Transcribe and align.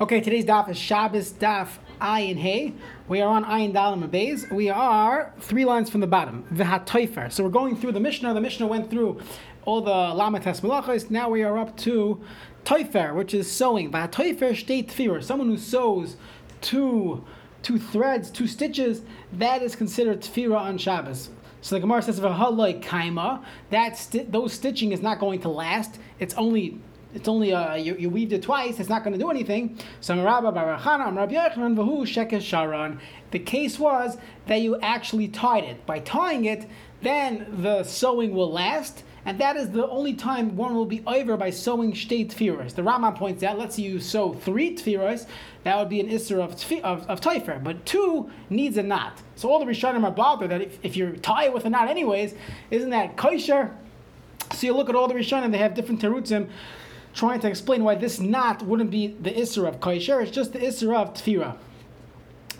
Okay, 0.00 0.20
today's 0.20 0.44
daf 0.44 0.68
is 0.68 0.76
Shabbos 0.76 1.30
daf 1.34 1.68
Ayin 2.00 2.36
Hey. 2.36 2.72
We 3.06 3.20
are 3.20 3.28
on 3.28 3.44
Ayin 3.44 3.72
Dalam 3.72 4.08
Beis. 4.08 4.50
We 4.50 4.68
are 4.68 5.32
three 5.38 5.64
lines 5.64 5.88
from 5.88 6.00
the 6.00 6.08
bottom. 6.08 6.44
V'hatoifer. 6.52 7.30
So 7.30 7.44
we're 7.44 7.50
going 7.50 7.76
through 7.76 7.92
the 7.92 8.00
Mishnah. 8.00 8.34
The 8.34 8.40
Mishnah 8.40 8.66
went 8.66 8.90
through 8.90 9.20
all 9.64 9.82
the 9.82 9.92
Lamates 9.92 10.62
Malachas. 10.62 11.10
Now 11.10 11.28
we 11.28 11.44
are 11.44 11.56
up 11.56 11.76
to 11.78 12.20
Toifer, 12.64 13.14
which 13.14 13.34
is 13.34 13.48
sewing. 13.48 13.92
V'hatoifer 13.92 14.56
state 14.56 14.88
tfir. 14.88 15.22
Someone 15.22 15.46
who 15.46 15.56
sews 15.56 16.16
two, 16.60 17.24
two 17.62 17.78
threads, 17.78 18.32
two 18.32 18.48
stitches, 18.48 19.02
that 19.34 19.62
is 19.62 19.76
considered 19.76 20.22
tfira 20.22 20.58
on 20.58 20.76
Shabbos. 20.76 21.30
So 21.60 21.76
the 21.76 21.80
Gemara 21.80 22.02
says, 22.02 22.18
"V'haloi 22.18 22.82
kaima." 22.82 23.44
That 23.70 23.96
sti- 23.96 24.26
those 24.28 24.54
stitching 24.54 24.90
is 24.90 25.02
not 25.02 25.20
going 25.20 25.40
to 25.42 25.48
last. 25.48 26.00
It's 26.18 26.34
only 26.34 26.80
it's 27.14 27.28
only 27.28 27.52
uh, 27.52 27.76
you, 27.76 27.94
you 27.96 28.10
weaved 28.10 28.32
it 28.32 28.42
twice. 28.42 28.80
It's 28.80 28.88
not 28.88 29.04
going 29.04 29.12
to 29.12 29.18
do 29.18 29.30
anything. 29.30 29.78
So 30.00 30.16
Vahu 30.16 32.06
Sharon. 32.42 33.00
The 33.30 33.38
case 33.38 33.78
was 33.78 34.18
that 34.46 34.60
you 34.60 34.78
actually 34.80 35.28
tied 35.28 35.64
it. 35.64 35.86
By 35.86 36.00
tying 36.00 36.44
it, 36.44 36.66
then 37.02 37.46
the 37.62 37.84
sewing 37.84 38.34
will 38.34 38.50
last. 38.50 39.04
And 39.26 39.38
that 39.38 39.56
is 39.56 39.70
the 39.70 39.88
only 39.88 40.14
time 40.14 40.56
one 40.56 40.74
will 40.74 40.84
be 40.84 41.02
over 41.06 41.36
by 41.36 41.50
sewing 41.50 41.92
shtei 41.92 42.30
tfiras. 42.30 42.74
The 42.74 42.82
Rambam 42.82 43.16
points 43.16 43.42
out, 43.42 43.58
let's 43.58 43.76
say 43.76 43.82
you 43.82 43.98
sew 43.98 44.34
three 44.34 44.76
tfiras, 44.76 45.26
that 45.62 45.78
would 45.78 45.88
be 45.88 46.00
an 46.00 46.10
isser 46.10 46.42
of, 46.42 46.56
tfi, 46.56 46.82
of, 46.82 47.08
of. 47.08 47.64
But 47.64 47.86
two 47.86 48.30
needs 48.50 48.76
a 48.76 48.82
knot. 48.82 49.22
So 49.36 49.50
all 49.50 49.58
the 49.58 49.64
Rishonim 49.64 50.04
are 50.04 50.10
bothered 50.10 50.50
that 50.50 50.60
if, 50.60 50.78
if 50.82 50.96
you 50.96 51.12
tie 51.12 51.44
it 51.44 51.54
with 51.54 51.64
a 51.64 51.70
knot 51.70 51.88
anyways, 51.88 52.34
isn't 52.70 52.90
that 52.90 53.16
kosher? 53.16 53.74
So 54.52 54.66
you 54.66 54.74
look 54.74 54.90
at 54.90 54.94
all 54.94 55.08
the 55.08 55.14
Rishonim, 55.14 55.52
they 55.52 55.58
have 55.58 55.74
different 55.74 56.02
terutzim 56.02 56.50
trying 57.14 57.40
to 57.40 57.48
explain 57.48 57.84
why 57.84 57.94
this 57.94 58.18
knot 58.18 58.62
wouldn't 58.62 58.90
be 58.90 59.08
the 59.08 59.30
Isra 59.30 59.68
of 59.68 59.80
kosher, 59.80 60.20
it's 60.20 60.30
just 60.30 60.52
the 60.52 60.58
Isra 60.58 60.96
of 60.96 61.14
tfira. 61.14 61.56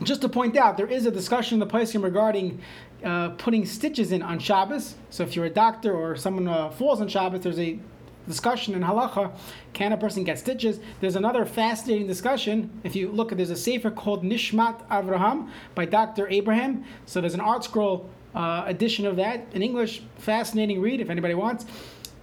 Just 0.02 0.22
to 0.22 0.28
point 0.28 0.56
out, 0.56 0.77
there 0.77 0.86
is 0.86 1.06
a 1.06 1.11
discussion 1.11 1.61
in 1.61 1.69
the 1.69 1.72
Paiskim 1.72 2.02
regarding 2.02 2.61
uh, 3.05 3.30
putting 3.30 3.64
stitches 3.66 4.12
in 4.12 4.22
on 4.22 4.38
Shabbos. 4.38 4.96
So 5.11 5.22
if 5.22 5.36
you're 5.36 5.44
a 5.44 5.50
doctor 5.50 5.94
or 5.94 6.16
someone 6.16 6.48
uh, 6.48 6.70
falls 6.70 7.00
on 7.00 7.08
Shabbos, 7.08 7.42
there's 7.42 7.58
a 7.58 7.78
discussion 8.27 8.74
in 8.74 8.83
halacha 8.83 9.30
can 9.74 9.92
a 9.92 9.96
person 9.96 10.24
get 10.24 10.38
stitches? 10.38 10.80
There's 11.00 11.16
another 11.16 11.44
fascinating 11.44 12.06
discussion. 12.06 12.80
If 12.83 12.96
you 12.96 13.11
look 13.11 13.30
there's 13.36 13.50
a 13.50 13.56
sefer 13.56 13.91
called 13.91 14.24
nishmat 14.24 14.86
avraham 14.89 15.50
by 15.74 15.84
dr 15.84 16.27
abraham. 16.28 16.84
So 17.06 17.20
there's 17.20 17.34
an 17.34 17.41
ArtScroll 17.41 18.06
uh, 18.34 18.64
edition 18.66 19.06
of 19.06 19.16
that 19.16 19.46
in 19.52 19.62
english. 19.62 20.02
Fascinating 20.16 20.80
read 20.80 21.00
if 21.00 21.11
anybody 21.11 21.34
wants 21.34 21.66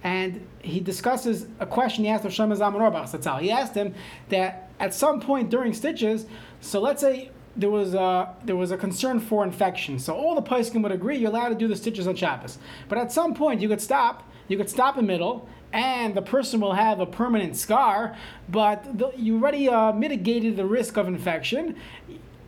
and 0.04 0.44
he 0.60 0.80
discusses 0.80 1.46
a 1.60 1.66
question 1.66 2.04
he 2.04 2.10
asked 2.10 2.24
of 2.24 2.32
Shlomo 2.32 2.56
Zalman 2.56 2.80
Zatzal. 3.08 3.40
He 3.40 3.50
asked 3.50 3.74
him 3.74 3.94
that 4.28 4.70
at 4.80 4.92
some 4.94 5.20
point 5.20 5.50
during 5.50 5.72
stitches, 5.72 6.26
so 6.60 6.80
let's 6.80 7.00
say 7.00 7.30
there 7.56 7.70
was 7.70 7.94
a, 7.94 8.34
there 8.44 8.56
was 8.56 8.70
a 8.70 8.76
concern 8.76 9.20
for 9.20 9.44
infection. 9.44 9.98
So 9.98 10.14
all 10.14 10.34
the 10.34 10.42
poskim 10.42 10.82
would 10.82 10.92
agree 10.92 11.18
you're 11.18 11.30
allowed 11.30 11.50
to 11.50 11.54
do 11.54 11.68
the 11.68 11.76
stitches 11.76 12.06
on 12.06 12.16
Shabbos. 12.16 12.58
But 12.88 12.98
at 12.98 13.12
some 13.12 13.34
point 13.34 13.60
you 13.60 13.68
could 13.68 13.80
stop, 13.80 14.28
you 14.48 14.56
could 14.56 14.70
stop 14.70 14.98
in 14.98 15.06
middle, 15.06 15.48
and 15.72 16.14
the 16.14 16.22
person 16.22 16.60
will 16.60 16.74
have 16.74 17.00
a 17.00 17.06
permanent 17.06 17.56
scar, 17.56 18.16
but 18.48 18.98
the, 18.98 19.10
you 19.16 19.36
already 19.36 19.68
uh, 19.68 19.92
mitigated 19.92 20.56
the 20.56 20.66
risk 20.66 20.96
of 20.96 21.08
infection. 21.08 21.76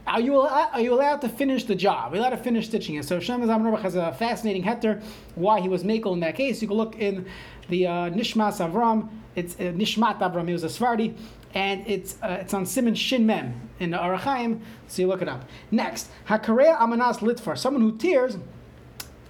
Are 0.06 0.20
you, 0.20 0.38
are 0.38 0.80
you 0.80 0.92
allowed 0.92 1.22
to 1.22 1.28
finish 1.28 1.64
the 1.64 1.74
job? 1.74 2.12
Are 2.12 2.16
you 2.16 2.20
allowed 2.20 2.30
to 2.30 2.36
finish 2.36 2.68
stitching 2.68 2.96
it? 2.96 3.04
So 3.04 3.18
Shlomo 3.18 3.46
Zalman 3.46 3.80
has 3.80 3.94
a 3.94 4.12
fascinating 4.12 4.62
heter 4.62 5.02
why 5.34 5.60
he 5.60 5.68
was 5.68 5.82
makel 5.82 6.12
in 6.12 6.20
that 6.20 6.36
case. 6.36 6.60
You 6.60 6.68
can 6.68 6.76
look 6.76 6.96
in 6.96 7.26
the 7.68 7.86
uh, 7.86 7.90
Nishmas 8.10 8.58
Avram. 8.60 9.08
It's 9.34 9.54
uh, 9.54 9.72
Nishmat 9.72 10.18
Avram. 10.18 10.46
He 10.46 10.52
was 10.52 10.62
a 10.62 10.68
Svardi, 10.68 11.16
and 11.54 11.86
it's 11.86 12.18
uh, 12.22 12.38
it's 12.40 12.52
on 12.52 12.66
Simon 12.66 12.94
Shin 12.94 13.24
Mem 13.24 13.68
in 13.80 13.90
the 13.90 13.96
Orach 13.96 14.20
Chaim. 14.20 14.60
So 14.88 15.02
you 15.02 15.08
look 15.08 15.22
it 15.22 15.28
up. 15.28 15.48
Next, 15.70 16.10
Hakarea 16.28 16.78
Amanas 16.78 17.18
Litfar. 17.18 17.56
Someone 17.56 17.82
who 17.82 17.96
tears 17.96 18.36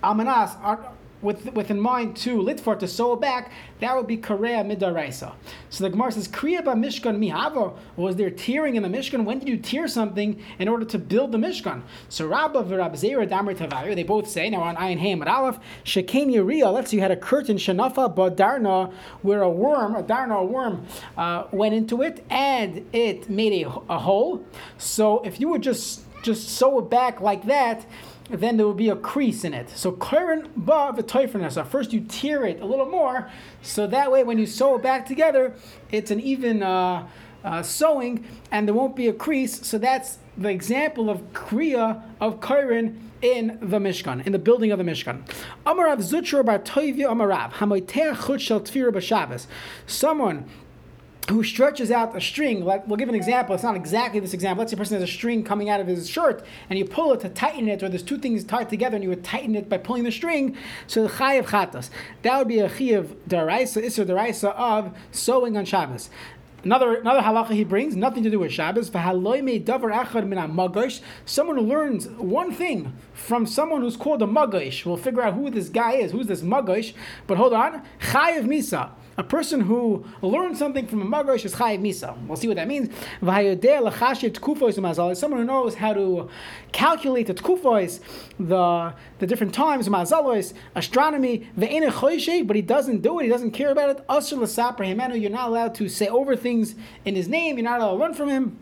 Amanas 0.02 0.56
with, 1.24 1.52
with 1.54 1.70
in 1.70 1.80
mind 1.80 2.16
to 2.18 2.36
litfor 2.36 2.78
to 2.78 2.86
sew 2.86 3.16
back, 3.16 3.50
that 3.80 3.96
would 3.96 4.06
be 4.06 4.16
kareya 4.16 4.64
midaraisa. 4.64 5.32
So 5.70 5.84
the 5.84 5.90
Gemara 5.90 6.12
says, 6.12 6.28
kriya 6.28 6.64
ba 6.64 6.72
mishkan 6.72 7.18
mihava. 7.18 7.76
Was 7.96 8.16
there 8.16 8.30
tearing 8.30 8.76
in 8.76 8.82
the 8.82 8.88
mishkan? 8.88 9.24
When 9.24 9.38
did 9.38 9.48
you 9.48 9.56
tear 9.56 9.88
something 9.88 10.40
in 10.58 10.68
order 10.68 10.84
to 10.84 10.98
build 10.98 11.32
the 11.32 11.38
mishkan? 11.38 11.82
So 12.08 12.26
Rabba 12.26 12.62
v'Rab 12.62 12.92
Zera 12.92 13.28
damer 13.28 13.54
tavayu. 13.54 13.94
They 13.94 14.02
both 14.02 14.28
say 14.28 14.50
now 14.50 14.60
on 14.60 14.76
Ayin 14.76 15.00
Hayim 15.00 15.22
at 15.22 15.28
Aleph 15.28 15.58
shekain 15.84 16.30
yiriyah. 16.30 16.72
Let's 16.72 16.90
say 16.90 16.98
you 16.98 17.02
had 17.02 17.10
a 17.10 17.16
curtain 17.16 17.56
shanafa 17.56 18.14
badarna 18.14 18.92
where 19.22 19.42
a 19.42 19.50
worm, 19.50 19.96
a 19.96 20.02
darna, 20.02 20.36
a 20.36 20.44
worm, 20.44 20.86
uh, 21.16 21.44
went 21.50 21.74
into 21.74 22.02
it 22.02 22.24
and 22.30 22.86
it 22.92 23.30
made 23.30 23.64
a, 23.64 23.68
a 23.88 23.98
hole. 23.98 24.44
So 24.78 25.22
if 25.22 25.40
you 25.40 25.48
would 25.48 25.62
just 25.62 26.02
just 26.22 26.48
sew 26.48 26.78
it 26.78 26.88
back 26.88 27.20
like 27.20 27.44
that 27.44 27.84
then 28.30 28.56
there 28.56 28.66
will 28.66 28.74
be 28.74 28.88
a 28.88 28.96
crease 28.96 29.44
in 29.44 29.52
it. 29.52 29.70
So 29.70 29.92
current 29.92 30.50
ba 30.56 30.92
v'toifernesa. 30.96 31.66
First 31.66 31.92
you 31.92 32.00
tear 32.00 32.44
it 32.44 32.60
a 32.60 32.66
little 32.66 32.86
more, 32.86 33.30
so 33.62 33.86
that 33.86 34.10
way 34.10 34.24
when 34.24 34.38
you 34.38 34.46
sew 34.46 34.76
it 34.76 34.82
back 34.82 35.06
together, 35.06 35.54
it's 35.90 36.10
an 36.10 36.20
even 36.20 36.62
uh, 36.62 37.06
uh, 37.44 37.62
sewing, 37.62 38.24
and 38.50 38.66
there 38.66 38.74
won't 38.74 38.96
be 38.96 39.08
a 39.08 39.12
crease. 39.12 39.66
So 39.66 39.78
that's 39.78 40.18
the 40.36 40.48
example 40.48 41.10
of 41.10 41.32
kriya 41.32 42.02
of 42.20 42.40
kairin 42.40 42.98
in 43.20 43.58
the 43.60 43.78
Mishkan, 43.78 44.26
in 44.26 44.32
the 44.32 44.38
building 44.38 44.72
of 44.72 44.78
the 44.78 44.84
Mishkan. 44.84 45.22
Amarav 45.66 45.98
Zutra 45.98 46.44
bar 46.44 46.58
Toivya 46.58 47.08
Amarav 47.08 47.52
Hamoiteach 47.52 48.26
Chut 48.26 48.40
Shel 48.40 48.60
Tfira. 48.60 49.46
Someone 49.86 50.48
who 51.28 51.42
stretches 51.42 51.90
out 51.90 52.14
a 52.16 52.20
string. 52.20 52.64
Like, 52.64 52.86
we'll 52.86 52.96
give 52.96 53.08
an 53.08 53.14
example. 53.14 53.54
It's 53.54 53.64
not 53.64 53.76
exactly 53.76 54.20
this 54.20 54.34
example. 54.34 54.60
Let's 54.60 54.72
say 54.72 54.76
a 54.76 54.78
person 54.78 55.00
has 55.00 55.08
a 55.08 55.12
string 55.12 55.42
coming 55.42 55.70
out 55.70 55.80
of 55.80 55.86
his 55.86 56.08
shirt, 56.08 56.44
and 56.68 56.78
you 56.78 56.84
pull 56.84 57.12
it 57.12 57.20
to 57.20 57.28
tighten 57.28 57.68
it, 57.68 57.82
or 57.82 57.88
there's 57.88 58.02
two 58.02 58.18
things 58.18 58.44
tied 58.44 58.68
together, 58.68 58.96
and 58.96 59.02
you 59.02 59.08
would 59.08 59.24
tighten 59.24 59.54
it 59.54 59.68
by 59.68 59.78
pulling 59.78 60.04
the 60.04 60.12
string. 60.12 60.56
So 60.86 61.02
the 61.02 61.08
chayiv 61.08 61.44
chatas. 61.44 61.88
That 62.22 62.38
would 62.38 62.48
be 62.48 62.58
a 62.58 62.68
chayiv 62.68 63.14
daraisa, 63.28 63.82
isra 63.82 64.04
daraisa 64.04 64.54
of 64.54 64.94
sewing 65.12 65.56
on 65.56 65.64
Shabbos. 65.64 66.10
Another 66.62 66.94
another 66.94 67.20
halacha 67.20 67.50
he 67.50 67.64
brings, 67.64 67.94
nothing 67.94 68.22
to 68.22 68.30
do 68.30 68.38
with 68.38 68.50
Shabbos. 68.50 68.90
Someone 71.26 71.56
who 71.56 71.62
learns 71.62 72.08
one 72.08 72.52
thing 72.54 72.94
from 73.12 73.44
someone 73.46 73.82
who's 73.82 73.98
called 73.98 74.22
a 74.22 74.26
magash. 74.26 74.86
We'll 74.86 74.96
figure 74.96 75.20
out 75.20 75.34
who 75.34 75.50
this 75.50 75.68
guy 75.68 75.92
is. 75.92 76.12
Who's 76.12 76.26
this 76.26 76.40
magash? 76.40 76.94
But 77.26 77.36
hold 77.36 77.52
on, 77.52 77.82
chayiv 78.00 78.46
misa. 78.46 78.92
A 79.16 79.22
person 79.22 79.60
who 79.60 80.04
learns 80.22 80.58
something 80.58 80.86
from 80.86 81.00
a 81.02 81.04
magash 81.04 81.44
is 81.44 81.54
chayiv 81.54 81.80
misa. 81.80 82.16
We'll 82.26 82.36
see 82.36 82.48
what 82.48 82.56
that 82.56 82.66
means. 82.66 82.88
Someone 85.18 85.40
who 85.40 85.44
knows 85.44 85.74
how 85.76 85.92
to 85.92 86.28
calculate 86.72 87.26
the 87.28 87.34
tkufos, 87.34 88.00
the 88.38 88.92
the 89.20 89.26
different 89.26 89.54
times, 89.54 89.88
mazalos, 89.88 90.52
astronomy, 90.74 91.48
but 91.56 92.56
he 92.56 92.62
doesn't 92.62 93.02
do 93.02 93.20
it. 93.20 93.24
He 93.24 93.28
doesn't 93.28 93.52
care 93.52 93.70
about 93.70 93.90
it. 93.90 94.04
You're 95.20 95.30
not 95.30 95.48
allowed 95.48 95.74
to 95.76 95.88
say 95.88 96.08
over 96.08 96.34
things 96.34 96.74
in 97.04 97.14
his 97.14 97.28
name. 97.28 97.56
You're 97.56 97.64
not 97.64 97.80
allowed 97.80 97.92
to 97.92 97.98
run 97.98 98.14
from 98.14 98.28
him. 98.28 98.58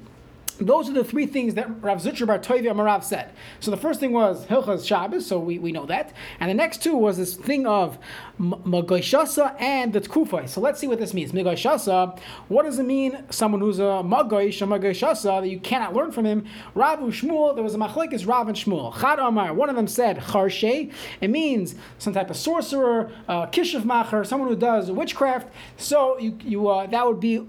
Those 0.60 0.88
are 0.88 0.92
the 0.92 1.04
three 1.04 1.26
things 1.26 1.54
that 1.54 1.82
Rav 1.82 2.02
Zutra 2.02 2.26
Bar 2.26 2.38
Toivi 2.38 2.66
Marav 2.66 3.04
said. 3.04 3.32
So 3.60 3.70
the 3.70 3.76
first 3.76 4.00
thing 4.00 4.12
was 4.12 4.46
Hilchas 4.46 4.86
Shabbos, 4.86 5.26
so 5.26 5.38
we, 5.38 5.58
we 5.58 5.72
know 5.72 5.86
that. 5.86 6.12
And 6.40 6.50
the 6.50 6.54
next 6.54 6.82
two 6.82 6.96
was 6.96 7.16
this 7.16 7.34
thing 7.34 7.66
of 7.66 7.98
Magoishasa 8.40 9.60
and 9.60 9.92
the 9.92 10.00
Tkufay. 10.00 10.48
So 10.48 10.60
let's 10.60 10.80
see 10.80 10.88
what 10.88 10.98
this 10.98 11.14
means. 11.14 11.32
Magoishasa, 11.32 12.18
what 12.48 12.64
does 12.64 12.78
it 12.78 12.84
mean? 12.84 13.24
Someone 13.30 13.60
who's 13.60 13.78
a 13.78 14.02
Magoish, 14.04 14.60
a 14.62 14.66
Magoishasa, 14.66 15.42
that 15.42 15.48
you 15.48 15.60
cannot 15.60 15.94
learn 15.94 16.12
from 16.12 16.26
him. 16.26 16.46
Rav 16.74 16.98
Shmuel, 16.98 17.54
there 17.54 17.64
was 17.64 17.74
a 17.74 17.78
Machlekes 17.78 18.26
Rav 18.26 18.48
and 18.48 18.56
Shmuel. 18.56 18.98
Chad 19.00 19.18
Amar, 19.18 19.54
one 19.54 19.68
of 19.68 19.76
them 19.76 19.86
said 19.86 20.18
Charshe. 20.18 20.92
It 21.20 21.28
means 21.28 21.74
some 21.98 22.12
type 22.12 22.30
of 22.30 22.36
sorcerer, 22.36 23.10
uh, 23.28 23.46
Macher, 23.46 24.26
someone 24.26 24.48
who 24.48 24.56
does 24.56 24.90
witchcraft. 24.90 25.48
So 25.76 26.18
you, 26.18 26.38
you 26.42 26.68
uh, 26.68 26.86
that 26.86 27.06
would 27.06 27.20
be 27.20 27.46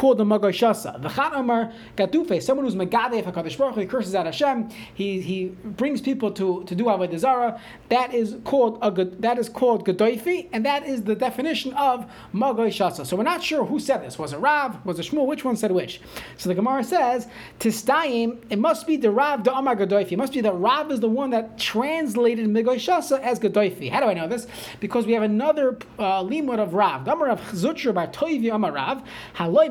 called 0.00 0.16
the 0.16 0.24
Magoy 0.24 0.50
Shasa. 0.50 1.00
The 1.02 1.38
Amar 1.38 1.70
Gatufe, 1.94 2.42
someone 2.42 2.64
who's 2.64 2.74
Megadef 2.74 3.24
HaKadosh 3.24 3.58
Baruch 3.58 3.76
he 3.76 3.84
curses 3.84 4.14
out 4.14 4.24
Hashem, 4.24 4.70
he, 4.94 5.20
he 5.20 5.48
brings 5.62 6.00
people 6.00 6.30
to, 6.32 6.64
to 6.64 6.74
do 6.74 6.84
Avodah 6.84 7.18
Zarah, 7.18 7.60
that 7.90 8.14
is 8.14 8.36
called 8.44 8.78
a 8.80 8.90
that 8.90 9.38
is 9.38 9.50
called 9.50 9.86
Gadoifi, 9.86 10.48
and 10.52 10.64
that 10.64 10.86
is 10.86 11.02
the 11.02 11.14
definition 11.14 11.74
of 11.74 12.10
Magoy 12.32 12.68
Shasa. 12.68 13.04
So 13.04 13.14
we're 13.14 13.24
not 13.24 13.42
sure 13.42 13.66
who 13.66 13.78
said 13.78 14.02
this. 14.02 14.18
Was 14.18 14.32
it 14.32 14.38
Rav? 14.38 14.84
Was 14.86 14.98
it 14.98 15.04
Shmuel? 15.04 15.26
Which 15.26 15.44
one 15.44 15.56
said 15.56 15.70
which? 15.70 16.00
So 16.38 16.48
the 16.48 16.54
Gemara 16.54 16.82
says, 16.82 17.28
Tistayim, 17.58 18.38
it 18.48 18.58
must 18.58 18.86
be 18.86 18.96
the 18.96 19.10
Rav 19.10 19.44
the 19.44 19.54
Amar 19.54 19.76
Gadoifi. 19.76 20.12
It 20.12 20.18
must 20.18 20.32
be 20.32 20.40
that 20.40 20.54
Rav 20.54 20.90
is 20.90 21.00
the 21.00 21.10
one 21.10 21.28
that 21.30 21.58
translated 21.58 22.46
Magoy 22.46 22.76
Shasa 22.76 23.20
as 23.20 23.38
Gadoifi. 23.38 23.90
How 23.90 24.00
do 24.00 24.06
I 24.06 24.14
know 24.14 24.28
this? 24.28 24.46
Because 24.80 25.04
we 25.04 25.12
have 25.12 25.22
another 25.22 25.76
uh, 25.98 26.24
limud 26.24 26.58
of 26.58 26.72
Rav. 26.72 27.04
The 27.04 27.12
Amar 27.12 27.28
of 27.28 27.40
Zutra 27.50 27.92
by 27.92 28.06
Toivi 28.06 28.50
Amar 28.54 28.72
Rav, 28.72 29.02
Haloi 29.36 29.68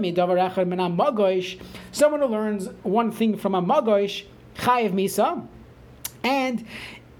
Someone 1.91 2.21
who 2.21 2.27
learns 2.27 2.67
one 2.83 3.11
thing 3.11 3.37
from 3.37 3.55
a 3.55 3.61
magoish, 3.61 4.25
chayiv 4.55 4.93
misa, 4.93 5.47
and 6.23 6.65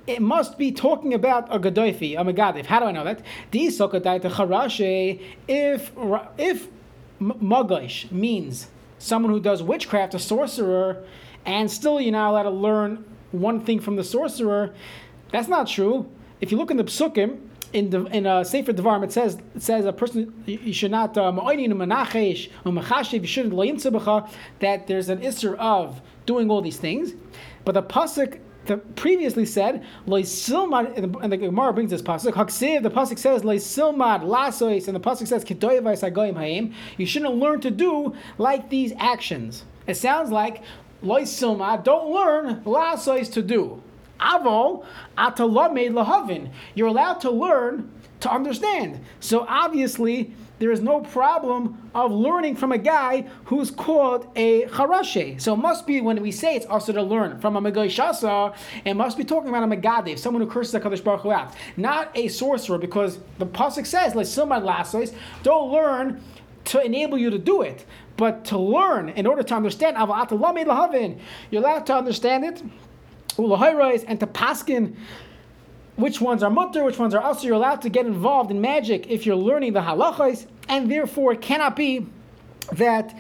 it 0.08 0.22
must 0.22 0.58
be 0.58 0.72
talking 0.72 1.14
about 1.14 1.54
a 1.54 1.60
gadoifi, 1.60 2.20
a 2.20 2.24
megadif. 2.24 2.66
How 2.66 2.80
do 2.80 2.86
I 2.88 2.92
know 2.92 3.04
that? 3.04 3.22
If 3.52 3.80
if 6.38 6.68
magoish 7.22 8.12
means 8.12 8.68
someone 8.98 9.32
who 9.32 9.40
does 9.40 9.62
witchcraft, 9.64 10.14
a 10.14 10.20
sorcerer, 10.20 11.04
and 11.46 11.70
still 11.70 12.02
you're 12.02 12.12
not 12.12 12.30
allowed 12.32 12.44
to 12.44 12.50
learn 12.50 13.06
one 13.32 13.64
thing 13.64 13.80
from 13.80 13.96
the 13.96 14.04
sorcerer. 14.04 14.74
That's 15.32 15.48
not 15.48 15.68
true. 15.68 16.10
If 16.42 16.52
you 16.52 16.58
look 16.58 16.72
in 16.72 16.78
the 16.78 16.84
psukim, 16.84 17.49
in 17.74 17.90
the 17.90 18.06
in 18.06 18.26
a 18.26 18.44
Sefer 18.44 18.74
Devarim, 18.74 19.04
it 19.04 19.12
says 19.12 19.38
it 19.56 19.62
says 19.62 19.86
a 19.86 19.94
person 19.94 20.44
you 20.46 20.74
should 20.74 20.92
not 20.92 21.18
uh, 21.18 21.32
or 21.32 21.54
you 21.54 23.28
shouldn't 23.28 23.54
that 24.60 24.88
there's 24.88 25.10
an 25.10 25.20
isser 25.22 25.56
of 25.58 26.02
doing 26.26 26.50
all 26.50 26.62
these 26.62 26.78
things, 26.78 27.14
but 27.66 27.74
the 27.74 27.84
pasuk 27.84 28.40
the 28.66 28.78
previously 28.78 29.46
said 29.46 29.84
silmad 30.08 30.96
and 31.24 31.32
the 31.32 31.38
Gemara 31.38 31.74
brings 31.74 31.92
this 31.92 32.02
pasuk 32.02 32.34
haksiv 32.34 32.84
the 32.84 32.92
pasuk 32.92 33.18
says 33.18 33.42
silmad 33.42 34.22
lasois 34.22 34.88
and 34.88 34.96
the 34.96 35.00
pasuk 35.00 35.28
says 35.28 35.44
kedoyavais 35.46 36.08
agoyim 36.08 36.36
hayim 36.36 36.74
you 36.98 37.06
shouldn't 37.06 37.36
learn 37.36 37.62
to 37.62 37.72
do 37.72 38.14
like 38.38 38.70
these 38.70 38.94
actions. 38.98 39.66
It 39.88 39.96
sounds 39.96 40.32
like 40.32 40.64
silmad 41.04 41.84
don't 41.84 42.12
learn 42.12 42.62
lasois 42.64 43.32
to 43.34 43.42
do. 43.42 43.82
Avol 44.20 44.86
atalamed 45.18 45.92
lahavin. 45.92 46.52
You're 46.76 46.88
allowed 46.88 47.22
to 47.22 47.32
learn 47.32 47.92
to 48.22 48.32
understand. 48.32 49.00
So 49.20 49.46
obviously, 49.48 50.34
there 50.60 50.72
is 50.72 50.82
no 50.82 51.00
problem 51.00 51.90
of 51.96 52.12
learning 52.12 52.58
from 52.58 52.74
a 52.74 52.78
guy 52.78 53.26
who's 53.46 53.72
called 53.72 54.30
a 54.36 54.64
charashe. 54.66 55.40
So 55.42 55.54
it 55.54 55.58
must 55.58 55.88
be 55.88 56.02
when 56.02 56.22
we 56.22 56.32
say 56.32 56.56
it's 56.56 56.66
also 56.66 56.92
to 56.92 57.02
learn 57.02 57.40
from 57.40 57.56
a 57.56 57.62
megoy 57.62 57.88
shasa, 57.88 58.54
it 58.84 58.94
must 58.94 59.18
be 59.18 59.24
talking 59.24 59.50
about 59.50 59.64
a 59.64 59.68
megadev, 59.68 60.20
someone 60.20 60.44
who 60.44 60.50
curses 60.50 60.74
the 60.74 60.82
Kadosh 60.82 61.02
Baruch 61.02 61.22
Hu 61.22 61.32
out, 61.32 61.56
not 61.78 62.12
a 62.14 62.28
sorcerer, 62.28 62.78
because 62.78 63.20
the 63.38 63.46
pasuk 63.46 63.86
says 63.86 64.16
like 64.16 64.26
someone 64.26 64.64
lasos, 64.64 65.14
don't 65.44 65.72
learn 65.72 66.22
to 66.66 66.84
enable 66.84 67.18
you 67.18 67.30
to 67.30 67.40
do 67.40 67.62
it, 67.62 67.86
but 68.18 68.44
to 68.46 68.58
learn 68.58 69.08
in 69.10 69.26
order 69.26 69.44
to 69.44 69.56
understand. 69.56 69.96
You're 69.98 71.62
allowed 71.62 71.86
to 71.86 71.96
understand 71.96 72.44
it 72.44 72.62
and 73.40 74.20
to 74.20 74.28
paskin 74.28 74.96
which 75.96 76.22
ones 76.22 76.44
are 76.44 76.50
mutter, 76.50 76.84
which 76.84 76.98
ones 76.98 77.14
are 77.14 77.22
also 77.22 77.46
you're 77.46 77.56
allowed 77.56 77.82
to 77.82 77.90
get 77.90 78.06
involved 78.06 78.52
in 78.52 78.62
magic 78.62 79.08
if 79.10 79.26
you're 79.26 79.36
learning 79.36 79.74
the 79.74 79.82
halachas, 79.82 80.46
and 80.70 80.90
therefore 80.90 81.34
it 81.34 81.42
cannot 81.42 81.76
be 81.76 82.06
that 82.74 83.18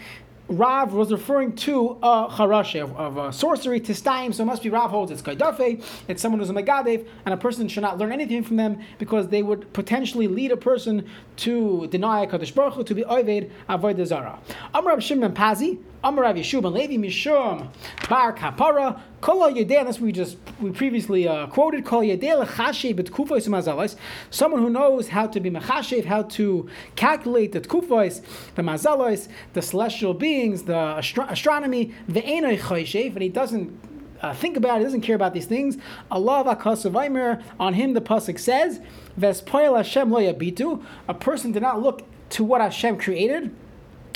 Rav 0.49 0.93
was 0.93 1.11
referring 1.11 1.55
to 1.57 1.91
a 2.01 2.27
charashe 2.31 2.81
of, 2.81 2.95
of 2.95 3.17
a 3.17 3.31
sorcery, 3.31 3.79
tistayim, 3.79 4.33
so 4.33 4.41
it 4.41 4.47
must 4.47 4.63
be 4.63 4.69
Rav 4.69 4.89
holds 4.89 5.11
it's 5.11 5.21
kaidafe, 5.21 5.83
it's 6.07 6.21
someone 6.21 6.39
who's 6.39 6.49
a 6.49 6.53
megadev, 6.53 7.05
and 7.25 7.33
a 7.33 7.37
person 7.37 7.67
should 7.67 7.83
not 7.83 7.99
learn 7.99 8.11
anything 8.11 8.43
from 8.43 8.55
them 8.55 8.81
because 8.97 9.27
they 9.27 9.43
would 9.43 9.71
potentially 9.73 10.27
lead 10.27 10.51
a 10.51 10.57
person 10.57 11.07
to 11.35 11.85
deny 11.87 12.25
Kadosh 12.25 12.55
Baruch 12.55 12.73
Hu, 12.73 12.83
to 12.83 12.95
be 12.95 13.03
oived 13.03 13.51
avoid 13.67 14.03
zara. 14.07 14.39
Amr 14.73 14.99
Shimon 14.99 15.33
Pazi, 15.33 15.77
Amar 16.03 16.23
Rav 16.23 16.35
Yeshua 16.35 16.71
Levi 16.71 16.95
Mishum 16.95 17.67
Bar 18.09 18.33
Kapara 18.33 18.99
Kol 19.21 19.51
Yedei. 19.51 19.83
That's 19.83 19.99
we 19.99 20.11
just 20.11 20.37
we 20.61 20.71
previously 20.71 21.27
uh, 21.27 21.47
quoted 21.47 21.85
Kol 21.85 22.01
Yedei 22.01 22.45
Lechashev 22.45 22.95
B'Tkufos 22.95 23.47
Mazalos. 23.47 23.95
Someone 24.29 24.61
who 24.61 24.69
knows 24.69 25.09
how 25.09 25.27
to 25.27 25.39
be 25.39 25.51
mechashev, 25.51 26.05
how 26.05 26.23
to 26.23 26.69
calculate 26.95 27.51
the 27.51 27.61
Tkufos, 27.61 28.21
the 28.55 28.61
Mazalos, 28.61 29.27
the 29.53 29.61
celestial 29.61 30.13
beings, 30.13 30.63
the 30.63 30.75
astro- 30.75 31.27
astronomy. 31.29 31.93
Ve'enoi 32.09 32.57
Choshev, 32.57 33.13
and 33.13 33.21
he 33.21 33.29
doesn't 33.29 33.77
uh, 34.21 34.33
think 34.33 34.57
about 34.57 34.77
it, 34.77 34.79
he 34.79 34.83
doesn't 34.85 35.01
care 35.01 35.15
about 35.15 35.33
these 35.33 35.45
things. 35.45 35.77
Allah 36.11 36.43
Vakasavaimer, 36.45 37.43
on 37.59 37.73
him 37.73 37.93
the 37.93 38.01
Pasuk 38.01 38.39
says, 38.39 38.79
Vespoil 39.19 39.75
Hashem 39.77 40.11
lo 40.11 40.81
a 41.07 41.13
person 41.13 41.51
did 41.51 41.61
not 41.61 41.81
look 41.81 42.03
to 42.31 42.43
what 42.43 42.61
Hashem 42.61 42.97
created. 42.97 43.55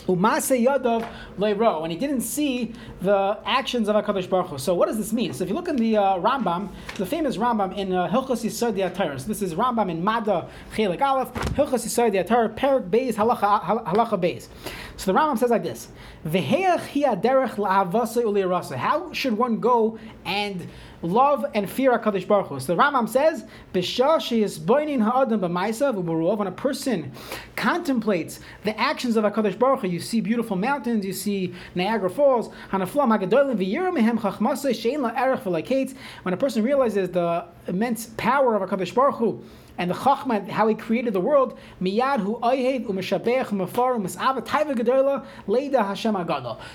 Umase 0.08 0.66
Yadav 0.66 1.08
Leiro, 1.38 1.84
and 1.84 1.92
he 1.92 1.98
didn't 1.98 2.22
see 2.22 2.74
the 3.02 3.38
actions 3.46 3.88
of 3.88 3.96
HaKadosh 3.96 4.30
Baruch 4.30 4.48
Hu. 4.48 4.58
So 4.58 4.74
what 4.74 4.88
does 4.88 4.98
this 4.98 5.14
mean? 5.14 5.34
So 5.34 5.44
if 5.44 5.50
you 5.50 5.56
look 5.56 5.68
in 5.68 5.76
the 5.76 5.98
uh, 5.98 6.18
Rambam, 6.20 6.70
the 6.96 7.06
famous 7.06 7.38
Rambam 7.38 7.78
in 7.78 7.94
uh, 7.94 8.08
Hilchos 8.10 8.44
Yesodei 8.44 8.92
HaTorah, 8.92 9.20
so 9.20 9.28
this 9.28 9.42
is 9.42 9.56
Rambam 9.56 9.90
in 9.90 10.04
Mada 10.04 10.50
Chelik 10.76 11.02
Aleph, 11.02 11.34
Hilchos 11.34 11.86
Yesodei 11.86 12.28
HaTorah, 12.28 12.56
Perik 12.56 12.90
Beis, 12.90 13.16
Halacha, 13.16 13.86
Halacha 13.86 14.20
Beis. 14.20 14.48
So 14.98 15.12
the 15.12 15.20
Rambam 15.20 15.38
says 15.38 15.50
like 15.50 15.64
this, 15.64 15.90
How 18.78 19.14
should 19.14 19.38
one 19.38 19.60
go 19.60 20.00
and 20.26 20.68
love 21.04 21.46
and 21.54 21.70
fear 21.70 21.98
HaKadosh 21.98 22.28
Baruch 22.28 22.48
Hu. 22.48 22.60
So 22.60 22.76
the 22.76 22.82
Rambam 22.82 23.08
says, 23.08 23.44
when 26.38 26.48
a 26.48 26.52
person 26.52 27.12
contemplates 27.56 28.40
the 28.64 28.80
actions 28.80 29.18
of 29.18 29.24
HaKadosh 29.26 29.60
Baruch 29.60 29.82
Hu, 29.82 29.88
you 29.88 30.00
see 30.00 30.22
beautiful 30.22 30.56
mountains, 30.56 31.06
you 31.06 31.14
see 31.14 31.54
Niagara 31.76 32.10
Falls, 32.10 32.50
when 32.70 32.82
a 32.82 32.88
person 36.38 36.64
realizes 36.64 37.10
the 37.10 37.46
immense 37.68 38.06
power 38.18 38.56
of 38.56 38.70
HaKadosh 38.70 38.96
Baruch 38.96 39.16
Hu, 39.16 39.44
and 39.78 39.90
the 39.90 39.96
Chachma, 39.96 40.48
how 40.50 40.68
he 40.68 40.76
created 40.76 41.14
the 41.14 41.20
world, 41.20 41.58
miyad 41.82 42.20
hu 42.20 42.40
Hashem. 45.78 46.14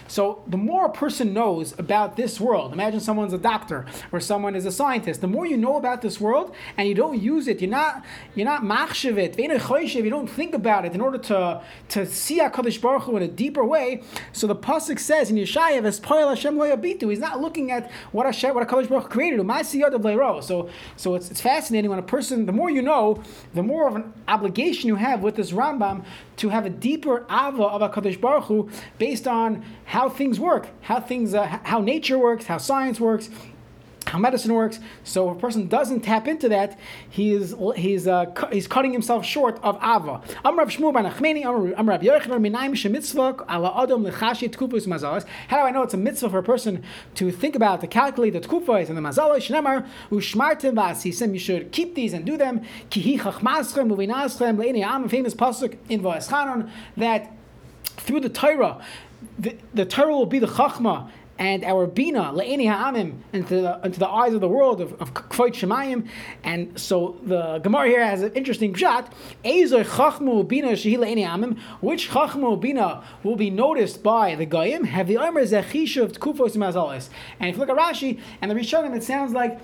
So 0.09 0.43
the 0.47 0.57
more 0.57 0.87
a 0.87 0.91
person 0.91 1.33
knows 1.33 1.79
about 1.79 2.17
this 2.17 2.41
world, 2.41 2.73
imagine 2.73 3.01
someone's 3.01 3.33
a 3.33 3.39
doctor 3.39 3.87
or 4.11 4.21
someone 4.21 4.55
is 4.55 4.67
a 4.67 4.73
scientist. 4.73 5.21
The 5.21 5.27
more 5.27 5.47
you 5.47 5.57
know 5.57 5.77
about 5.77 6.03
this 6.03 6.21
world 6.21 6.55
and 6.77 6.89
you 6.89 6.95
don't 6.95 7.21
use 7.21 7.47
it, 7.47 7.61
you're 7.61 7.71
not 7.71 8.05
you're 8.35 8.45
not 8.45 8.63
machshavit, 8.63 9.39
you 9.39 10.11
don't 10.11 10.31
think 10.31 10.55
about 10.55 10.85
it 10.85 10.93
in 10.93 11.01
order 11.01 11.19
to 11.19 11.63
to 11.91 12.07
see 12.07 12.41
Hakadosh 12.41 12.81
Baruch 12.81 13.03
Hu 13.05 13.17
in 13.17 13.23
a 13.23 13.29
deeper 13.29 13.65
way. 13.65 14.03
So 14.33 14.47
the 14.47 14.57
pasuk 14.57 14.99
says 14.99 15.31
in 15.31 15.37
Yeshayav, 15.37 15.85
"As 15.85 15.99
Hashem 15.99 16.59
lo 16.59 16.77
He's 16.77 17.19
not 17.19 17.41
looking 17.41 17.71
at 17.71 17.91
what 18.13 18.27
what 18.27 18.69
Hakadosh 18.69 18.89
Baruch 18.89 19.05
Hu 19.05 19.09
created. 19.09 19.39
So 20.45 20.69
so 20.97 21.15
it's, 21.15 21.31
it's 21.31 21.41
fascinating 21.41 21.91
when 21.91 21.99
a 21.99 22.03
person, 22.03 22.47
the 22.47 22.53
more 22.53 22.71
you 22.71 22.83
know, 22.83 22.88
the 23.55 23.63
more 23.63 23.87
of 23.87 23.97
an 23.97 24.13
obligation 24.27 24.89
you 24.89 24.97
have 24.97 25.23
with 25.23 25.37
this 25.37 25.53
Rambam 25.53 26.05
to 26.37 26.49
have 26.49 26.67
a 26.67 26.71
deeper 26.71 27.25
ava 27.31 27.65
of 27.65 27.83
a 27.83 27.89
Hakadosh 27.89 28.21
Baruch 28.21 28.45
Hu 28.45 28.71
based 28.99 29.29
on 29.29 29.65
how 29.85 30.09
things 30.09 30.41
work, 30.41 30.69
how 30.81 31.01
things, 31.01 31.35
uh, 31.35 31.45
how 31.65 31.81
nature 31.81 32.19
works, 32.19 32.47
how 32.47 32.59
science 32.59 32.99
works, 33.01 33.31
how 34.09 34.19
medicine 34.19 34.55
works. 34.55 34.81
So 35.05 35.31
if 35.31 35.37
a 35.37 35.41
person 35.41 35.69
doesn't 35.69 36.01
tap 36.01 36.27
into 36.27 36.49
that, 36.49 36.79
he 37.11 37.33
is 37.33 37.55
he's 37.77 38.07
uh, 38.07 38.27
cu- 38.27 38.49
he's 38.49 38.67
cutting 38.67 38.93
himself 38.93 39.25
short 39.25 39.61
of 39.63 39.77
ava. 39.77 40.23
Amrav 40.45 40.71
Shmuel 40.71 40.95
ben 40.95 41.05
Achmeni, 41.05 41.45
Amrav 41.45 42.03
Yochanan 42.03 42.41
Minaim 42.41 42.73
Shemitzvah 42.73 43.49
ala 43.51 43.83
Adam. 43.83 44.05
How 44.09 45.57
do 45.61 45.63
I 45.63 45.71
know 45.71 45.83
it's 45.83 45.95
a 45.95 45.99
mitzvah 45.99 46.31
for 46.31 46.39
a 46.39 46.43
person 46.43 46.83
to 47.17 47.31
think 47.31 47.55
about 47.55 47.81
to 47.83 47.87
calculate 47.87 48.33
the 48.33 48.41
tkufos 48.41 48.89
and 48.89 48.97
the 48.97 49.03
mazalas? 49.03 49.47
Shnemar 49.47 49.87
ushmartim. 50.11 51.33
You 51.33 51.39
should 51.39 51.73
keep 51.73 51.95
these 51.95 52.13
and 52.13 52.25
do 52.25 52.37
them. 52.37 52.63
Kihi 52.91 53.21
chachmaschem 53.21 53.91
uvinaschem 53.91 54.57
leini 54.57 54.83
am. 54.83 55.09
Famous 55.09 55.35
pasuk 55.35 55.77
in 55.89 56.01
Va'eschanon 56.01 56.71
that 56.97 57.33
through 57.85 58.21
the 58.21 58.31
Torah. 58.31 58.83
The, 59.39 59.57
the 59.75 59.85
Torah 59.85 60.15
will 60.15 60.27
be 60.27 60.39
the 60.39 60.47
chachma 60.47 61.11
and 61.39 61.65
our 61.65 61.87
bina 61.87 62.33
le'eni 62.35 62.69
ha'amim 62.69 63.19
into 63.33 63.61
the 63.61 63.81
into 63.85 63.99
the 63.99 64.09
eyes 64.09 64.35
of 64.35 64.41
the 64.41 64.49
world 64.49 64.81
of, 64.81 64.93
of 65.01 65.15
kvoit 65.15 65.53
shemayim. 65.53 66.09
And 66.43 66.79
so 66.79 67.19
the 67.23 67.59
Gemara 67.59 67.89
here 67.89 68.05
has 68.05 68.23
an 68.23 68.33
interesting 68.33 68.75
shot. 68.75 69.13
Ezer 69.45 69.85
chachmu 69.85 70.47
bina 70.47 70.73
shehi 70.73 70.99
le'eni 70.99 71.25
ha'amim. 71.25 71.59
Which 71.81 72.11
chachmu 72.11 72.61
bina 72.61 73.05
will 73.23 73.37
be 73.37 73.51
noticed 73.51 74.03
by 74.03 74.35
the 74.35 74.47
goyim? 74.47 74.85
Have 74.85 75.07
the 75.07 75.19
omer 75.19 75.45
zechishav 75.45 76.19
tkufos 76.19 76.57
mazalis. 76.57 77.09
And 77.39 77.51
if 77.51 77.57
you 77.57 77.61
look 77.61 77.71
at 77.71 77.77
Rashi 77.77 78.21
and 78.41 78.51
the 78.51 78.55
Rishonim, 78.55 78.97
it 78.97 79.05
sounds 79.05 79.33
like 79.33 79.61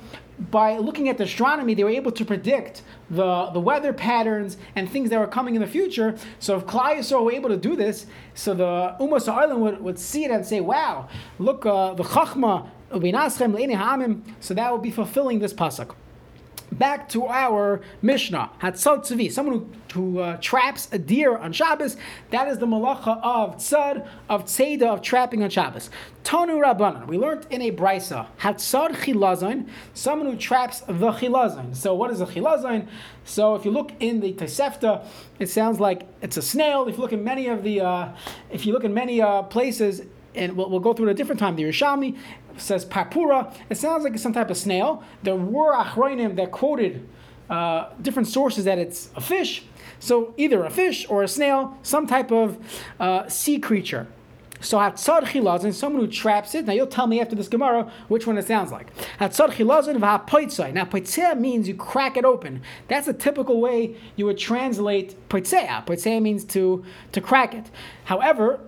by 0.51 0.79
looking 0.79 1.09
at 1.09 1.19
the 1.19 1.25
astronomy, 1.25 1.75
they 1.75 1.85
were 1.85 1.91
able 1.91 2.13
to 2.13 2.25
predict 2.25 2.83
the, 3.11 3.51
the 3.53 3.61
weather 3.61 3.93
patterns 3.93 4.57
and 4.75 4.91
things 4.91 5.11
that 5.11 5.19
were 5.19 5.27
coming 5.27 5.55
in 5.55 5.61
the 5.61 5.67
future. 5.67 6.17
So 6.39 6.57
if 6.57 6.67
Klai 6.67 7.25
were 7.25 7.33
able 7.33 7.51
to 7.51 7.57
do 7.57 7.77
this, 7.77 8.07
so 8.35 8.55
the 8.55 8.97
Umas 9.01 9.33
Haolam 9.33 9.59
would, 9.59 9.81
would 9.81 9.99
see 9.99 10.25
it 10.25 10.31
and 10.31 10.45
say, 10.45 10.61
wow, 10.61 11.09
look, 11.39 11.65
uh, 11.67 11.95
the 11.95 12.03
Chachma, 12.03 12.69
so 14.41 14.55
that 14.55 14.73
would 14.73 14.83
be 14.83 14.91
fulfilling 14.91 15.39
this 15.41 15.53
pasuk 15.53 15.95
back 16.79 17.09
to 17.11 17.27
our 17.27 17.81
Mishnah. 18.03 18.51
Hatzad 18.61 19.07
Tzvi, 19.07 19.31
someone 19.31 19.69
who, 19.93 20.13
who 20.13 20.19
uh, 20.21 20.37
traps 20.39 20.89
a 20.93 20.99
deer 20.99 21.37
on 21.37 21.53
Shabbos, 21.53 21.97
that 22.31 22.49
is 22.49 22.59
the 22.59 22.67
malacha 22.67 23.21
of 23.23 23.57
tzad, 23.57 24.07
of 24.29 24.45
tzeda, 24.45 24.83
of 24.83 25.03
trapping 25.03 25.43
on 25.43 25.51
Shabbos. 25.51 25.91
Tonu 26.25 26.63
Rabbanan, 26.63 27.07
we 27.07 27.19
learned 27.19 27.47
in 27.51 27.63
a 27.63 27.71
brisa, 27.71 28.27
Hatzad 28.41 28.97
Chilazon, 28.97 29.69
someone 29.93 30.31
who 30.31 30.37
traps 30.37 30.81
the 30.81 31.13
Chilazon. 31.13 31.77
So 31.77 31.95
what 31.95 32.11
is 32.11 32.21
a 32.21 32.27
Chilazon? 32.27 32.89
So 33.25 33.55
if 33.55 33.65
you 33.65 33.71
look 33.71 33.93
in 34.01 34.21
the 34.21 34.33
Tosefta, 34.33 35.07
it 35.39 35.49
sounds 35.49 35.81
like 35.81 36.07
it's 36.23 36.37
a 36.37 36.43
snail. 36.43 36.89
If 36.89 36.97
you 36.97 37.03
look 37.03 37.13
in 37.13 37.25
many 37.25 37.49
of 37.49 37.63
the, 37.63 37.81
uh, 37.81 38.09
if 38.51 38.67
you 38.67 38.73
look 38.73 38.85
in 38.85 38.95
many 38.95 39.21
uh, 39.21 39.43
places, 39.43 40.03
and 40.35 40.57
we'll, 40.57 40.69
we'll, 40.69 40.81
go 40.81 40.93
through 40.93 41.09
it 41.09 41.13
a 41.13 41.15
different 41.15 41.39
time. 41.39 41.57
The 41.57 41.63
Yerushalmi 41.63 42.19
says 42.57 42.85
papura. 42.85 43.55
It 43.71 43.77
sounds 43.77 44.05
like 44.05 44.19
some 44.19 44.33
type 44.33 44.51
of 44.51 44.57
snail. 44.57 45.03
There 45.23 45.37
were 45.37 45.75
achronim 45.75 46.37
that 46.37 46.53
quoted 46.53 47.09
uh, 47.51 47.91
different 48.01 48.29
sources 48.29 48.65
that 48.65 48.79
it's 48.79 49.11
a 49.17 49.21
fish. 49.21 49.65
So 50.01 50.35
either 50.37 50.65
a 50.65 50.71
fish 50.71 51.07
or 51.09 51.23
a 51.23 51.29
snail, 51.29 51.77
some 51.83 52.07
type 52.07 52.31
of 52.33 52.59
uh, 53.01 53.29
sea 53.29 53.59
creature. 53.59 54.07
So 54.61 54.79
hatzad 54.79 55.25
chilazin, 55.25 55.75
someone 55.75 56.03
who 56.03 56.11
traps 56.11 56.55
it. 56.55 56.65
Now 56.65 56.73
you'll 56.73 56.87
tell 56.87 57.07
me 57.07 57.21
after 57.21 57.37
this 57.37 57.49
Gemara 57.49 57.93
which 58.09 58.27
one 58.27 58.39
it 58.39 58.47
sounds 58.47 58.73
like. 58.73 58.95
Hatzad 59.19 59.51
chilazin 59.51 59.99
v'hapoitzai. 59.99 60.73
Now 60.73 60.85
poitzea 60.85 61.39
means 61.39 61.69
you 61.69 61.75
crack 61.75 62.17
it 62.17 62.25
open. 62.25 62.63
That's 62.89 63.07
a 63.07 63.13
typical 63.13 63.61
way 63.61 63.97
you 64.17 64.25
would 64.25 64.39
translate 64.39 65.17
poitzea. 65.29 65.87
Poitzea 65.87 66.23
means 66.23 66.45
to 66.47 66.83
to 67.13 67.21
crack 67.21 67.55
it. 67.55 67.71
However, 68.05 68.61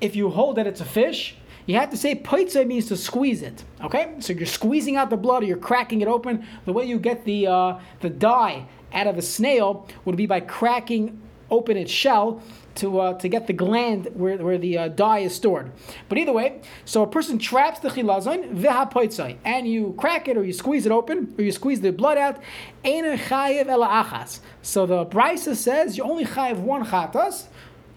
if 0.00 0.14
you 0.14 0.28
hold 0.30 0.56
that 0.56 0.66
it's 0.66 0.80
a 0.80 0.84
fish, 0.84 1.36
you 1.70 1.76
have 1.76 1.90
to 1.90 1.96
say 1.96 2.14
poitze 2.14 2.66
means 2.66 2.86
to 2.86 2.96
squeeze 2.96 3.42
it. 3.42 3.64
Okay, 3.82 4.14
so 4.18 4.32
you're 4.32 4.46
squeezing 4.46 4.96
out 4.96 5.10
the 5.10 5.16
blood, 5.16 5.42
or 5.42 5.46
you're 5.46 5.56
cracking 5.56 6.00
it 6.00 6.08
open. 6.08 6.44
The 6.64 6.72
way 6.72 6.84
you 6.84 6.98
get 6.98 7.24
the 7.24 7.46
uh, 7.46 7.78
the 8.00 8.10
dye 8.10 8.66
out 8.92 9.06
of 9.06 9.16
a 9.16 9.22
snail 9.22 9.88
would 10.04 10.16
be 10.16 10.26
by 10.26 10.40
cracking 10.40 11.20
open 11.50 11.76
its 11.76 11.90
shell 11.90 12.42
to, 12.76 13.00
uh, 13.00 13.14
to 13.14 13.28
get 13.28 13.46
the 13.46 13.52
gland 13.52 14.08
where, 14.14 14.36
where 14.38 14.56
the 14.56 14.78
uh, 14.78 14.88
dye 14.88 15.20
is 15.20 15.34
stored. 15.34 15.72
But 16.08 16.18
either 16.18 16.32
way, 16.32 16.60
so 16.84 17.02
a 17.02 17.06
person 17.06 17.38
traps 17.38 17.80
the 17.80 17.88
chilazon 17.88 18.54
v'hapoitzai, 18.54 19.38
and 19.44 19.66
you 19.66 19.94
crack 19.98 20.28
it 20.28 20.36
or 20.36 20.44
you 20.44 20.52
squeeze 20.52 20.86
it 20.86 20.92
open 20.92 21.34
or 21.36 21.44
you 21.44 21.52
squeeze 21.52 21.80
the 21.80 21.90
blood 21.90 22.18
out. 22.18 22.40
chayev 22.84 23.66
achas. 23.66 24.40
So 24.62 24.86
the 24.86 25.04
Brisa 25.06 25.56
says 25.56 25.98
you 25.98 26.04
only 26.04 26.24
chayev 26.24 26.58
one 26.58 26.86
chatas 26.86 27.46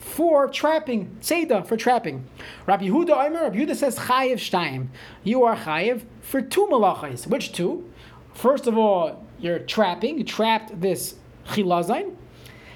for 0.03 0.48
trapping, 0.48 1.17
Seda 1.22 1.65
for 1.65 1.77
trapping. 1.77 2.27
Rabbi 2.67 2.86
Yehuda 2.88 3.25
Omer, 3.25 3.43
Rabbi 3.43 3.57
Yehuda 3.57 3.75
says 3.75 3.98
chayev 3.98 4.36
shtaim. 4.36 4.88
You 5.24 5.43
are 5.43 5.55
chayev 5.55 6.03
for 6.22 6.41
two 6.41 6.67
malachas. 6.67 7.25
Which 7.25 7.51
two? 7.53 7.89
First 8.33 8.67
of 8.67 8.77
all, 8.77 9.25
you're 9.39 9.60
trapping. 9.60 10.17
You 10.17 10.24
trapped 10.24 10.79
this 10.79 11.15
chilazon. 11.48 12.15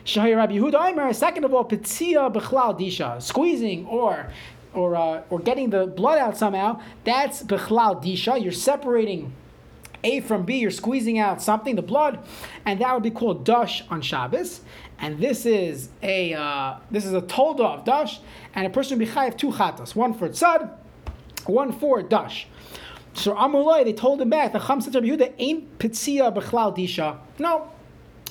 Shahir 0.06 0.38
Rabbi 0.38 0.54
Yehuda 0.54 0.92
Omer. 0.92 1.14
Second 1.14 1.44
of 1.44 1.54
all, 1.54 1.66
pitzia 1.66 2.34
bechlal 2.34 2.80
disha, 2.80 3.22
squeezing 3.22 3.86
or 3.86 4.32
or 4.74 4.96
uh, 4.96 5.22
or 5.30 5.40
getting 5.40 5.70
the 5.70 5.86
blood 5.86 6.18
out 6.18 6.38
somehow. 6.38 6.82
That's 7.04 7.44
bechlal 7.44 8.04
disha. 8.04 8.42
You're 8.42 8.52
separating. 8.52 9.34
A 10.04 10.22
from 10.22 10.44
B, 10.44 10.60
you're 10.60 10.72
squeezing 10.72 11.20
out 11.20 11.42
something, 11.42 11.76
the 11.76 11.82
blood, 11.82 12.20
and 12.66 12.80
that 12.82 12.94
would 12.94 13.04
be 13.04 13.12
called 13.12 13.46
dush 13.46 13.84
on 13.90 14.02
Shabbos. 14.02 14.62
And 15.00 15.20
this 15.20 15.46
is 15.46 15.90
a 16.02 16.34
uh, 16.34 16.78
this 16.90 17.06
is 17.06 17.14
a 17.14 17.22
tolda 17.22 17.80
of 17.80 17.86
dash, 17.86 18.20
and 18.56 18.66
a 18.66 18.70
person 18.70 18.98
would 18.98 19.06
be 19.06 19.12
chayiv 19.12 19.38
two 19.38 19.52
chatas, 19.52 19.96
one 19.96 20.14
for 20.14 20.30
tzad, 20.30 20.72
one 21.46 21.72
for 21.72 22.02
dush. 22.02 22.48
So 23.14 23.34
Amulai, 23.34 23.84
they 23.84 23.94
told 23.94 24.22
him 24.22 24.30
back, 24.30 24.54
the 24.54 24.60
Cham 24.60 24.80
said 24.80 24.94
Yehuda 24.94 25.34
ain't 25.40 25.80
pitzia 25.80 26.34
b'chlal 26.34 26.76
disha. 26.78 27.18
No, 27.40 27.72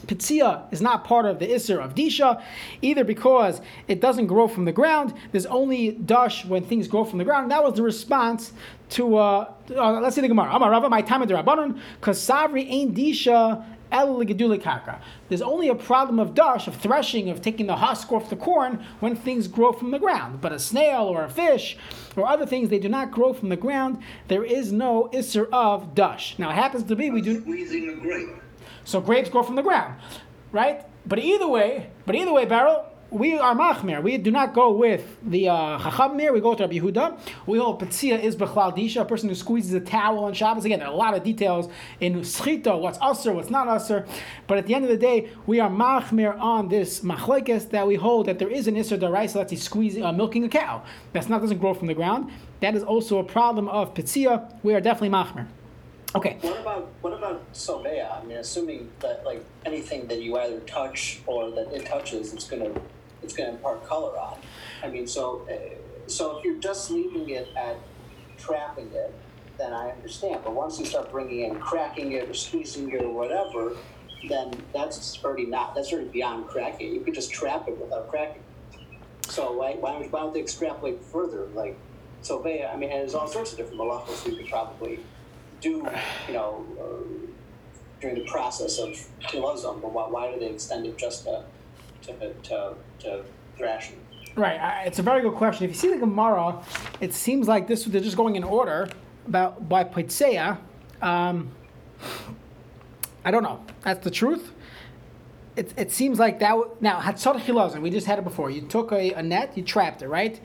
Pitzia 0.06 0.72
is 0.72 0.80
not 0.80 1.04
part 1.04 1.26
of 1.26 1.38
the 1.38 1.46
Isser 1.46 1.82
of 1.82 1.94
Disha, 1.94 2.42
either 2.82 3.04
because 3.04 3.60
it 3.88 4.00
doesn't 4.00 4.26
grow 4.26 4.48
from 4.48 4.64
the 4.64 4.72
ground. 4.72 5.14
There's 5.32 5.46
only 5.46 5.92
Dash 5.92 6.44
when 6.44 6.64
things 6.64 6.88
grow 6.88 7.04
from 7.04 7.18
the 7.18 7.24
ground. 7.24 7.50
That 7.50 7.62
was 7.62 7.74
the 7.74 7.82
response 7.82 8.52
to, 8.90 9.16
uh, 9.16 9.52
uh 9.74 10.00
let's 10.00 10.14
see 10.14 10.22
the 10.22 10.28
Gemara. 10.28 10.54
Amar 10.54 10.70
Rava, 10.70 10.88
my 10.88 11.02
time 11.02 11.22
of 11.22 11.28
the 11.28 11.34
Rabbanon, 11.34 11.80
because 11.98 12.18
Savri 12.18 12.66
ain't 12.68 12.94
Disha 12.94 13.64
there's 13.90 15.42
only 15.42 15.68
a 15.68 15.74
problem 15.74 16.18
of 16.18 16.34
dash, 16.34 16.66
of 16.66 16.76
threshing, 16.76 17.30
of 17.30 17.40
taking 17.40 17.66
the 17.66 17.76
husk 17.76 18.12
off 18.12 18.30
the 18.30 18.36
corn 18.36 18.84
when 19.00 19.14
things 19.14 19.48
grow 19.48 19.72
from 19.72 19.90
the 19.90 19.98
ground. 19.98 20.40
But 20.40 20.52
a 20.52 20.58
snail 20.58 21.04
or 21.04 21.24
a 21.24 21.30
fish 21.30 21.78
or 22.16 22.26
other 22.26 22.46
things, 22.46 22.68
they 22.68 22.78
do 22.78 22.88
not 22.88 23.10
grow 23.10 23.32
from 23.32 23.48
the 23.48 23.56
ground. 23.56 24.02
There 24.28 24.44
is 24.44 24.72
no 24.72 25.08
isser 25.12 25.48
of 25.52 25.94
dash. 25.94 26.38
Now 26.38 26.50
it 26.50 26.54
happens 26.54 26.84
to 26.84 26.96
be 26.96 27.10
we 27.10 27.20
do 27.20 27.40
squeezing 27.40 27.88
a 27.90 27.94
grape. 27.94 28.42
So 28.86 29.00
grapes 29.00 29.28
grow 29.28 29.42
from 29.42 29.56
the 29.56 29.62
ground, 29.62 29.96
right? 30.52 30.84
But 31.04 31.18
either 31.18 31.48
way, 31.48 31.90
but 32.06 32.14
either 32.14 32.32
way, 32.32 32.44
Beryl, 32.44 32.86
we 33.10 33.36
are 33.36 33.54
machmir. 33.54 34.00
We 34.00 34.16
do 34.16 34.30
not 34.30 34.54
go 34.54 34.70
with 34.70 35.16
the 35.28 35.48
uh. 35.48 35.78
We 36.32 36.40
go 36.40 36.54
to 36.54 36.62
Rabbi 36.62 36.78
Yehuda. 36.78 37.18
We 37.46 37.58
hold 37.58 37.80
petzia 37.80 38.22
is 38.22 38.36
bechlal 38.36 38.76
disha, 38.76 39.00
a 39.00 39.04
person 39.04 39.28
who 39.28 39.34
squeezes 39.34 39.74
a 39.74 39.80
towel 39.80 40.24
on 40.24 40.34
Shabbos. 40.34 40.64
Again, 40.64 40.78
there 40.78 40.88
are 40.88 40.94
a 40.94 40.96
lot 40.96 41.14
of 41.14 41.24
details 41.24 41.68
in 41.98 42.20
schita, 42.20 42.78
what's 42.80 42.98
usher, 43.00 43.32
what's 43.32 43.50
not 43.50 43.66
usher. 43.66 44.06
But 44.46 44.58
at 44.58 44.66
the 44.66 44.74
end 44.74 44.84
of 44.84 44.90
the 44.90 44.96
day, 44.96 45.30
we 45.46 45.58
are 45.58 45.70
machmir 45.70 46.38
on 46.38 46.68
this 46.68 47.00
machlekes 47.00 47.70
that 47.70 47.86
we 47.88 47.96
hold 47.96 48.26
that 48.26 48.38
there 48.38 48.50
is 48.50 48.68
an 48.68 48.76
isser 48.76 48.98
daraisa. 48.98 49.36
Let's 49.36 49.50
say 49.50 49.56
squeezing, 49.56 50.04
uh, 50.04 50.12
milking 50.12 50.44
a 50.44 50.48
cow. 50.48 50.84
That's 51.12 51.28
not 51.28 51.40
doesn't 51.40 51.58
grow 51.58 51.74
from 51.74 51.88
the 51.88 51.94
ground. 51.94 52.30
That 52.60 52.76
is 52.76 52.84
also 52.84 53.18
a 53.18 53.24
problem 53.24 53.68
of 53.68 53.94
petzia. 53.94 54.52
We 54.62 54.74
are 54.74 54.80
definitely 54.80 55.10
machmir. 55.10 55.46
Okay. 56.14 56.38
What 56.40 56.60
about 56.60 56.88
what 57.00 57.12
about 57.12 57.52
Solvea? 57.52 58.18
I 58.18 58.24
mean, 58.24 58.38
assuming 58.38 58.90
that 59.00 59.24
like 59.24 59.44
anything 59.64 60.06
that 60.06 60.22
you 60.22 60.38
either 60.38 60.60
touch 60.60 61.20
or 61.26 61.50
that 61.50 61.72
it 61.72 61.84
touches, 61.86 62.32
it's 62.32 62.48
gonna 62.48 62.70
it's 63.22 63.34
gonna 63.34 63.50
impart 63.50 63.86
color 63.86 64.16
on. 64.18 64.38
I 64.82 64.88
mean, 64.88 65.06
so 65.06 65.46
uh, 65.50 66.08
so 66.08 66.38
if 66.38 66.44
you're 66.44 66.60
just 66.60 66.90
leaving 66.90 67.28
it 67.30 67.48
at 67.56 67.76
trapping 68.38 68.90
it, 68.92 69.12
then 69.58 69.72
I 69.72 69.90
understand. 69.90 70.40
But 70.44 70.54
once 70.54 70.78
you 70.78 70.86
start 70.86 71.10
bringing 71.10 71.40
in 71.40 71.58
cracking 71.58 72.12
it 72.12 72.28
or 72.28 72.34
squeezing 72.34 72.90
it 72.92 73.02
or 73.02 73.12
whatever, 73.12 73.76
then 74.28 74.52
that's 74.72 75.22
already 75.24 75.46
not 75.46 75.74
that's 75.74 75.92
already 75.92 76.08
beyond 76.08 76.46
cracking. 76.46 76.94
You 76.94 77.00
could 77.00 77.14
just 77.14 77.32
trap 77.32 77.68
it 77.68 77.76
without 77.78 78.08
cracking. 78.08 78.42
So 79.28 79.52
why 79.52 79.72
why 79.72 79.92
don't, 79.92 80.12
why 80.12 80.20
don't 80.20 80.32
they 80.32 80.40
extrapolate 80.40 81.02
further? 81.02 81.48
Like 81.52 81.76
Solvea, 82.22 82.72
I 82.72 82.76
mean, 82.76 82.90
and 82.90 83.00
there's 83.00 83.14
all 83.14 83.28
sorts 83.28 83.52
of 83.52 83.58
different 83.58 83.80
malachos 83.80 84.26
you 84.26 84.36
could 84.36 84.48
probably 84.48 85.00
do, 85.60 85.88
you 86.28 86.34
know, 86.34 86.64
uh, 86.80 87.26
during 88.00 88.16
the 88.16 88.24
process 88.24 88.78
of 88.78 88.90
tilazum, 89.22 89.80
but 89.80 89.92
why, 89.92 90.08
why 90.08 90.32
do 90.32 90.38
they 90.38 90.46
extend 90.46 90.86
it 90.86 90.96
just 90.98 91.24
to, 91.24 91.44
to, 92.02 92.32
to, 92.34 92.74
to 93.00 93.22
thrashing? 93.56 93.98
Right, 94.36 94.86
it's 94.86 94.98
a 94.98 95.02
very 95.02 95.22
good 95.22 95.34
question. 95.34 95.64
If 95.64 95.70
you 95.70 95.76
see 95.76 95.90
the 95.90 95.96
Gemara, 95.96 96.62
it 97.00 97.14
seems 97.14 97.48
like 97.48 97.66
this 97.66 97.84
they're 97.84 98.02
just 98.02 98.18
going 98.18 98.36
in 98.36 98.44
order 98.44 98.90
about 99.26 99.66
by 99.66 99.82
Pitseya. 99.82 100.58
Um, 101.00 101.50
I 103.24 103.30
don't 103.30 103.42
know. 103.42 103.64
That's 103.82 104.04
the 104.04 104.10
truth. 104.10 104.52
It, 105.56 105.72
it 105.78 105.90
seems 105.90 106.18
like 106.18 106.38
that. 106.40 106.82
Now, 106.82 107.00
Hatzad 107.00 107.40
Chilazim, 107.40 107.80
we 107.80 107.88
just 107.88 108.06
had 108.06 108.18
it 108.18 108.24
before. 108.24 108.50
You 108.50 108.60
took 108.60 108.92
a, 108.92 109.12
a 109.14 109.22
net, 109.22 109.56
you 109.56 109.62
trapped 109.62 110.02
it, 110.02 110.08
right? 110.08 110.38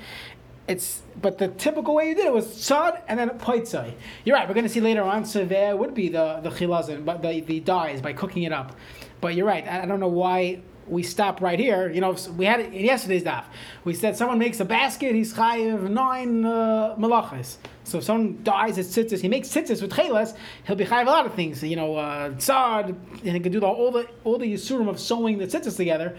It's 0.68 1.02
but 1.22 1.38
the 1.38 1.50
typical 1.50 1.96
way 1.96 2.10
you 2.10 2.16
did 2.16 2.26
it 2.26 2.34
was 2.34 2.46
tzad 2.46 3.02
and 3.08 3.20
then 3.20 3.30
poitzai. 3.32 3.94
You're 4.24 4.36
right. 4.36 4.48
We're 4.48 4.54
going 4.54 4.66
to 4.66 4.70
see 4.70 4.82
later 4.82 5.04
on. 5.04 5.26
So 5.26 5.46
there 5.46 5.76
would 5.76 5.94
be 5.94 6.10
the 6.10 6.40
the 6.42 6.50
chilazin, 6.50 7.04
but 7.04 7.22
the 7.22 7.42
the 7.42 7.60
dyes 7.60 8.02
by 8.02 8.14
cooking 8.14 8.44
it 8.44 8.54
up. 8.54 8.76
But 9.20 9.36
you're 9.36 9.46
right. 9.46 9.68
I, 9.68 9.84
I 9.84 9.86
don't 9.86 10.00
know 10.00 10.08
why 10.08 10.62
we 10.88 11.04
stop 11.04 11.42
right 11.42 11.60
here. 11.60 11.90
You 11.90 12.02
know, 12.02 12.16
we 12.36 12.46
had 12.46 12.60
it 12.60 12.74
in 12.74 12.86
yesterday's 12.86 13.24
daf. 13.24 13.46
We 13.84 13.94
said 13.94 14.16
someone 14.18 14.40
makes 14.40 14.60
a 14.60 14.66
basket, 14.66 15.14
he's 15.16 15.34
chayiv 15.34 15.90
nine 15.90 16.46
uh, 16.46 16.96
malachas. 16.98 17.58
So 17.84 18.00
if 18.00 18.04
someone 18.04 18.40
dies 18.44 18.78
at 18.78 18.86
tzitzis, 18.86 19.22
he 19.22 19.28
makes 19.28 19.48
tzitzis 19.50 19.82
with 19.82 19.92
chelas, 19.92 20.36
he'll 20.66 20.76
be 20.76 20.86
chayiv 20.86 21.08
a 21.08 21.10
lot 21.10 21.26
of 21.26 21.34
things. 21.34 21.64
You 21.64 21.76
know, 21.76 21.96
uh, 21.96 22.32
tzad, 22.32 22.90
and 22.90 23.22
he 23.22 23.40
can 23.40 23.52
do 23.52 23.60
the, 23.60 23.68
all 23.68 23.92
the 23.92 24.08
all 24.24 24.38
the 24.38 24.52
yisurim 24.52 24.90
of 24.90 25.00
sewing 25.00 25.38
the 25.38 25.48
tzitzis 25.48 25.78
together. 25.78 26.18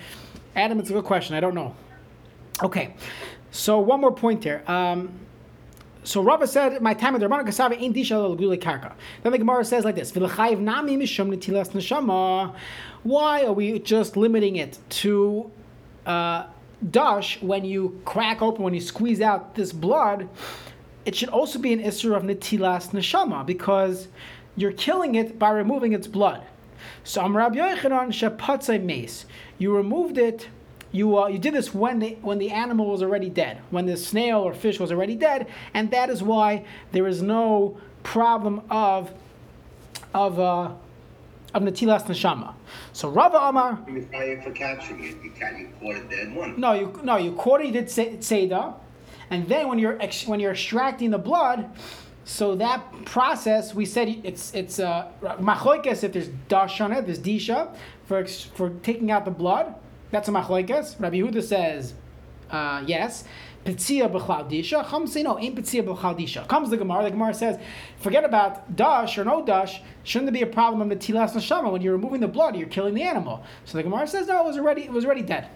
Adam, 0.54 0.78
it's 0.78 0.90
a 0.90 0.92
good 0.92 1.04
question. 1.04 1.34
I 1.34 1.40
don't 1.40 1.54
know. 1.54 1.74
Okay, 2.62 2.94
so 3.52 3.78
one 3.78 4.00
more 4.00 4.12
point 4.12 4.42
here. 4.42 4.64
Um, 4.66 5.12
so 6.04 6.20
Rava 6.22 6.46
said, 6.48 6.82
"My 6.82 6.94
time 6.94 7.14
of 7.14 7.20
the 7.20 7.28
Rabbanan 7.28 7.46
Kasava 7.46 7.80
ain't 7.80 7.94
disha 7.94 8.18
l'guli 8.18 8.58
karka." 8.58 8.94
Then 9.22 9.32
the 9.32 9.38
Gemara 9.38 9.64
says 9.64 9.84
like 9.84 9.94
this: 9.94 10.10
"V'lechayiv 10.10 10.58
nami 10.58 10.96
mishum 10.96 11.32
netilas 11.32 11.70
neshama." 11.70 12.54
Why 13.02 13.44
are 13.44 13.52
we 13.52 13.78
just 13.78 14.16
limiting 14.16 14.56
it 14.56 14.78
to 15.02 15.50
uh, 16.06 16.46
dash 16.90 17.40
when 17.42 17.64
you 17.64 18.00
crack 18.04 18.40
open, 18.40 18.64
when 18.64 18.74
you 18.74 18.80
squeeze 18.80 19.20
out 19.20 19.54
this 19.54 19.72
blood? 19.72 20.28
It 21.04 21.14
should 21.14 21.28
also 21.28 21.58
be 21.58 21.72
an 21.72 21.80
issue 21.80 22.14
of 22.14 22.22
netilas 22.22 22.90
neshama 22.90 23.44
because 23.44 24.08
you're 24.56 24.72
killing 24.72 25.14
it 25.14 25.38
by 25.38 25.50
removing 25.50 25.92
its 25.92 26.06
blood. 26.06 26.42
So 27.04 27.20
Am 27.22 27.36
Rabbi 27.36 27.56
Yochanan 27.56 28.08
shepatzay 28.08 28.82
mace. 28.82 29.26
You 29.58 29.76
removed 29.76 30.16
it 30.16 30.48
you 30.92 31.18
uh, 31.18 31.26
you 31.26 31.38
did 31.38 31.54
this 31.54 31.74
when 31.74 31.98
the 31.98 32.18
when 32.20 32.38
the 32.38 32.50
animal 32.50 32.86
was 32.86 33.02
already 33.02 33.30
dead, 33.30 33.60
when 33.70 33.86
the 33.86 33.96
snail 33.96 34.40
or 34.40 34.54
fish 34.54 34.78
was 34.78 34.92
already 34.92 35.16
dead, 35.16 35.46
and 35.74 35.90
that 35.90 36.10
is 36.10 36.22
why 36.22 36.64
there 36.92 37.06
is 37.06 37.22
no 37.22 37.78
problem 38.02 38.62
of 38.70 39.10
of 40.14 40.38
uh, 40.38 40.70
of 41.54 41.62
natilas 41.62 42.04
neshama. 42.04 42.54
So 42.92 43.08
Rava 43.08 43.38
Amar. 43.38 43.78
You 43.88 44.06
for 44.44 44.52
catching 44.52 45.02
it. 45.02 45.16
You 45.24 45.30
can't. 45.30 45.58
You 45.58 45.68
caught 45.80 45.96
a 45.96 46.04
dead 46.08 46.34
one. 46.34 46.60
No, 46.60 46.72
you 46.72 47.00
no 47.02 47.16
you 47.16 47.32
caught 47.32 47.62
it. 47.62 47.68
You 47.68 47.72
did 47.72 47.86
seda, 47.86 48.74
and 49.30 49.48
then 49.48 49.68
when 49.68 49.78
you're 49.78 50.00
ex, 50.00 50.26
when 50.26 50.40
you're 50.40 50.52
extracting 50.52 51.10
the 51.10 51.18
blood. 51.18 51.70
So 52.24 52.54
that 52.56 53.04
process, 53.04 53.74
we 53.74 53.84
said 53.84 54.20
it's 54.22 54.54
it's 54.54 54.78
uh, 54.78 55.10
machoikes 55.22 56.04
if 56.04 56.12
there's 56.12 56.28
dash 56.48 56.80
on 56.80 56.92
it, 56.92 57.06
there's 57.06 57.18
disha 57.18 57.74
for 58.04 58.24
for 58.26 58.70
taking 58.82 59.10
out 59.10 59.24
the 59.24 59.32
blood. 59.32 59.74
That's 60.12 60.28
a 60.28 60.30
machlekes. 60.30 61.00
Rabbi 61.00 61.16
Yehuda 61.16 61.42
says 61.42 61.94
uh, 62.50 62.84
yes. 62.86 63.24
Pitzia 63.64 64.10
b'chal 64.12 64.50
disha. 64.50 64.88
Chum 64.88 65.06
say 65.06 65.22
no. 65.22 65.38
Ain't 65.38 65.56
pitzia 65.56 65.82
b'chal 65.82 66.18
disha. 66.18 66.46
Comes 66.46 66.70
the 66.70 66.76
Gemara. 66.76 67.04
The 67.04 67.10
Gemara 67.12 67.32
says, 67.32 67.58
forget 67.98 68.24
about 68.24 68.76
dash 68.76 69.16
or 69.18 69.24
no 69.24 69.44
dash. 69.44 69.80
Shouldn't 70.04 70.32
there 70.32 70.44
be 70.44 70.48
a 70.48 70.52
problem 70.52 70.82
of 70.82 70.88
the 70.88 70.96
tilas 70.96 71.32
neshama 71.32 71.72
when 71.72 71.80
you're 71.80 71.92
removing 71.94 72.20
the 72.20 72.28
blood? 72.28 72.56
You're 72.56 72.68
killing 72.68 72.94
the 72.94 73.02
animal. 73.02 73.42
So 73.64 73.78
the 73.78 73.84
Gemara 73.84 74.06
says 74.06 74.26
no. 74.26 74.44
It 74.44 74.46
was 74.46 74.58
already 74.58 74.82
it 74.82 74.92
was 74.92 75.04
already 75.04 75.22
dead. 75.22 75.48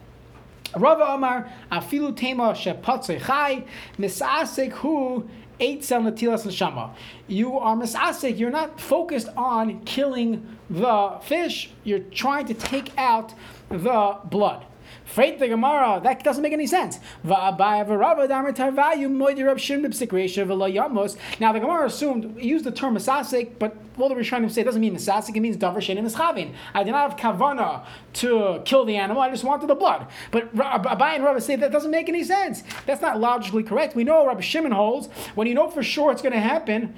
Rava 0.76 1.04
Amar 1.04 1.52
afilu 1.70 2.16
tema 2.16 2.52
shepatzei 2.52 3.20
chai 3.24 3.64
misasek 3.98 4.72
hu 4.72 5.28
eight 5.58 5.84
sel 5.84 6.02
neshama. 6.02 6.94
You 7.26 7.58
are 7.58 7.76
misasek. 7.76 8.38
You're 8.38 8.50
not 8.50 8.80
focused 8.80 9.28
on 9.36 9.80
killing 9.84 10.56
the 10.70 11.18
fish. 11.22 11.70
You're 11.84 11.98
trying 11.98 12.46
to 12.46 12.54
take 12.54 12.96
out 12.96 13.34
the 13.68 14.18
blood. 14.24 14.64
Freight 15.04 15.38
the 15.38 15.48
Gemara, 15.48 16.00
that 16.02 16.24
doesn't 16.24 16.42
make 16.42 16.52
any 16.52 16.66
sense. 16.66 16.98
Now 17.24 17.50
the 17.56 17.86
Gemara 21.60 21.86
assumed, 21.86 22.40
used 22.42 22.64
the 22.64 22.72
term 22.72 22.96
Masasik, 22.96 23.52
but 23.58 23.76
all 23.98 24.08
the 24.08 24.14
Rishonim 24.14 24.50
say 24.50 24.62
it 24.62 24.64
doesn't 24.64 24.80
mean 24.80 24.96
Masasik, 24.96 25.36
it 25.36 25.40
means 25.40 25.56
Davar 25.56 25.76
Shein 25.76 25.98
Mischavin. 25.98 26.54
I 26.74 26.82
did 26.82 26.90
not 26.90 27.10
have 27.10 27.18
Kavana 27.18 27.84
to 28.14 28.62
kill 28.64 28.84
the 28.84 28.96
animal, 28.96 29.22
I 29.22 29.30
just 29.30 29.44
wanted 29.44 29.68
the 29.68 29.74
blood. 29.76 30.06
But 30.30 30.54
Abai 30.54 31.14
and 31.14 31.24
Rabbi 31.24 31.38
say 31.38 31.56
that 31.56 31.70
doesn't 31.72 31.90
make 31.90 32.08
any 32.08 32.24
sense. 32.24 32.62
That's 32.84 33.02
not 33.02 33.18
logically 33.20 33.62
correct. 33.62 33.94
We 33.96 34.04
know 34.04 34.26
Rabbi 34.26 34.40
Shimon 34.40 34.72
holds, 34.72 35.08
when 35.34 35.46
you 35.46 35.54
know 35.54 35.70
for 35.70 35.82
sure 35.82 36.10
it's 36.12 36.22
going 36.22 36.34
to 36.34 36.40
happen, 36.40 36.94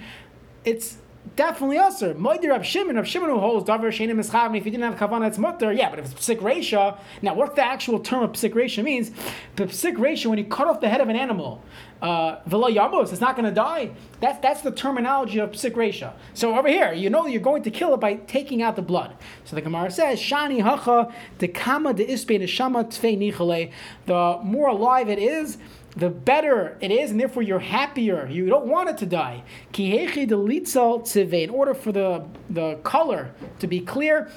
it's 0.64 0.98
definitely 1.36 1.78
usher. 1.78 2.14
Moidir 2.14 2.50
Rab 2.50 2.64
Shimon, 2.64 2.96
Rab 2.96 3.06
Shimon 3.06 3.30
who 3.30 3.38
holds 3.38 3.68
davar 3.68 3.88
shenim 3.88 4.16
mischavim. 4.16 4.56
If 4.56 4.64
you 4.64 4.70
didn't 4.70 4.84
have 4.84 4.96
kavanah, 4.96 5.28
it's 5.28 5.38
mutter. 5.38 5.72
Yeah, 5.72 5.90
but 5.90 5.98
if 5.98 6.12
it's 6.12 6.14
psik 6.14 6.38
resha, 6.38 6.98
now 7.22 7.34
what 7.34 7.54
the 7.54 7.64
actual 7.64 8.00
term 8.00 8.22
of 8.22 8.32
psik 8.32 8.54
resha 8.54 8.82
means? 8.82 9.10
The 9.56 9.66
psik 9.66 9.96
resha, 9.96 10.26
when 10.26 10.38
you 10.38 10.44
cut 10.44 10.66
off 10.66 10.80
the 10.80 10.88
head 10.88 11.00
of 11.00 11.08
an 11.08 11.16
animal, 11.16 11.62
uh, 12.02 12.36
yamos, 12.46 13.12
it's 13.12 13.20
not 13.20 13.36
going 13.36 13.48
to 13.48 13.54
die. 13.54 13.90
That's 14.20 14.38
that's 14.40 14.62
the 14.62 14.72
terminology 14.72 15.38
of 15.38 15.52
psik 15.52 15.72
resha. 15.72 16.12
So 16.34 16.56
over 16.56 16.68
here, 16.68 16.92
you 16.92 17.10
know 17.10 17.26
you're 17.26 17.40
going 17.40 17.62
to 17.64 17.70
kill 17.70 17.94
it 17.94 18.00
by 18.00 18.14
taking 18.14 18.62
out 18.62 18.76
the 18.76 18.82
blood. 18.82 19.14
So 19.44 19.56
the 19.56 19.62
Gemara 19.62 19.90
says, 19.90 20.18
Shani 20.18 20.60
hacha 20.60 21.12
dekama 21.38 21.94
de 21.94 22.06
ispe 22.06 22.40
neshama 22.40 22.84
tfei 22.84 23.16
nichale. 23.16 23.72
The 24.06 24.40
more 24.42 24.68
alive 24.68 25.08
it 25.08 25.18
is 25.18 25.58
the 25.96 26.10
better 26.10 26.76
it 26.80 26.90
is, 26.90 27.10
and 27.10 27.18
therefore 27.20 27.42
you're 27.42 27.58
happier. 27.58 28.28
You 28.30 28.46
don't 28.46 28.66
want 28.66 28.88
it 28.88 28.98
to 28.98 29.06
die. 29.06 29.42
In 29.76 31.50
order 31.50 31.74
for 31.74 31.92
the, 31.92 32.24
the 32.50 32.76
color 32.82 33.32
to 33.58 33.66
be 33.66 33.80
clear, 33.80 34.30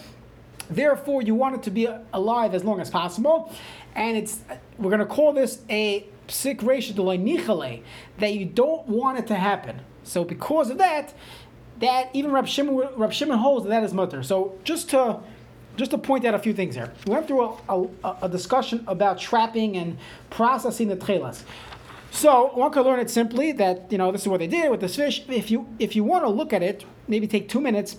therefore 0.70 1.22
you 1.22 1.36
want 1.36 1.55
it 1.55 1.63
to 1.63 1.72
be 1.72 1.88
alive 2.13 2.53
as 2.55 2.63
long 2.63 2.79
as 2.79 2.89
possible. 2.89 3.53
And 3.96 4.17
it's 4.17 4.39
we're 4.77 4.89
going 4.89 5.00
to 5.00 5.05
call 5.05 5.34
this 5.34 5.62
a 5.70 6.08
psik 6.27 6.63
ratio 6.63 6.96
that 8.17 8.34
you 8.34 8.46
don't 8.46 8.88
want 8.88 9.20
it 9.20 9.27
to 9.27 9.36
happen. 9.36 9.81
So 10.03 10.24
because 10.24 10.70
of 10.70 10.77
that, 10.77 11.13
that 11.79 12.10
even 12.13 12.31
Rab 12.31 12.48
Shimon, 12.48 12.89
Rab 12.96 13.12
Shimon 13.12 13.38
holds 13.39 13.65
that, 13.65 13.70
that 13.70 13.84
is 13.84 13.93
mutter. 13.93 14.24
So 14.24 14.58
just 14.63 14.89
to 14.91 15.20
just 15.78 15.92
to 15.92 15.98
point 15.98 16.25
out 16.25 16.34
a 16.34 16.40
few 16.40 16.54
things 16.54 16.75
here. 16.75 16.92
We 17.06 17.13
went 17.13 17.28
through 17.28 17.42
a, 17.42 17.88
a, 18.04 18.18
a 18.24 18.30
discussion 18.30 18.84
about 18.88 19.20
trapping 19.20 19.78
and 19.78 19.98
processing 20.30 20.88
the 20.88 20.96
trelas. 20.96 21.44
So 22.12 22.51
one 22.54 22.72
could 22.72 22.86
learn 22.86 23.00
it 23.00 23.10
simply 23.10 23.54
that 23.54 23.92
you 23.92 23.98
know 23.98 24.12
this 24.12 24.22
is 24.22 24.28
what 24.28 24.40
they 24.40 24.48
did 24.48 24.70
with 24.70 24.82
this 24.82 24.96
fish. 24.98 25.24
If 25.30 25.50
you 25.50 25.68
if 25.80 25.96
you 25.96 26.04
want 26.04 26.25
to 26.25 26.30
look 26.30 26.51
at 26.51 26.62
it, 26.62 26.86
maybe 27.08 27.25
take 27.25 27.48
two 27.48 27.62
minutes. 27.62 27.98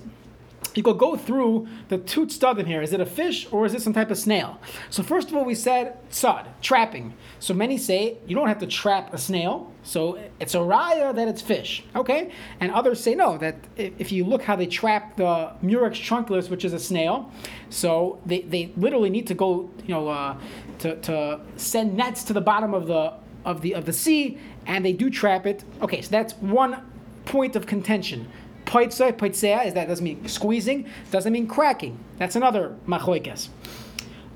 You 0.74 0.82
could 0.82 0.98
go 0.98 1.16
through 1.16 1.68
the 1.88 1.98
two 1.98 2.26
studim 2.26 2.66
here. 2.66 2.82
Is 2.82 2.92
it 2.92 3.00
a 3.00 3.06
fish 3.06 3.46
or 3.50 3.66
is 3.66 3.74
it 3.74 3.82
some 3.82 3.92
type 3.92 4.10
of 4.10 4.18
snail? 4.18 4.58
So 4.90 5.02
first 5.02 5.28
of 5.28 5.34
all, 5.36 5.44
we 5.44 5.54
said 5.54 5.98
sod 6.10 6.48
trapping. 6.62 7.14
So 7.40 7.54
many 7.54 7.76
say 7.78 8.18
you 8.26 8.34
don't 8.34 8.48
have 8.48 8.58
to 8.60 8.66
trap 8.66 9.12
a 9.12 9.18
snail. 9.18 9.70
So 9.82 10.18
it's 10.40 10.54
a 10.54 10.58
raya 10.58 11.14
that 11.14 11.28
it's 11.28 11.42
fish. 11.42 11.84
Okay, 11.94 12.30
and 12.60 12.70
others 12.72 13.00
say 13.00 13.14
no. 13.14 13.36
That 13.38 13.56
if 13.76 14.12
you 14.12 14.24
look 14.24 14.42
how 14.42 14.56
they 14.56 14.66
trap 14.66 15.16
the 15.16 15.52
Murex 15.62 15.98
trunculus, 15.98 16.48
which 16.48 16.64
is 16.64 16.72
a 16.72 16.78
snail, 16.78 17.30
so 17.68 18.20
they, 18.24 18.42
they 18.42 18.72
literally 18.76 19.10
need 19.10 19.26
to 19.26 19.34
go 19.34 19.70
you 19.86 19.94
know 19.94 20.08
uh, 20.08 20.38
to, 20.80 20.96
to 21.02 21.40
send 21.56 21.96
nets 21.96 22.24
to 22.24 22.32
the 22.32 22.40
bottom 22.40 22.74
of 22.74 22.86
the 22.86 23.14
of 23.44 23.60
the 23.60 23.74
of 23.74 23.84
the 23.84 23.92
sea, 23.92 24.38
and 24.66 24.84
they 24.84 24.92
do 24.92 25.10
trap 25.10 25.46
it. 25.46 25.64
Okay, 25.82 26.00
so 26.00 26.10
that's 26.10 26.34
one 26.34 26.82
point 27.24 27.56
of 27.56 27.66
contention. 27.66 28.28
Poitze, 28.72 29.12
poitzea, 29.12 29.66
is 29.66 29.74
that 29.74 29.86
doesn't 29.86 30.02
mean 30.02 30.26
squeezing, 30.26 30.86
doesn't 31.10 31.30
mean 31.30 31.46
cracking. 31.46 31.98
That's 32.16 32.36
another 32.36 32.74
machoikas. 32.88 33.48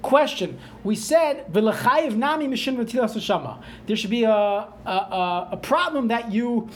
Question: 0.03 0.59
We 0.85 0.95
said 0.95 1.51
v'lechayiv 1.51 2.15
nami 2.17 2.47
mishin 2.47 3.23
shama. 3.23 3.65
There 3.87 3.97
should 3.97 4.11
be 4.11 4.25
a, 4.25 4.31
a, 4.31 5.49
a 5.53 5.59
problem 5.63 6.09
that 6.09 6.31
you 6.31 6.69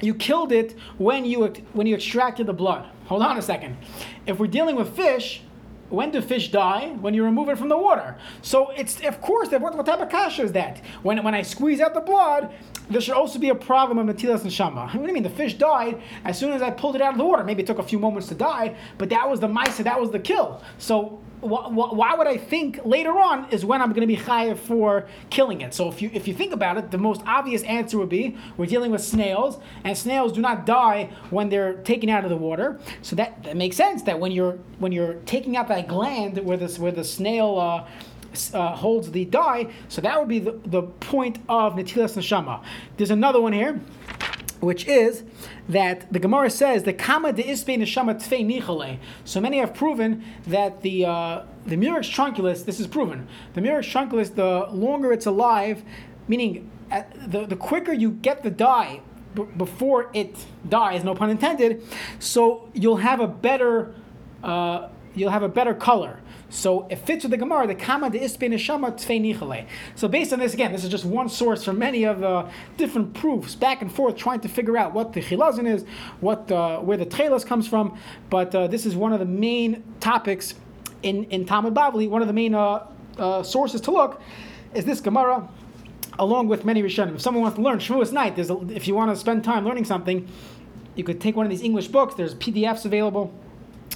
you 0.00 0.14
killed 0.14 0.52
it 0.52 0.76
when 0.96 1.24
you 1.24 1.52
when 1.72 1.88
you 1.88 1.96
extracted 1.96 2.46
the 2.46 2.52
blood. 2.52 2.86
Hold 3.06 3.22
on 3.22 3.36
a 3.36 3.42
second. 3.42 3.76
If 4.24 4.38
we're 4.38 4.46
dealing 4.46 4.76
with 4.76 4.94
fish, 4.94 5.42
when 5.88 6.12
do 6.12 6.22
fish 6.22 6.52
die? 6.52 6.90
When 7.00 7.14
you 7.14 7.24
remove 7.24 7.48
it 7.48 7.58
from 7.58 7.68
the 7.68 7.78
water. 7.78 8.16
So 8.42 8.70
it's 8.70 9.00
of 9.00 9.20
course 9.20 9.50
what, 9.50 9.74
what 9.74 9.86
type 9.86 10.00
of 10.00 10.08
kasha 10.08 10.42
is 10.42 10.52
that? 10.52 10.84
When 11.02 11.20
when 11.24 11.34
I 11.34 11.42
squeeze 11.42 11.80
out 11.80 11.94
the 11.94 12.00
blood, 12.00 12.54
there 12.90 13.00
should 13.00 13.14
also 13.14 13.38
be 13.38 13.48
a 13.48 13.54
problem 13.54 13.98
of 13.98 14.06
natilas 14.16 14.42
and 14.42 14.52
shama. 14.52 14.82
What 14.86 14.92
do 15.02 15.06
you 15.06 15.14
mean? 15.14 15.22
The 15.22 15.30
fish 15.30 15.54
died 15.54 16.00
as 16.24 16.38
soon 16.38 16.52
as 16.52 16.62
I 16.62 16.70
pulled 16.70 16.96
it 16.96 17.02
out 17.02 17.12
of 17.12 17.18
the 17.18 17.24
water. 17.24 17.42
Maybe 17.44 17.62
it 17.62 17.66
took 17.66 17.78
a 17.78 17.82
few 17.82 17.98
moments 17.98 18.28
to 18.28 18.34
die, 18.34 18.76
but 18.98 19.08
that 19.10 19.28
was 19.28 19.40
the 19.40 19.48
mice, 19.48 19.78
that 19.78 20.00
was 20.00 20.10
the 20.10 20.18
kill. 20.18 20.62
So 20.78 21.20
wh- 21.42 21.66
wh- 21.68 21.92
why 21.92 22.14
would 22.14 22.26
I 22.26 22.36
think 22.36 22.80
later 22.84 23.18
on 23.18 23.50
is 23.50 23.64
when 23.64 23.82
I'm 23.82 23.90
going 23.92 24.06
to 24.06 24.06
be 24.06 24.16
chayiv 24.16 24.58
for 24.58 25.06
killing 25.30 25.60
it? 25.62 25.74
So 25.74 25.88
if 25.88 26.00
you 26.00 26.10
if 26.12 26.28
you 26.28 26.34
think 26.34 26.52
about 26.52 26.78
it, 26.78 26.90
the 26.90 26.98
most 26.98 27.22
obvious 27.26 27.62
answer 27.64 27.98
would 27.98 28.08
be 28.08 28.36
we're 28.56 28.66
dealing 28.66 28.90
with 28.90 29.02
snails, 29.02 29.58
and 29.84 29.96
snails 29.96 30.32
do 30.32 30.40
not 30.40 30.66
die 30.66 31.10
when 31.30 31.48
they're 31.48 31.74
taken 31.82 32.08
out 32.08 32.24
of 32.24 32.30
the 32.30 32.36
water. 32.36 32.78
So 33.02 33.16
that, 33.16 33.42
that 33.44 33.56
makes 33.56 33.76
sense 33.76 34.02
that 34.02 34.20
when 34.20 34.32
you're 34.32 34.58
when 34.78 34.92
you're 34.92 35.14
taking 35.26 35.56
out 35.56 35.68
that 35.68 35.88
gland 35.88 36.38
where 36.44 36.56
this 36.56 36.78
where 36.78 36.92
the 36.92 37.04
snail. 37.04 37.58
Uh, 37.58 37.88
uh, 38.54 38.74
holds 38.74 39.10
the 39.10 39.24
dye, 39.24 39.72
so 39.88 40.00
that 40.00 40.18
would 40.18 40.28
be 40.28 40.38
the, 40.38 40.58
the 40.64 40.82
point 40.82 41.38
of 41.48 41.74
Natilas 41.74 42.16
Neshama. 42.16 42.62
There's 42.96 43.10
another 43.10 43.40
one 43.40 43.52
here, 43.52 43.80
which 44.60 44.86
is 44.86 45.24
that 45.68 46.12
the 46.12 46.18
Gemara 46.18 46.50
says 46.50 46.84
the 46.84 46.92
Kama 46.92 47.32
de 47.32 47.42
Ispe 47.42 47.76
Neshama 47.76 48.14
Tfei 48.14 48.44
Nichale. 48.44 48.98
So 49.24 49.40
many 49.40 49.58
have 49.58 49.74
proven 49.74 50.24
that 50.46 50.82
the 50.82 51.04
uh, 51.04 51.42
the 51.66 51.76
Murex 51.76 52.08
trunculus, 52.08 52.64
this 52.64 52.78
is 52.78 52.86
proven, 52.86 53.26
the 53.54 53.60
Murex 53.60 53.86
trunculus, 53.92 54.34
the 54.34 54.68
longer 54.72 55.12
it's 55.12 55.26
alive, 55.26 55.82
meaning 56.28 56.70
uh, 56.90 57.02
the, 57.26 57.46
the 57.46 57.56
quicker 57.56 57.92
you 57.92 58.12
get 58.12 58.42
the 58.42 58.50
dye 58.50 59.00
b- 59.34 59.46
before 59.56 60.10
it 60.14 60.36
dies, 60.68 61.02
no 61.02 61.14
pun 61.14 61.30
intended, 61.30 61.82
so 62.18 62.70
you'll 62.72 62.98
have 62.98 63.20
a 63.20 63.26
better 63.26 63.94
uh, 64.44 64.88
you'll 65.14 65.30
have 65.30 65.42
a 65.42 65.48
better 65.48 65.74
color. 65.74 66.20
So 66.48 66.86
it 66.88 66.96
fits 66.96 67.24
with 67.24 67.32
the 67.32 67.36
Gemara, 67.36 67.66
the 67.66 67.74
Kama 67.74 68.10
de 68.10 68.20
Ispe 68.20 68.48
Neshama 68.48 68.92
Tfei 68.92 69.20
Nichale. 69.20 69.66
So 69.96 70.06
based 70.06 70.32
on 70.32 70.38
this, 70.38 70.54
again, 70.54 70.72
this 70.72 70.84
is 70.84 70.90
just 70.90 71.04
one 71.04 71.28
source 71.28 71.64
from 71.64 71.78
many 71.78 72.04
of 72.04 72.20
the 72.20 72.48
different 72.76 73.14
proofs, 73.14 73.54
back 73.54 73.82
and 73.82 73.92
forth, 73.92 74.16
trying 74.16 74.40
to 74.40 74.48
figure 74.48 74.76
out 74.76 74.92
what 74.92 75.12
the 75.12 75.20
Chilazin 75.20 75.66
is, 75.66 75.84
what 76.20 76.50
uh, 76.52 76.78
where 76.78 76.96
the 76.96 77.06
Trelas 77.06 77.44
comes 77.44 77.66
from. 77.66 77.98
But 78.30 78.54
uh, 78.54 78.68
this 78.68 78.86
is 78.86 78.94
one 78.94 79.12
of 79.12 79.18
the 79.18 79.26
main 79.26 79.82
topics 79.98 80.54
in, 81.02 81.24
in 81.24 81.46
Talmud 81.46 81.74
Bavli, 81.74 82.08
one 82.08 82.22
of 82.22 82.28
the 82.28 82.34
main 82.34 82.54
uh, 82.54 82.86
uh, 83.18 83.42
sources 83.42 83.80
to 83.82 83.90
look, 83.90 84.20
is 84.72 84.84
this 84.84 85.00
Gemara, 85.00 85.48
along 86.18 86.48
with 86.48 86.64
many 86.64 86.82
Rishonim. 86.82 87.16
If 87.16 87.22
someone 87.22 87.42
wants 87.42 87.56
to 87.56 87.62
learn 87.62 87.78
Shavuos 87.78 88.12
night, 88.12 88.36
there's 88.36 88.50
a, 88.50 88.58
if 88.68 88.86
you 88.86 88.94
want 88.94 89.10
to 89.10 89.16
spend 89.16 89.42
time 89.42 89.64
learning 89.64 89.84
something, 89.84 90.28
you 90.94 91.04
could 91.04 91.20
take 91.20 91.36
one 91.36 91.44
of 91.44 91.50
these 91.50 91.62
English 91.62 91.88
books, 91.88 92.14
there's 92.14 92.34
PDFs 92.36 92.84
available 92.84 93.34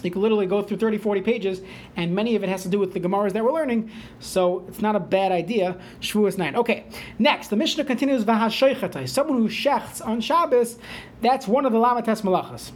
you 0.05 0.11
can 0.11 0.23
literally 0.23 0.47
go 0.47 0.63
through 0.63 0.79
30, 0.79 0.99
40 0.99 1.21
pages, 1.23 1.61
and 1.97 2.15
many 2.15 2.37
of 2.37 2.43
it 2.43 2.49
has 2.49 2.63
to 2.63 2.69
do 2.69 2.79
with 2.79 2.93
the 2.93 3.01
Gemaras 3.01 3.33
that 3.33 3.45
we're 3.45 3.53
learning, 3.53 3.91
so 4.19 4.65
it's 4.69 4.81
not 4.81 4.97
a 4.97 5.01
bad 5.01 5.33
idea. 5.33 5.77
Shavuos 6.01 6.39
9. 6.39 6.57
Okay, 6.57 6.85
next, 7.19 7.49
the 7.49 7.57
Mishnah 7.57 7.85
continues, 7.85 8.25
someone 8.25 9.39
who 9.39 9.49
shechts 9.49 10.05
on 10.07 10.21
Shabbos, 10.21 10.79
that's 11.21 11.47
one 11.47 11.67
of 11.67 11.73
the 11.73 11.79
Lamates 11.79 12.23
Malachas. 12.23 12.73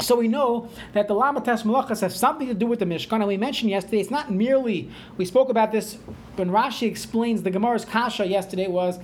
So 0.00 0.16
we 0.16 0.28
know 0.28 0.70
that 0.94 1.08
the 1.08 1.14
Lamates 1.14 1.62
Malachas 1.62 2.00
has 2.00 2.16
something 2.16 2.48
to 2.48 2.54
do 2.54 2.66
with 2.66 2.78
the 2.78 2.86
Mishkan, 2.86 3.16
and 3.16 3.26
we 3.26 3.36
mentioned 3.36 3.70
yesterday, 3.70 4.00
it's 4.00 4.10
not 4.10 4.30
merely, 4.30 4.90
we 5.18 5.24
spoke 5.24 5.50
about 5.50 5.72
this 5.72 5.98
when 6.36 6.50
Rashi 6.50 6.88
explains 6.88 7.42
the 7.42 7.50
Gemara's 7.50 7.84
Kasha 7.84 8.26
yesterday 8.26 8.66
was, 8.66 8.98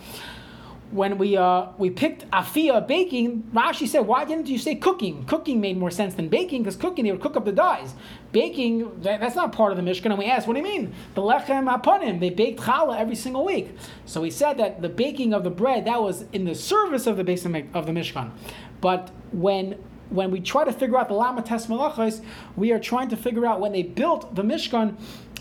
when 0.90 1.18
we 1.18 1.36
uh, 1.36 1.68
we 1.78 1.90
picked 1.90 2.30
afia 2.30 2.86
baking, 2.86 3.42
Rashi 3.52 3.88
said, 3.88 4.00
why 4.06 4.24
didn't 4.24 4.48
you 4.48 4.58
say 4.58 4.74
cooking? 4.74 5.24
Cooking 5.24 5.60
made 5.60 5.76
more 5.76 5.90
sense 5.90 6.14
than 6.14 6.28
baking 6.28 6.62
because 6.62 6.76
cooking 6.76 7.04
they 7.04 7.12
would 7.12 7.20
cook 7.20 7.36
up 7.36 7.44
the 7.44 7.52
dyes. 7.52 7.94
Baking 8.32 9.00
that, 9.02 9.20
that's 9.20 9.34
not 9.34 9.52
part 9.52 9.72
of 9.72 9.76
the 9.76 9.82
Mishkan. 9.82 10.06
And 10.06 10.18
we 10.18 10.26
asked, 10.26 10.46
what 10.46 10.54
do 10.54 10.60
you 10.60 10.64
mean? 10.64 10.94
The 11.14 11.22
lechem 11.22 11.72
aponim 11.74 12.20
they 12.20 12.30
baked 12.30 12.60
challah 12.60 12.98
every 12.98 13.16
single 13.16 13.44
week. 13.44 13.76
So 14.04 14.22
he 14.22 14.30
said 14.30 14.58
that 14.58 14.82
the 14.82 14.88
baking 14.88 15.34
of 15.34 15.44
the 15.44 15.50
bread 15.50 15.86
that 15.86 16.00
was 16.00 16.24
in 16.32 16.44
the 16.44 16.54
service 16.54 17.06
of 17.06 17.16
the 17.16 17.24
base 17.24 17.44
of 17.44 17.52
the 17.52 17.92
Mishkan, 17.92 18.30
but 18.80 19.10
when 19.32 19.76
when 20.08 20.30
we 20.30 20.40
try 20.40 20.64
to 20.64 20.72
figure 20.72 20.96
out 20.96 21.08
the 21.08 21.14
lama 21.14 21.42
tes 21.42 21.66
malachos, 21.66 22.22
we 22.54 22.70
are 22.72 22.78
trying 22.78 23.08
to 23.08 23.16
figure 23.16 23.44
out 23.44 23.60
when 23.60 23.72
they 23.72 23.82
built 23.82 24.34
the 24.34 24.42
Mishkan 24.42 24.96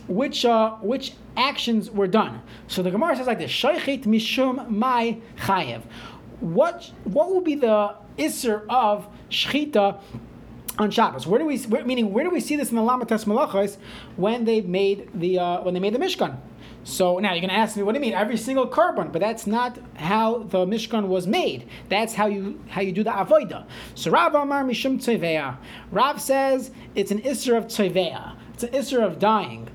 which 0.08 0.46
uh, 0.46 0.76
which 0.78 1.14
actions 1.38 1.90
were 1.90 2.08
done. 2.08 2.42
So 2.68 2.82
the 2.82 2.92
Gemara 2.92 3.16
says 3.16 3.28
like 3.28 3.40
this: 3.40 3.52
Shaychit 3.52 4.04
mishum 4.04 4.70
mai 4.70 5.20
chayev. 5.38 5.84
What 6.40 6.92
what 7.06 7.30
will 7.30 7.42
be 7.42 7.56
the 7.56 7.96
isser 8.18 8.66
of 8.70 9.08
shchita 9.30 10.00
on 10.78 10.92
Shabbos? 10.92 11.26
Where 11.26 11.40
do 11.40 11.46
we 11.46 11.58
where, 11.60 11.86
meaning 11.86 12.14
where 12.14 12.24
do 12.24 12.30
we 12.30 12.40
see 12.40 12.56
this 12.56 12.70
in 12.70 12.76
the 12.76 12.82
Lamatas 12.82 13.26
Malachos 13.26 13.78
when 14.16 14.46
they 14.46 14.62
made 14.62 15.10
the 15.14 15.40
uh, 15.40 15.62
when 15.62 15.74
they 15.74 15.80
made 15.80 15.94
the 15.94 16.00
Mishkan? 16.00 16.38
So 16.86 17.18
now 17.18 17.32
you're 17.32 17.42
going 17.42 17.50
to 17.50 17.56
ask 17.56 17.76
me, 17.76 17.82
what 17.82 17.94
do 17.94 17.98
you 17.98 18.02
mean 18.02 18.14
every 18.14 18.38
single 18.38 18.68
korban? 18.68 19.12
But 19.12 19.20
that's 19.20 19.48
not 19.48 19.80
how 19.96 20.44
the 20.44 20.68
Mishkan 20.68 21.08
was 21.08 21.26
made. 21.26 21.68
That's 21.90 22.14
how 22.14 22.28
you 22.28 22.62
how 22.68 22.82
you 22.82 22.92
do 22.92 23.04
the 23.04 23.10
avodah. 23.10 23.66
So 23.96 24.12
Rav 24.12 24.36
Amar 24.36 24.64
Mishum 24.64 25.00
Tzeveya. 25.00 25.58
Rav 25.92 26.22
says 26.22 26.70
it's 26.94 27.10
an 27.10 27.22
isser 27.22 27.58
of 27.58 27.66
Tzeveya. 27.66 28.36
It's 28.54 28.64
an 28.64 28.70
isser 28.70 29.04
of 29.04 29.18
dying. 29.18 29.70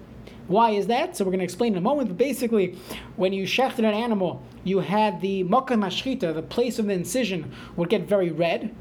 Why 0.51 0.71
is 0.71 0.89
that? 0.89 1.17
So 1.17 1.25
we're 1.25 1.31
going 1.31 1.39
to 1.39 1.45
explain 1.45 1.75
in 1.75 1.79
a 1.79 1.81
moment. 1.81 2.09
But 2.09 2.19
basically, 2.19 2.77
when 3.15 3.33
you 3.33 3.45
shechted 3.45 3.79
an 3.79 3.85
animal, 3.87 4.43
you 4.65 4.81
had 4.81 5.21
the 5.21 5.45
makam 5.45 5.85
mashchita, 5.85 6.35
the 6.35 6.43
place 6.43 6.81
of 6.81 6.87
the 6.87 6.93
incision, 6.93 7.53
would 7.77 7.89
get 7.89 8.09
very 8.09 8.33
red 8.33 8.75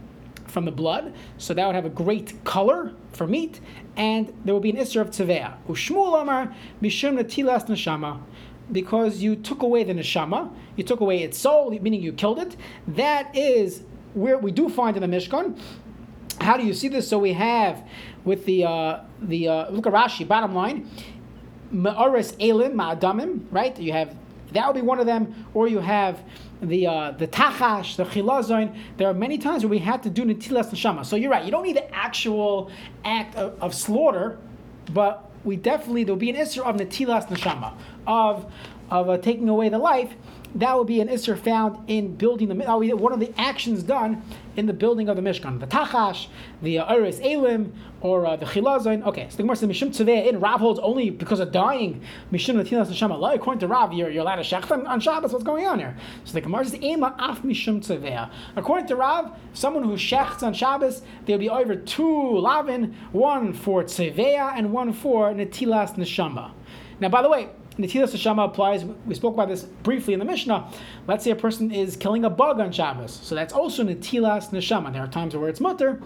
from 0.48 0.66
the 0.66 0.72
blood, 0.72 1.14
so 1.38 1.54
that 1.54 1.64
would 1.68 1.76
have 1.76 1.86
a 1.86 1.90
great 1.90 2.44
color 2.44 2.92
for 3.14 3.28
meat, 3.28 3.60
and 3.96 4.34
there 4.44 4.54
will 4.56 4.60
be 4.60 4.72
an 4.72 4.78
isser 4.78 5.00
of 5.00 5.12
tzeveah. 5.12 5.54
Ushmul 5.68 6.20
amar 6.20 6.56
mishum 6.82 7.20
natilas 7.20 7.68
neshama, 7.68 8.20
because 8.72 9.22
you 9.22 9.36
took 9.36 9.62
away 9.62 9.84
the 9.84 9.94
neshama, 9.94 10.52
you 10.76 10.84
took 10.84 11.02
away 11.02 11.22
its 11.22 11.38
soul, 11.38 11.70
meaning 11.70 12.02
you 12.02 12.12
killed 12.12 12.40
it. 12.40 12.56
That 12.88 13.36
is 13.36 13.84
where 14.16 14.40
we 14.40 14.52
do 14.52 14.70
find 14.70 14.98
in 14.98 15.08
the 15.08 15.18
Mishkan. 15.18 15.60
How 16.42 16.58
do 16.58 16.66
you 16.66 16.74
see 16.74 16.88
this? 16.88 17.08
So 17.08 17.20
we 17.20 17.34
have 17.34 17.84
with 18.26 18.46
the 18.46 18.66
uh, 18.66 19.02
the 19.22 19.48
uh, 19.48 19.70
look 19.70 19.86
at 19.86 19.94
Rashi. 19.94 20.28
Bottom 20.28 20.56
line, 20.56 20.90
ma'aris 21.74 22.36
elim 22.40 22.74
ma'adamim. 22.74 23.46
Right? 23.52 23.78
You 23.80 23.94
have 23.94 24.16
that 24.54 24.66
would 24.68 24.76
be 24.76 24.82
one 24.82 25.00
of 25.00 25.06
them, 25.06 25.46
or 25.54 25.68
you 25.68 25.80
have 25.80 26.24
the 26.62 26.88
uh, 26.88 27.12
the 27.12 27.28
tachash, 27.28 27.96
the 27.96 28.06
chilazon. 28.06 28.78
There 28.98 29.08
are 29.08 29.14
many 29.14 29.38
times 29.38 29.64
where 29.64 29.70
we 29.70 29.80
have 29.80 30.02
to 30.02 30.10
do 30.10 30.24
netilas 30.24 30.70
neshama. 30.70 31.06
So 31.06 31.16
you're 31.16 31.32
right. 31.32 31.46
You 31.46 31.52
don't 31.52 31.64
need 31.64 31.76
the 31.76 31.94
actual 31.94 32.72
act 33.06 33.36
of, 33.36 33.62
of 33.62 33.76
slaughter, 33.76 34.38
but 34.94 35.30
we 35.44 35.56
definitely 35.56 36.04
there 36.04 36.14
will 36.14 36.20
be 36.20 36.30
an 36.30 36.36
issue 36.36 36.64
of 36.64 36.76
netilas 36.76 37.28
neshama 37.28 37.74
of 38.08 38.52
of 38.90 39.10
uh, 39.10 39.18
taking 39.18 39.48
away 39.50 39.70
the 39.70 39.78
life 39.78 40.14
that 40.56 40.78
would 40.78 40.88
be 40.88 41.00
an 41.00 41.08
isser 41.08 41.38
found 41.38 41.78
in 41.88 42.16
building 42.16 42.48
the 42.48 42.96
one 42.96 43.14
of 43.14 43.20
the 43.20 43.32
actions 43.40 43.84
done 43.84 44.24
in 44.56 44.66
the 44.66 44.74
building 44.74 45.08
of 45.08 45.16
the 45.16 45.22
Mishkan. 45.22 45.60
The 45.60 45.68
tachash, 45.68 46.28
the 46.62 46.80
uh, 46.80 46.94
Eris 46.94 47.20
Elim, 47.20 47.74
or 48.02 48.26
uh, 48.26 48.36
the 48.36 48.46
Chilazon. 48.46 49.06
Okay, 49.06 49.28
so 49.30 49.38
the 49.38 49.44
Gemara 49.44 49.56
says 49.56 49.70
Mishum 49.70 49.90
Tzeveh 49.90 50.28
in 50.28 50.40
Rav 50.40 50.60
holds 50.60 50.80
only 50.80 51.12
because 51.12 51.40
of 51.40 51.52
dying. 51.52 52.02
Mishum 52.32 52.56
Natilas 52.56 52.88
Neshama 52.88 53.12
Allah. 53.12 53.36
According 53.36 53.60
to 53.60 53.68
Rav, 53.68 53.94
you're, 53.94 54.10
you're 54.10 54.24
allowed 54.24 54.38
to 54.38 54.42
shech 54.42 54.72
on, 54.72 55.00
Shabbos. 55.00 55.32
What's 55.32 55.44
going 55.44 55.68
on 55.68 55.80
here? 55.80 55.96
So 56.26 56.34
the 56.34 56.42
Gemara 56.42 56.66
says 56.66 56.82
Ema 56.82 57.16
Af 57.20 57.44
Mishum 57.44 57.80
Tzeveh. 57.80 58.30
According 58.56 58.88
to 58.88 58.96
Rav, 58.96 59.32
someone 59.54 59.84
who 59.84 59.94
shechts 59.94 60.42
on 60.42 60.54
Shabbos, 60.54 61.04
there'll 61.26 61.40
be 61.40 61.50
over 61.50 61.76
two 61.76 62.40
lavin, 62.40 62.96
one 63.12 63.54
for 63.54 63.84
Tzeveh 63.84 64.54
and 64.56 64.72
one 64.74 64.94
for 64.94 65.32
Natilas 65.32 65.96
Neshama. 65.96 66.52
Now, 67.00 67.10
by 67.10 67.22
the 67.22 67.30
way, 67.30 67.50
Netilas 67.80 68.14
Neshama 68.14 68.46
applies. 68.46 68.84
We 68.84 69.16
spoke 69.16 69.34
about 69.34 69.48
this 69.48 69.64
briefly 69.64 70.14
in 70.14 70.20
the 70.20 70.26
Mishnah. 70.26 70.70
Let's 71.08 71.24
say 71.24 71.32
a 71.32 71.36
person 71.36 71.72
is 71.72 71.96
killing 71.96 72.26
a 72.26 72.30
bug 72.30 72.60
on 72.60 72.72
Shabbos, 72.72 73.20
so 73.24 73.36
that's 73.36 73.54
also 73.54 73.84
Netilas 73.84 74.50
Neshama. 74.50 74.92
There 74.92 75.02
are 75.02 75.08
times 75.08 75.36
where 75.36 75.50
it's 75.50 75.62
mutter, 75.62 76.02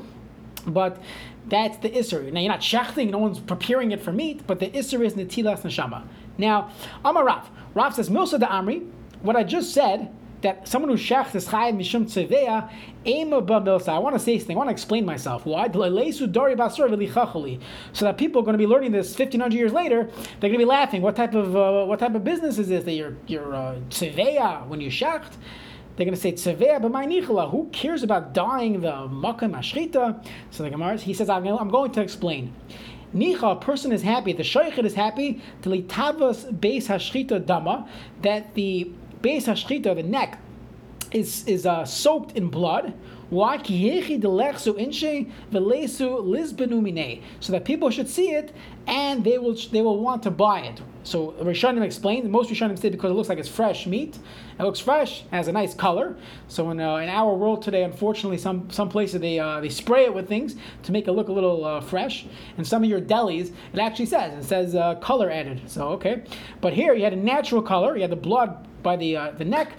but 0.67 1.01
that's 1.47 1.77
the 1.77 1.89
Isser. 1.89 2.31
Now 2.31 2.39
you're 2.39 2.51
not 2.51 2.61
shechting, 2.61 3.09
no 3.09 3.17
one's 3.17 3.39
preparing 3.39 3.91
it 3.91 4.01
for 4.01 4.13
meat, 4.13 4.45
but 4.45 4.59
the 4.59 4.69
Isser 4.69 5.03
is 5.03 5.15
Netilas 5.15 5.61
Neshama. 5.61 6.05
Now, 6.37 6.71
Amar 7.03 7.25
Rav. 7.25 7.49
Rav 7.73 7.95
says, 7.95 8.09
Milsa 8.09 8.39
da 8.39 8.47
Amri, 8.47 8.87
what 9.21 9.35
I 9.35 9.43
just 9.43 9.73
said 9.73 10.13
that 10.43 10.67
someone 10.67 10.91
who 10.91 10.97
shech 10.97 11.33
is 11.35 11.47
chayiv 11.47 11.75
mishum 11.75 12.05
tzeveya 12.05 12.69
ema 13.05 13.41
b'milsa. 13.41 13.89
I 13.89 13.99
want 13.99 14.15
to 14.15 14.19
say 14.19 14.37
something. 14.37 14.55
I 14.55 14.59
want 14.59 14.69
to 14.69 14.71
explain 14.71 15.05
myself. 15.05 15.45
Why? 15.45 15.67
So 15.67 15.79
that 15.79 18.15
people 18.17 18.41
are 18.41 18.45
going 18.45 18.53
to 18.53 18.57
be 18.57 18.67
learning 18.67 18.91
this 18.91 19.17
1500 19.17 19.55
years 19.55 19.73
later. 19.73 20.03
They're 20.03 20.49
going 20.49 20.53
to 20.53 20.59
be 20.59 20.65
laughing. 20.65 21.01
What 21.01 21.15
type 21.15 21.33
of 21.33 21.55
uh, 21.55 21.85
what 21.85 21.99
type 21.99 22.13
of 22.13 22.23
business 22.23 22.59
is 22.59 22.67
this 22.67 22.83
that 22.83 22.93
you're 22.93 23.17
you're 23.27 23.55
uh, 23.55 23.75
tzeveya 23.89 24.67
when 24.67 24.79
you 24.79 24.89
shecht? 24.89 25.31
They're 25.95 26.05
going 26.05 26.15
to 26.15 26.21
say 26.21 26.33
tzeveya 26.33 26.81
b'may 26.81 27.49
Who 27.49 27.69
cares 27.71 28.03
about 28.03 28.33
dying 28.33 28.81
the 28.81 28.91
makam 28.91 29.53
ashrita? 29.53 30.25
So 30.51 30.63
the 30.63 30.69
Gemara 30.69 30.97
he 30.97 31.13
says 31.13 31.29
I'm 31.29 31.69
going 31.69 31.91
to 31.91 32.01
explain. 32.01 32.53
Nicha, 33.15 33.51
a 33.51 33.55
person 33.55 33.91
is 33.91 34.01
happy, 34.01 34.33
the 34.33 34.41
shaykhid 34.41 34.85
is 34.85 34.95
happy, 34.95 35.39
to 35.61 35.69
litavas 35.69 36.51
beis 36.51 36.87
hashchita 36.87 37.45
dama, 37.45 37.87
that 38.23 38.55
the 38.55 38.91
Beis 39.23 39.45
Hashchita, 39.45 39.95
the 39.95 40.03
neck, 40.03 40.37
is, 41.11 41.47
is 41.47 41.65
uh, 41.65 41.85
soaked 41.85 42.35
in 42.35 42.49
blood. 42.49 42.93
So 43.29 43.39
that 47.51 47.61
people 47.63 47.89
should 47.89 48.09
see 48.09 48.31
it 48.31 48.53
and 48.85 49.23
they 49.23 49.37
will 49.37 49.55
they 49.71 49.81
will 49.81 49.99
want 49.99 50.23
to 50.23 50.31
buy 50.31 50.59
it. 50.61 50.81
So 51.03 51.31
Rishonim 51.41 51.81
explained, 51.81 52.29
most 52.29 52.51
Rishonim 52.51 52.77
say 52.77 52.89
because 52.89 53.11
it 53.11 53.13
looks 53.13 53.29
like 53.29 53.39
it's 53.39 53.49
fresh 53.49 53.87
meat. 53.87 54.19
It 54.59 54.63
looks 54.63 54.79
fresh, 54.79 55.23
has 55.31 55.47
a 55.47 55.51
nice 55.51 55.73
color. 55.73 56.15
So 56.47 56.69
in, 56.69 56.79
uh, 56.79 56.97
in 56.97 57.09
our 57.09 57.33
world 57.33 57.63
today, 57.63 57.83
unfortunately, 57.83 58.37
some 58.37 58.69
some 58.69 58.89
places 58.89 59.19
they 59.19 59.39
uh, 59.39 59.61
they 59.61 59.69
spray 59.69 60.03
it 60.03 60.13
with 60.13 60.27
things 60.27 60.55
to 60.83 60.91
make 60.91 61.07
it 61.07 61.13
look 61.13 61.29
a 61.29 61.31
little 61.31 61.65
uh, 61.65 61.81
fresh. 61.81 62.25
And 62.57 62.67
some 62.67 62.83
of 62.83 62.89
your 62.89 63.01
delis, 63.01 63.51
it 63.73 63.79
actually 63.79 64.05
says 64.05 64.45
it 64.45 64.47
says 64.47 64.75
uh, 64.75 64.95
color 64.95 65.31
added. 65.31 65.61
So 65.65 65.89
okay, 65.89 66.23
but 66.61 66.73
here 66.73 66.93
you 66.93 67.03
had 67.03 67.13
a 67.13 67.17
natural 67.17 67.61
color. 67.61 67.95
You 67.95 68.01
had 68.01 68.11
the 68.11 68.15
blood 68.15 68.67
by 68.83 68.95
the 68.95 69.17
uh, 69.17 69.31
the 69.31 69.45
neck 69.45 69.73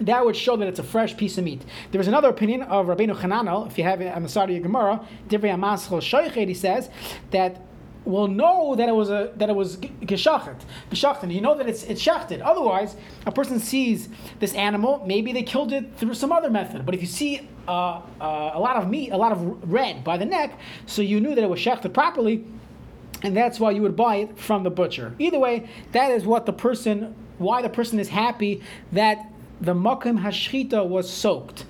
that 0.00 0.24
would 0.24 0.36
show 0.36 0.56
that 0.56 0.68
it's 0.68 0.78
a 0.78 0.82
fresh 0.82 1.16
piece 1.16 1.38
of 1.38 1.44
meat. 1.44 1.62
There 1.90 2.00
is 2.00 2.08
another 2.08 2.28
opinion 2.28 2.62
of 2.62 2.86
Rabbeinu 2.86 3.14
Hananel, 3.14 3.66
if 3.66 3.76
you 3.76 3.84
have 3.84 4.00
it 4.00 4.12
on 4.14 4.22
the 4.22 4.28
side 4.28 4.44
of 4.44 4.50
your 4.50 4.62
Gemara, 4.62 5.06
Divrei 5.28 5.54
Amaschel 5.54 6.00
Shoichet, 6.00 6.48
he 6.48 6.54
says 6.54 6.88
that 7.30 7.60
will 8.04 8.26
know 8.26 8.74
that 8.74 8.88
it 8.88 8.92
was 8.92 9.10
a 9.10 9.32
that 9.36 9.48
it 9.48 9.54
was 9.54 9.76
geshachet, 9.76 10.60
geshachtet. 10.90 11.32
You 11.32 11.40
know 11.40 11.56
that 11.56 11.68
it's 11.68 11.84
it's 11.84 12.00
shachted. 12.00 12.40
Otherwise, 12.40 12.96
a 13.26 13.32
person 13.32 13.60
sees 13.60 14.08
this 14.40 14.54
animal. 14.54 15.04
Maybe 15.06 15.32
they 15.32 15.42
killed 15.42 15.72
it 15.72 15.96
through 15.96 16.14
some 16.14 16.32
other 16.32 16.50
method. 16.50 16.84
But 16.84 16.94
if 16.94 17.00
you 17.00 17.06
see 17.06 17.48
uh, 17.68 18.00
uh, 18.20 18.50
a 18.54 18.60
lot 18.60 18.76
of 18.76 18.90
meat, 18.90 19.10
a 19.12 19.16
lot 19.16 19.32
of 19.32 19.70
red 19.70 20.02
by 20.02 20.16
the 20.16 20.24
neck, 20.24 20.58
so 20.86 21.02
you 21.02 21.20
knew 21.20 21.34
that 21.34 21.44
it 21.44 21.50
was 21.50 21.60
shachted 21.60 21.94
properly, 21.94 22.44
and 23.22 23.36
that's 23.36 23.60
why 23.60 23.70
you 23.70 23.82
would 23.82 23.96
buy 23.96 24.16
it 24.16 24.36
from 24.36 24.64
the 24.64 24.70
butcher. 24.70 25.14
Either 25.18 25.38
way, 25.38 25.68
that 25.92 26.10
is 26.10 26.24
what 26.24 26.46
the 26.46 26.52
person, 26.52 27.14
why 27.38 27.62
the 27.62 27.68
person 27.68 27.98
is 27.98 28.08
happy 28.08 28.62
that 28.92 29.30
the 29.60 29.74
makim 29.74 30.20
hashchita 30.20 30.86
was 30.86 31.10
soaked. 31.10 31.66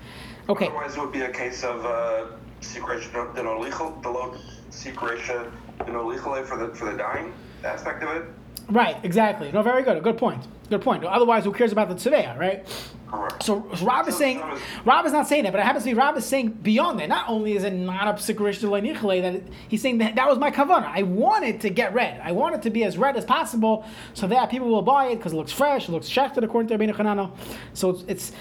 Okay. 0.49 0.67
Otherwise, 0.67 0.97
it 0.97 1.01
would 1.01 1.13
be 1.13 1.21
a 1.21 1.33
case 1.33 1.63
of 1.63 1.85
uh, 1.85 2.27
secretion, 2.61 3.13
the 3.35 4.39
secretion 4.71 5.53
you 5.87 5.93
know, 5.93 6.07
legally 6.07 6.43
for 6.45 6.57
the 6.57 6.75
for 6.75 6.91
the 6.91 6.97
dying 6.97 7.33
aspect 7.65 8.03
of 8.03 8.17
it. 8.17 8.25
Right, 8.69 8.97
exactly. 9.03 9.51
No, 9.53 9.63
very 9.63 9.83
good. 9.83 10.03
Good 10.03 10.19
point. 10.19 10.47
Good 10.71 10.83
point. 10.83 11.05
Otherwise, 11.05 11.45
who 11.45 11.53
cares 11.53 11.73
about 11.73 11.89
the 11.89 11.95
tzedea, 11.95 12.39
right? 12.39 12.67
Correct. 13.13 13.43
So 13.43 13.59
Rob 13.83 14.09
is 14.09 14.17
saying, 14.17 14.43
Rob 14.87 15.05
is 15.05 15.13
not 15.13 15.29
saying 15.29 15.45
that, 15.45 15.53
but 15.53 15.61
it 15.61 15.65
happens 15.65 15.85
to 15.85 15.91
be 15.91 15.95
Rob 15.95 16.17
is 16.17 16.25
saying 16.25 16.49
beyond 16.49 16.99
that. 16.99 17.11
Not 17.11 17.29
only 17.29 17.55
is 17.55 17.63
it 17.63 17.75
not 17.75 18.09
a 18.09 18.13
psikrish 18.15 18.61
that 18.61 19.35
it, 19.35 19.45
he's 19.69 19.83
saying 19.83 19.99
that 19.99 20.15
that 20.15 20.27
was 20.27 20.39
my 20.39 20.51
kavana. 20.51 20.87
I 20.87 21.03
want 21.03 21.45
it 21.45 21.61
to 21.61 21.69
get 21.69 21.93
red. 21.93 22.23
I 22.25 22.33
want 22.33 22.55
it 22.55 22.63
to 22.63 22.71
be 22.71 22.85
as 22.85 22.97
red 22.97 23.17
as 23.17 23.27
possible, 23.27 23.85
so 24.15 24.27
that 24.29 24.49
people 24.51 24.69
will 24.69 24.81
buy 24.81 25.09
it 25.09 25.17
because 25.17 25.35
it 25.35 25.37
looks 25.37 25.53
fresh, 25.53 25.89
it 25.89 25.93
looks 25.93 26.09
shechted 26.09 26.43
according 26.43 26.69
to 26.69 26.79
Rabbeinu 26.79 26.95
Chanano. 26.95 27.37
So 27.75 27.91
it's, 27.91 28.05
it's 28.09 28.33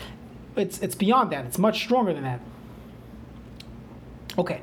it's 0.56 0.80
it's 0.80 0.96
beyond 0.96 1.34
that. 1.34 1.44
It's 1.46 1.58
much 1.58 1.84
stronger 1.84 2.14
than 2.14 2.24
that. 2.24 2.40
Okay. 4.38 4.62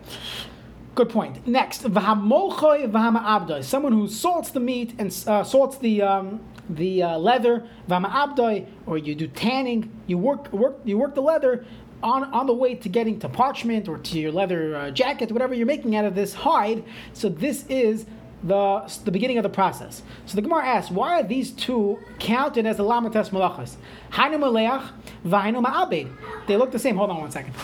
Good 0.95 1.11
point. 1.11 1.47
Next, 1.47 1.83
v'hamolchoy 1.83 3.63
someone 3.63 3.93
who 3.93 4.09
salts 4.09 4.51
the 4.51 4.61
meat 4.61 4.95
and 4.99 5.15
uh, 5.27 5.45
salts 5.45 5.77
the 5.79 6.03
um, 6.03 6.41
the 6.69 7.03
uh, 7.03 7.19
leather, 7.19 7.67
v'hama'abdoi, 7.89 8.67
or 8.87 8.99
you 8.99 9.15
do 9.15 9.27
tanning. 9.27 9.91
You 10.07 10.19
work 10.19 10.53
work 10.53 10.79
you 10.85 10.99
work 10.99 11.15
the 11.15 11.23
leather 11.23 11.65
on, 12.03 12.25
on 12.33 12.47
the 12.47 12.55
way 12.55 12.75
to 12.75 12.89
getting 12.89 13.19
to 13.21 13.29
parchment 13.29 13.89
or 13.89 13.99
to 13.99 14.19
your 14.19 14.33
leather 14.33 14.77
uh, 14.77 14.91
jacket, 14.91 15.33
whatever 15.33 15.55
you're 15.55 15.67
making 15.67 15.97
out 15.97 16.05
of 16.05 16.15
this 16.15 16.35
hide. 16.35 16.85
So 17.13 17.29
this 17.29 17.65
is 17.69 18.07
the, 18.43 18.93
the 19.05 19.11
beginning 19.11 19.39
of 19.39 19.43
the 19.43 19.49
process. 19.49 20.03
So 20.27 20.37
the 20.37 20.43
Gemara 20.43 20.65
asks, 20.65 20.91
why 20.91 21.21
are 21.21 21.23
these 21.25 21.51
two 21.51 21.99
counted 22.21 22.67
as 22.67 22.77
the 22.77 22.85
lamatas 22.85 23.31
malachas? 23.31 23.75
Hainu 24.13 24.39
maleach, 24.39 24.89
v'hainu 25.25 25.65
ma'abed. 25.65 26.09
They 26.47 26.57
look 26.57 26.71
the 26.71 26.79
same. 26.79 26.97
Hold 26.97 27.11
on 27.11 27.21
one 27.21 27.31
second. 27.31 27.55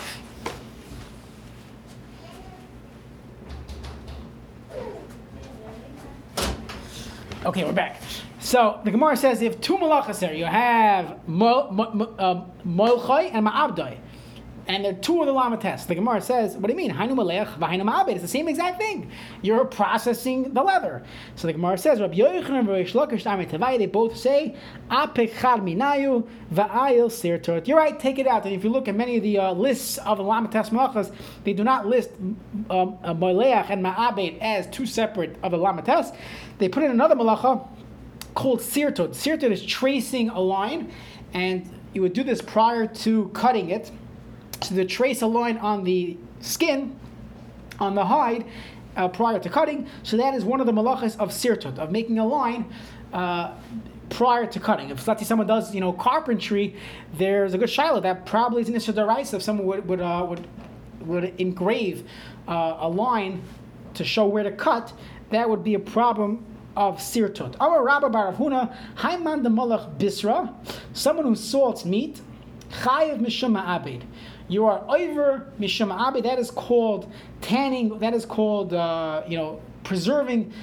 Okay, 7.45 7.63
we're 7.63 7.73
back. 7.73 8.01
So 8.55 8.79
the 8.85 8.91
Gemara 8.91 9.17
says 9.17 9.41
if 9.41 9.59
two 9.59 9.77
malachas 9.77 10.25
here, 10.25 10.33
you 10.33 10.45
have 10.45 11.11
um, 11.27 12.49
molchai 12.65 13.29
and 13.33 13.45
ma'abdai, 13.45 13.97
and 14.69 14.85
they're 14.85 14.93
two 14.93 15.19
of 15.19 15.27
the 15.27 15.33
lamates. 15.33 15.85
The 15.85 15.95
Gemara 15.95 16.21
says, 16.21 16.55
what 16.55 16.67
do 16.67 16.71
you 16.71 16.77
mean? 16.77 16.89
Hainu 16.89 17.15
malech 17.15 17.53
v'hainu 17.57 17.81
ma'abed. 17.81 18.11
It's 18.11 18.21
the 18.21 18.29
same 18.29 18.47
exact 18.47 18.77
thing. 18.77 19.11
You're 19.41 19.65
processing 19.65 20.53
the 20.53 20.63
leather. 20.63 21.03
So 21.35 21.47
the 21.47 21.51
Gemara 21.51 21.77
says, 21.77 21.99
Rabbi 21.99 22.13
Yochanan 22.13 22.59
and 22.59 22.67
Reish 22.69 22.93
Lakish 22.93 23.77
they 23.77 23.87
both 23.87 24.15
say, 24.15 24.55
apechad 24.89 25.59
minayu 25.59 26.25
v'ayil 26.53 27.07
sirtot. 27.07 27.67
You're 27.67 27.77
right, 27.77 27.99
take 27.99 28.19
it 28.19 28.25
out. 28.25 28.45
And 28.45 28.55
if 28.55 28.63
you 28.63 28.69
look 28.69 28.87
at 28.87 28.95
many 28.95 29.17
of 29.17 29.23
the 29.23 29.37
uh, 29.37 29.51
lists 29.51 29.97
of 29.97 30.17
the 30.17 30.23
lamates 30.23 30.69
malachas, 30.69 31.13
they 31.43 31.51
do 31.51 31.65
not 31.65 31.87
list 31.87 32.09
um, 32.69 32.97
uh, 33.03 33.09
and 33.09 33.85
ma'abed 33.85 34.39
as 34.39 34.65
two 34.67 34.85
separate 34.85 35.35
of 35.43 35.51
the 35.51 35.57
lamates. 35.57 36.15
They 36.57 36.69
put 36.69 36.83
in 36.83 36.91
another 36.91 37.15
malacha 37.15 37.67
called 38.35 38.59
sirtut. 38.59 39.09
Sirtut 39.09 39.51
is 39.51 39.65
tracing 39.65 40.29
a 40.29 40.39
line, 40.39 40.91
and 41.33 41.69
you 41.93 42.01
would 42.01 42.13
do 42.13 42.23
this 42.23 42.41
prior 42.41 42.85
to 42.85 43.29
cutting 43.29 43.71
it. 43.71 43.91
So 44.61 44.75
to 44.75 44.85
trace 44.85 45.21
a 45.21 45.27
line 45.27 45.57
on 45.57 45.83
the 45.83 46.17
skin, 46.41 46.97
on 47.79 47.95
the 47.95 48.05
hide, 48.05 48.45
uh, 48.95 49.07
prior 49.07 49.39
to 49.39 49.49
cutting. 49.49 49.87
So 50.03 50.17
that 50.17 50.33
is 50.33 50.45
one 50.45 50.59
of 50.59 50.65
the 50.65 50.73
malachas 50.73 51.17
of 51.17 51.29
sirtut, 51.29 51.79
of 51.79 51.91
making 51.91 52.19
a 52.19 52.25
line. 52.25 52.71
Uh, 53.11 53.55
prior 54.09 54.45
to 54.45 54.59
cutting. 54.59 54.91
If 54.91 55.07
let's 55.07 55.21
say 55.21 55.25
someone 55.25 55.47
does, 55.47 55.73
you 55.73 55.81
know, 55.81 55.91
carpentry, 55.91 56.75
there's 57.13 57.53
a 57.55 57.57
good 57.57 57.69
shiloh 57.69 57.99
that 58.01 58.25
probably 58.25 58.61
is 58.61 58.69
an 58.69 58.75
issue 58.75 58.91
if 58.91 59.41
someone 59.41 59.65
would 59.65 59.87
would 59.87 59.99
uh, 59.99 60.25
would 60.29 60.47
would 61.01 61.33
engrave 61.39 62.07
uh, 62.47 62.77
a 62.79 62.87
line 62.87 63.41
to 63.95 64.03
show 64.03 64.25
where 64.27 64.43
to 64.43 64.51
cut, 64.51 64.93
that 65.31 65.49
would 65.49 65.63
be 65.63 65.73
a 65.73 65.79
problem 65.79 66.45
of 66.75 66.97
sirtut. 66.97 67.55
Our 67.59 67.83
Rabbi 67.83 68.07
Baravuna, 68.07 68.75
Haiman 68.97 69.43
the 69.43 69.49
Malach 69.49 69.97
Bisra, 69.97 70.53
someone 70.93 71.25
who 71.25 71.35
salts 71.35 71.85
meat, 71.85 72.21
Chayev 72.81 73.19
Mishum 73.19 73.57
Abed. 73.57 74.03
You 74.47 74.65
are 74.65 74.83
over 74.89 75.51
Mishum 75.59 75.91
Abed, 75.91 76.23
that 76.23 76.39
is 76.39 76.51
called 76.51 77.11
tanning, 77.41 77.99
that 77.99 78.13
is 78.13 78.25
called, 78.25 78.73
uh, 78.73 79.23
you 79.27 79.37
know, 79.37 79.61
preserving 79.83 80.53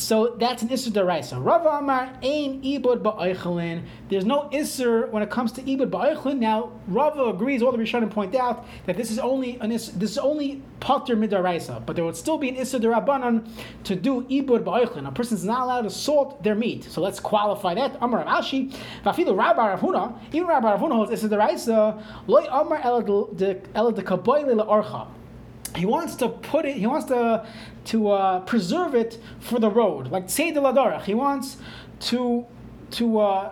so 0.00 0.34
that's 0.38 0.62
an 0.62 0.70
Isser 0.70 0.90
Daraisa. 0.90 1.44
Rav 1.44 1.66
Amar 1.66 2.04
Ein 2.22 2.62
Ibud 2.62 3.02
Ba'eichelin. 3.02 3.82
There's 4.08 4.24
no 4.24 4.48
Isser 4.48 5.10
when 5.10 5.22
it 5.22 5.28
comes 5.30 5.52
to 5.52 5.62
Ibud 5.62 5.90
Ba'eichelin. 5.90 6.38
Now, 6.38 6.72
Rava 6.88 7.24
agrees, 7.24 7.62
all 7.62 7.70
the 7.70 7.78
Rishonim 7.78 8.10
point 8.10 8.34
out, 8.34 8.66
that 8.86 8.96
this 8.96 9.10
is 9.10 9.18
only 9.18 9.58
an 9.60 9.70
Isser, 9.70 9.92
this 9.92 10.12
is 10.12 10.18
only 10.18 10.62
Pater 10.80 11.16
Midaraisa, 11.16 11.84
but 11.84 11.96
there 11.96 12.04
would 12.04 12.16
still 12.16 12.38
be 12.38 12.48
an 12.48 12.56
Isser 12.56 12.80
Darabanan 12.80 13.46
to 13.84 13.94
do 13.94 14.22
Ibud 14.22 14.64
Ba'eichelin. 14.64 15.06
A 15.06 15.12
person 15.12 15.36
is 15.36 15.44
not 15.44 15.62
allowed 15.62 15.82
to 15.82 15.90
salt 15.90 16.42
their 16.42 16.54
meat. 16.54 16.84
So 16.84 17.02
let's 17.02 17.20
qualify 17.20 17.74
that. 17.74 17.98
Amar 18.00 18.24
Ashi, 18.24 18.74
Vafilu 19.04 19.36
Rabbi 19.36 19.76
Ravuna, 19.76 20.18
even 20.32 20.48
Rabbi 20.48 20.76
Ravuna 20.76 20.92
holds 20.92 21.12
Isser 21.12 21.28
Daraisa, 21.28 22.02
Loi 22.26 22.46
Amar 22.50 22.80
El 22.82 23.02
de 23.02 23.54
Kaboyle 23.54 24.54
La'archa 24.54 25.08
he 25.76 25.86
wants 25.86 26.14
to 26.16 26.28
put 26.28 26.64
it, 26.64 26.76
he 26.76 26.86
wants 26.86 27.06
to 27.06 27.46
to 27.86 28.10
uh, 28.10 28.40
preserve 28.40 28.94
it 28.94 29.18
for 29.40 29.58
the 29.58 29.70
road, 29.70 30.08
like 30.08 30.28
the 30.50 30.60
ladarach. 30.60 31.02
He 31.02 31.14
wants 31.14 31.56
to 32.00 32.46
to 32.92 33.18
uh, 33.18 33.50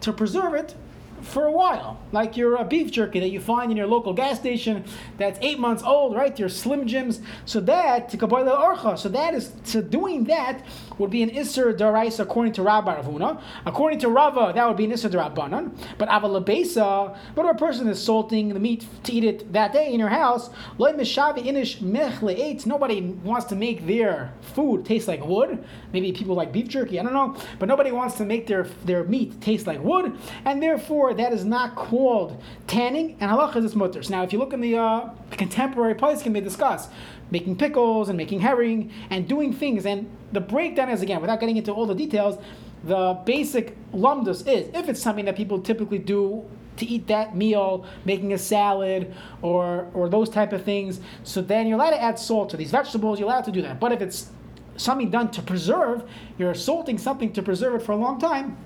to 0.00 0.12
preserve 0.12 0.54
it 0.54 0.74
for 1.22 1.44
a 1.44 1.52
while, 1.52 2.00
like 2.12 2.36
your 2.36 2.58
uh, 2.58 2.64
beef 2.64 2.90
jerky 2.90 3.20
that 3.20 3.28
you 3.30 3.40
find 3.40 3.70
in 3.70 3.76
your 3.76 3.86
local 3.86 4.12
gas 4.14 4.38
station 4.38 4.84
that's 5.18 5.38
eight 5.42 5.58
months 5.58 5.82
old, 5.82 6.14
right? 6.14 6.38
Your 6.38 6.48
Slim 6.48 6.86
Jims. 6.86 7.20
So 7.44 7.60
that 7.60 8.08
to 8.10 8.16
orcha. 8.52 8.98
So 8.98 9.08
that 9.10 9.34
is 9.34 9.52
so 9.64 9.82
doing 9.82 10.24
that 10.24 10.64
would 11.00 11.10
be 11.10 11.22
an 11.22 11.36
iser 11.36 11.72
darais 11.72 12.20
according 12.20 12.52
to 12.52 12.62
Rabbi 12.62 13.02
Ravuna. 13.02 13.40
According 13.66 13.98
to 14.00 14.08
Rava, 14.08 14.52
that 14.54 14.68
would 14.68 14.76
be 14.76 14.84
an 14.84 14.92
iser 14.92 15.08
darabanan. 15.08 15.76
But 15.98 16.08
avalabesa, 16.08 17.16
but 17.34 17.44
if 17.46 17.50
a 17.50 17.58
person 17.58 17.88
is 17.88 18.00
salting 18.00 18.50
the 18.50 18.60
meat 18.60 18.86
to 19.04 19.12
eat 19.12 19.24
it 19.24 19.52
that 19.52 19.72
day 19.72 19.92
in 19.92 19.98
your 19.98 20.10
house, 20.10 20.50
loy 20.78 20.92
inish 20.92 22.66
Nobody 22.66 23.00
wants 23.00 23.46
to 23.46 23.56
make 23.56 23.86
their 23.86 24.32
food 24.54 24.84
taste 24.84 25.08
like 25.08 25.24
wood. 25.24 25.64
Maybe 25.92 26.12
people 26.12 26.34
like 26.34 26.52
beef 26.52 26.68
jerky. 26.68 27.00
I 27.00 27.02
don't 27.02 27.14
know, 27.14 27.36
but 27.58 27.66
nobody 27.66 27.90
wants 27.90 28.16
to 28.16 28.24
make 28.24 28.46
their 28.46 28.64
their 28.84 29.04
meat 29.04 29.40
taste 29.40 29.66
like 29.66 29.82
wood, 29.82 30.16
and 30.44 30.62
therefore 30.62 31.14
that 31.14 31.32
is 31.32 31.44
not 31.44 31.74
called 31.74 32.40
tanning, 32.66 33.16
and 33.20 33.30
halacha 33.30 33.64
is 33.64 33.74
mutter. 33.74 34.02
Now, 34.10 34.22
if 34.22 34.32
you 34.32 34.38
look 34.38 34.52
in 34.52 34.60
the 34.60 34.76
uh, 34.76 35.10
contemporary 35.30 35.94
can 35.94 36.32
they 36.32 36.40
discuss 36.40 36.88
making 37.30 37.56
pickles 37.56 38.08
and 38.08 38.16
making 38.16 38.40
herring 38.40 38.90
and 39.10 39.28
doing 39.28 39.52
things, 39.52 39.86
and 39.86 40.10
the 40.32 40.40
breakdown 40.40 40.88
is 40.88 41.02
again, 41.02 41.20
without 41.20 41.40
getting 41.40 41.56
into 41.56 41.72
all 41.72 41.86
the 41.86 41.94
details, 41.94 42.38
the 42.84 43.18
basic 43.24 43.76
lumdus 43.92 44.46
is 44.46 44.68
if 44.74 44.88
it's 44.88 45.02
something 45.02 45.26
that 45.26 45.36
people 45.36 45.60
typically 45.60 45.98
do 45.98 46.44
to 46.76 46.86
eat 46.86 47.06
that 47.08 47.36
meal, 47.36 47.84
making 48.04 48.32
a 48.32 48.38
salad 48.38 49.14
or 49.42 49.88
or 49.92 50.08
those 50.08 50.30
type 50.30 50.52
of 50.52 50.64
things. 50.64 51.00
So 51.24 51.42
then 51.42 51.66
you're 51.66 51.76
allowed 51.76 51.90
to 51.90 52.02
add 52.02 52.18
salt 52.18 52.50
to 52.50 52.56
these 52.56 52.70
vegetables. 52.70 53.18
You're 53.18 53.28
allowed 53.28 53.44
to 53.44 53.52
do 53.52 53.62
that. 53.62 53.78
But 53.78 53.92
if 53.92 54.00
it's 54.00 54.30
something 54.76 55.10
done 55.10 55.30
to 55.32 55.42
preserve, 55.42 56.08
you're 56.38 56.54
salting 56.54 56.96
something 56.96 57.32
to 57.34 57.42
preserve 57.42 57.74
it 57.74 57.82
for 57.82 57.92
a 57.92 57.96
long 57.96 58.18
time. 58.18 58.56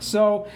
So 0.00 0.48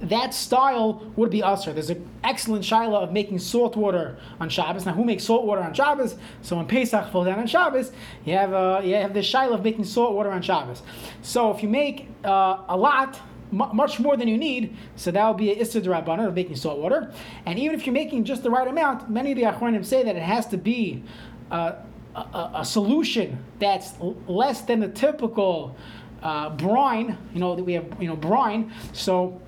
that 0.00 0.32
style 0.32 1.02
would 1.16 1.30
be 1.30 1.42
usher. 1.42 1.72
There's 1.72 1.90
an 1.90 2.08
excellent 2.24 2.64
shaila 2.64 3.02
of 3.02 3.12
making 3.12 3.38
salt 3.38 3.76
water 3.76 4.18
on 4.40 4.48
Shabbos. 4.48 4.86
Now, 4.86 4.92
who 4.92 5.04
makes 5.04 5.24
salt 5.24 5.44
water 5.44 5.62
on 5.62 5.74
Shabbos? 5.74 6.16
So 6.42 6.56
when 6.56 6.66
Pesach 6.66 7.10
falls 7.12 7.26
down 7.26 7.38
on 7.38 7.46
Shabbos, 7.46 7.92
you 8.24 8.34
have 8.34 8.52
uh, 8.52 8.80
you 8.82 8.94
have 8.94 9.12
the 9.12 9.20
shaila 9.20 9.54
of 9.54 9.64
making 9.64 9.84
salt 9.84 10.14
water 10.14 10.30
on 10.30 10.40
Shabbos. 10.40 10.82
So 11.22 11.50
if 11.50 11.62
you 11.62 11.68
make 11.68 12.08
uh, 12.24 12.62
a 12.68 12.76
lot, 12.76 13.20
m- 13.52 13.70
much 13.74 14.00
more 14.00 14.16
than 14.16 14.26
you 14.26 14.38
need, 14.38 14.76
so 14.96 15.10
that 15.10 15.28
would 15.28 15.36
be 15.36 15.52
an 15.52 15.58
issa 15.58 15.82
derabbanan 15.82 16.26
of 16.26 16.34
making 16.34 16.56
salt 16.56 16.78
water. 16.78 17.12
And 17.44 17.58
even 17.58 17.78
if 17.78 17.84
you're 17.84 17.92
making 17.92 18.24
just 18.24 18.42
the 18.42 18.50
right 18.50 18.66
amount, 18.66 19.10
many 19.10 19.32
of 19.32 19.36
the 19.36 19.44
achronim 19.44 19.84
say 19.84 20.02
that 20.02 20.16
it 20.16 20.22
has 20.22 20.46
to 20.46 20.56
be 20.56 21.02
uh, 21.50 21.74
a, 22.14 22.50
a, 22.54 22.64
solution 22.64 23.42
that's 23.58 23.94
less 24.26 24.62
than 24.62 24.80
the 24.80 24.88
typical 24.88 25.76
uh, 26.22 26.50
brine. 26.50 27.18
You 27.34 27.40
know 27.40 27.54
that 27.54 27.64
we 27.64 27.74
have 27.74 27.86
you 28.00 28.08
know 28.08 28.16
brine. 28.16 28.72
So 28.92 29.40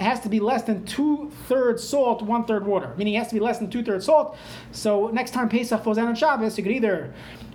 has 0.00 0.20
to 0.20 0.28
be 0.28 0.40
less 0.40 0.62
than 0.62 0.84
two 0.84 1.30
thirds 1.48 1.86
salt, 1.86 2.22
one 2.22 2.44
third 2.44 2.66
water. 2.66 2.94
Meaning 2.96 3.14
it 3.14 3.18
has 3.18 3.28
to 3.28 3.34
be 3.34 3.40
less 3.40 3.58
than 3.58 3.70
two 3.70 3.82
thirds 3.82 4.06
salt. 4.06 4.36
So 4.72 5.08
next 5.08 5.32
time 5.32 5.48
Pesach 5.48 5.82
falls 5.82 5.98
out 5.98 6.08
on 6.08 6.14
Shabbos, 6.14 6.56
you 6.56 6.64
could 6.64 6.72
either 6.72 7.12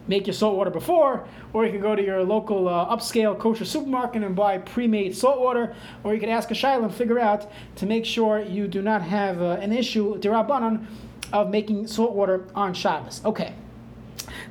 make 0.07 0.27
your 0.27 0.33
salt 0.33 0.55
water 0.55 0.69
before, 0.69 1.27
or 1.53 1.65
you 1.65 1.71
could 1.71 1.81
go 1.81 1.95
to 1.95 2.03
your 2.03 2.23
local 2.23 2.67
uh, 2.67 2.95
upscale 2.95 3.37
kosher 3.37 3.65
supermarket 3.65 4.23
and 4.23 4.35
buy 4.35 4.57
pre-made 4.59 5.15
salt 5.15 5.39
water, 5.39 5.75
or 6.03 6.13
you 6.13 6.19
could 6.19 6.29
ask 6.29 6.51
a 6.51 6.53
shayla 6.53 6.83
and 6.83 6.93
figure 6.93 7.19
out 7.19 7.51
to 7.75 7.85
make 7.87 8.05
sure 8.05 8.39
you 8.39 8.67
do 8.67 8.81
not 8.83 9.01
have 9.01 9.41
uh, 9.41 9.57
an 9.61 9.73
issue, 9.73 10.19
dirabanan, 10.19 10.85
of 11.33 11.49
making 11.49 11.87
salt 11.87 12.11
water 12.11 12.45
on 12.53 12.73
Shabbos. 12.73 13.21
Okay. 13.25 13.55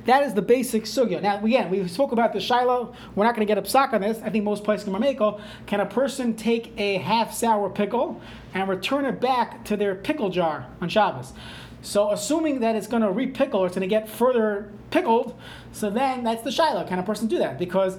That 0.05 0.23
is 0.23 0.33
the 0.33 0.41
basic 0.41 0.83
sugya. 0.83 1.21
Now, 1.21 1.43
again, 1.43 1.69
we 1.69 1.87
spoke 1.87 2.11
about 2.11 2.33
the 2.33 2.39
shiloh. 2.39 2.93
We're 3.15 3.25
not 3.25 3.35
going 3.35 3.47
to 3.47 3.53
get 3.53 3.63
upsak 3.63 3.93
on 3.93 4.01
this. 4.01 4.21
I 4.23 4.29
think 4.29 4.43
most 4.43 4.63
places 4.63 4.85
can 4.85 4.93
mameko. 4.93 5.41
Can 5.65 5.79
a 5.79 5.85
person 5.85 6.35
take 6.35 6.73
a 6.77 6.97
half 6.97 7.33
sour 7.33 7.69
pickle 7.69 8.21
and 8.53 8.69
return 8.69 9.05
it 9.05 9.19
back 9.19 9.63
to 9.65 9.77
their 9.77 9.95
pickle 9.95 10.29
jar 10.29 10.67
on 10.81 10.89
Shabbos? 10.89 11.33
So, 11.81 12.11
assuming 12.11 12.61
that 12.61 12.75
it's 12.75 12.87
going 12.87 13.03
to 13.03 13.09
repickle 13.09 13.55
or 13.55 13.67
it's 13.67 13.75
going 13.75 13.87
to 13.87 13.93
get 13.93 14.09
further 14.09 14.71
pickled, 14.89 15.37
so 15.71 15.91
then 15.91 16.23
that's 16.23 16.41
the 16.41 16.51
shiloh. 16.51 16.83
Can 16.87 16.97
a 16.97 17.03
person 17.03 17.27
do 17.27 17.37
that? 17.37 17.59
Because 17.59 17.97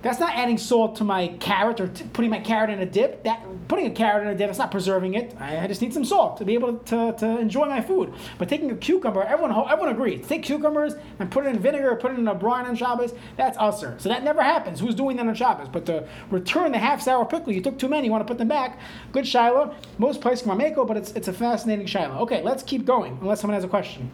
that's 0.00 0.20
not 0.20 0.34
adding 0.36 0.58
salt 0.58 0.96
to 0.96 1.04
my 1.04 1.28
carrot 1.40 1.80
or 1.80 1.88
t- 1.88 2.04
putting 2.12 2.30
my 2.30 2.38
carrot 2.38 2.70
in 2.70 2.78
a 2.80 2.86
dip. 2.86 3.24
That 3.24 3.42
putting 3.66 3.86
a 3.86 3.90
carrot 3.90 4.26
in 4.26 4.32
a 4.32 4.36
dip, 4.36 4.48
it's 4.48 4.58
not 4.58 4.70
preserving 4.70 5.14
it. 5.14 5.36
I, 5.40 5.58
I 5.58 5.66
just 5.66 5.82
need 5.82 5.92
some 5.92 6.04
salt 6.04 6.38
to 6.38 6.44
be 6.44 6.54
able 6.54 6.78
to, 6.78 7.14
to 7.18 7.38
enjoy 7.38 7.66
my 7.66 7.80
food. 7.80 8.14
But 8.38 8.48
taking 8.48 8.70
a 8.70 8.76
cucumber, 8.76 9.22
everyone 9.22 9.50
everyone 9.68 9.88
agrees. 9.92 10.26
Take 10.26 10.44
cucumbers 10.44 10.94
and 11.18 11.30
put 11.30 11.46
it 11.46 11.48
in 11.54 11.58
vinegar, 11.58 11.96
put 11.96 12.12
it 12.12 12.18
in 12.18 12.28
a 12.28 12.34
brine 12.34 12.66
on 12.66 12.76
Shabbos. 12.76 13.12
That's 13.36 13.58
usher. 13.58 13.96
So 13.98 14.08
that 14.08 14.22
never 14.22 14.42
happens. 14.42 14.78
Who's 14.80 14.94
doing 14.94 15.16
that 15.16 15.26
on 15.26 15.34
Shabbos? 15.34 15.68
But 15.68 15.86
to 15.86 16.06
return 16.30 16.72
the 16.72 16.78
half 16.78 17.02
sour 17.02 17.24
pickle, 17.24 17.52
you 17.52 17.60
took 17.60 17.78
too 17.78 17.88
many. 17.88 18.06
You 18.06 18.12
want 18.12 18.26
to 18.26 18.30
put 18.30 18.38
them 18.38 18.48
back. 18.48 18.78
Good 19.12 19.26
shiloh. 19.26 19.74
Most 19.98 20.20
places 20.20 20.46
can 20.46 20.56
mako, 20.56 20.84
but 20.84 20.96
it's 20.96 21.12
it's 21.12 21.28
a 21.28 21.32
fascinating 21.32 21.86
shiloh. 21.86 22.18
Okay, 22.20 22.42
let's 22.42 22.62
keep 22.62 22.84
going. 22.84 23.18
Unless 23.20 23.40
someone 23.40 23.54
has 23.54 23.64
a 23.64 23.68
question. 23.68 24.10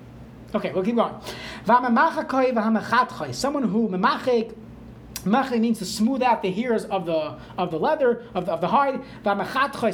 Okay, 0.55 0.73
we'll 0.73 0.85
keep 0.85 0.95
going. 0.95 1.15
Someone 1.67 1.95
who 3.65 3.89
memachek 3.89 4.55
Machli 5.25 5.61
means 5.61 5.79
to 5.79 5.85
smooth 5.85 6.23
out 6.23 6.43
the 6.43 6.51
hairs 6.51 6.85
of 6.87 7.07
the 7.07 7.39
of 7.59 7.71
the 7.71 7.79
leather 7.79 8.25
of 8.35 8.47
the, 8.47 8.53
of 8.53 8.61
the 8.61 8.69
hide. 8.69 9.01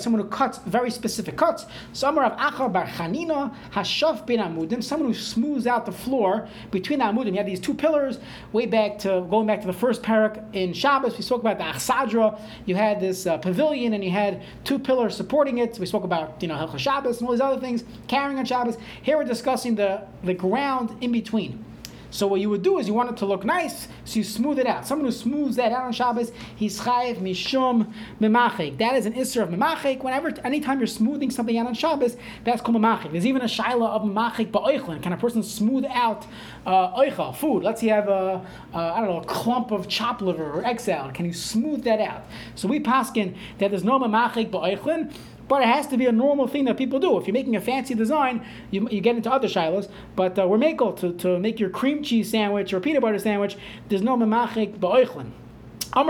Someone 0.00 0.22
who 0.22 0.28
cuts 0.28 0.58
very 0.58 0.90
specific 0.90 1.36
cuts. 1.36 1.66
Someone 1.92 2.24
of 2.24 2.32
Achar 2.38 2.72
Bar 2.72 2.86
Chanina 2.86 3.54
Hashaf 3.72 4.26
bin 4.26 4.40
Amudim. 4.40 4.82
Someone 4.82 5.08
who 5.08 5.14
smooths 5.14 5.66
out 5.66 5.86
the 5.86 5.92
floor 5.92 6.48
between 6.70 6.98
the 6.98 7.04
Amudim. 7.04 7.32
You 7.32 7.36
have 7.38 7.46
these 7.46 7.60
two 7.60 7.74
pillars. 7.74 8.18
Way 8.52 8.66
back 8.66 8.98
to 9.00 9.26
going 9.30 9.46
back 9.46 9.60
to 9.60 9.66
the 9.66 9.72
first 9.72 10.02
parak 10.02 10.54
in 10.54 10.72
Shabbos, 10.72 11.16
we 11.16 11.22
spoke 11.22 11.40
about 11.40 11.58
the 11.58 11.64
Achsadra. 11.64 12.40
You 12.66 12.74
had 12.74 13.00
this 13.00 13.26
uh, 13.26 13.38
pavilion 13.38 13.94
and 13.94 14.04
you 14.04 14.10
had 14.10 14.42
two 14.64 14.78
pillars 14.78 15.16
supporting 15.16 15.58
it. 15.58 15.78
We 15.78 15.86
spoke 15.86 16.04
about 16.04 16.42
you 16.42 16.48
know 16.48 16.54
Hilchah 16.54 16.78
Shabbos 16.78 17.18
and 17.20 17.26
all 17.26 17.32
these 17.32 17.40
other 17.40 17.60
things 17.60 17.84
carrying 18.08 18.38
on 18.38 18.44
Shabbos. 18.44 18.76
Here 19.02 19.16
we're 19.16 19.24
discussing 19.24 19.74
the 19.74 20.02
the 20.24 20.34
ground 20.34 20.96
in 21.00 21.12
between. 21.12 21.64
So 22.10 22.26
what 22.26 22.40
you 22.40 22.50
would 22.50 22.62
do 22.62 22.78
is 22.78 22.88
you 22.88 22.94
want 22.94 23.10
it 23.10 23.16
to 23.18 23.26
look 23.26 23.44
nice, 23.44 23.88
so 24.04 24.18
you 24.18 24.24
smooth 24.24 24.58
it 24.58 24.66
out. 24.66 24.86
Someone 24.86 25.06
who 25.06 25.12
smooths 25.12 25.56
that 25.56 25.72
out 25.72 25.84
on 25.84 25.92
Shabbos, 25.92 26.32
he's 26.56 26.80
chayiv 26.80 27.16
mishum 27.18 27.92
memachik. 28.20 28.78
That 28.78 28.94
is 28.96 29.06
an 29.06 29.12
isser 29.14 29.42
of 29.42 29.50
memachik. 29.50 30.02
Whenever, 30.02 30.32
anytime 30.44 30.78
you're 30.78 30.86
smoothing 30.86 31.30
something 31.30 31.56
out 31.56 31.66
on 31.66 31.74
Shabbos, 31.74 32.16
that's 32.44 32.60
called 32.60 32.76
memachik. 32.76 33.12
There's 33.12 33.26
even 33.26 33.42
a 33.42 33.46
shaila 33.46 33.90
of 33.90 34.02
memachik 34.02 34.50
ba'oichlin. 34.50 35.02
Can 35.02 35.12
a 35.12 35.16
person 35.16 35.42
smooth 35.42 35.84
out 35.86 36.26
uh, 36.66 37.32
food? 37.32 37.62
Let's 37.62 37.80
say 37.80 37.88
you 37.88 37.92
have 37.92 38.08
a, 38.08 38.44
a, 38.74 38.76
I 38.76 39.00
don't 39.00 39.08
know, 39.08 39.20
a 39.20 39.24
clump 39.24 39.70
of 39.70 39.88
chopped 39.88 40.22
liver 40.22 40.50
or 40.50 40.64
egg. 40.64 40.80
Can 40.80 41.26
you 41.26 41.32
smooth 41.32 41.84
that 41.84 42.00
out? 42.00 42.26
So 42.54 42.68
we 42.68 42.80
paskin 42.80 43.36
that 43.58 43.70
there's 43.70 43.84
no 43.84 43.98
memachik 44.00 44.50
ba'oichlin, 44.50 45.12
but 45.50 45.62
it 45.62 45.68
has 45.68 45.88
to 45.88 45.96
be 45.96 46.06
a 46.06 46.12
normal 46.12 46.46
thing 46.46 46.64
that 46.66 46.78
people 46.78 47.00
do. 47.00 47.18
If 47.18 47.26
you're 47.26 47.34
making 47.34 47.56
a 47.56 47.60
fancy 47.60 47.92
design, 47.92 48.46
you, 48.70 48.88
you 48.88 49.00
get 49.00 49.16
into 49.16 49.32
other 49.32 49.48
shilas. 49.48 49.90
But 50.14 50.38
uh, 50.38 50.46
we're 50.46 50.58
makel 50.58 50.96
to, 51.00 51.12
to 51.14 51.40
make 51.40 51.58
your 51.58 51.70
cream 51.70 52.04
cheese 52.04 52.30
sandwich 52.30 52.72
or 52.72 52.78
peanut 52.78 53.02
butter 53.02 53.18
sandwich. 53.18 53.56
There's 53.88 54.00
no 54.00 54.16
memachik 54.16 54.78
ba'oichlin. 54.78 55.32
Three 55.92 56.08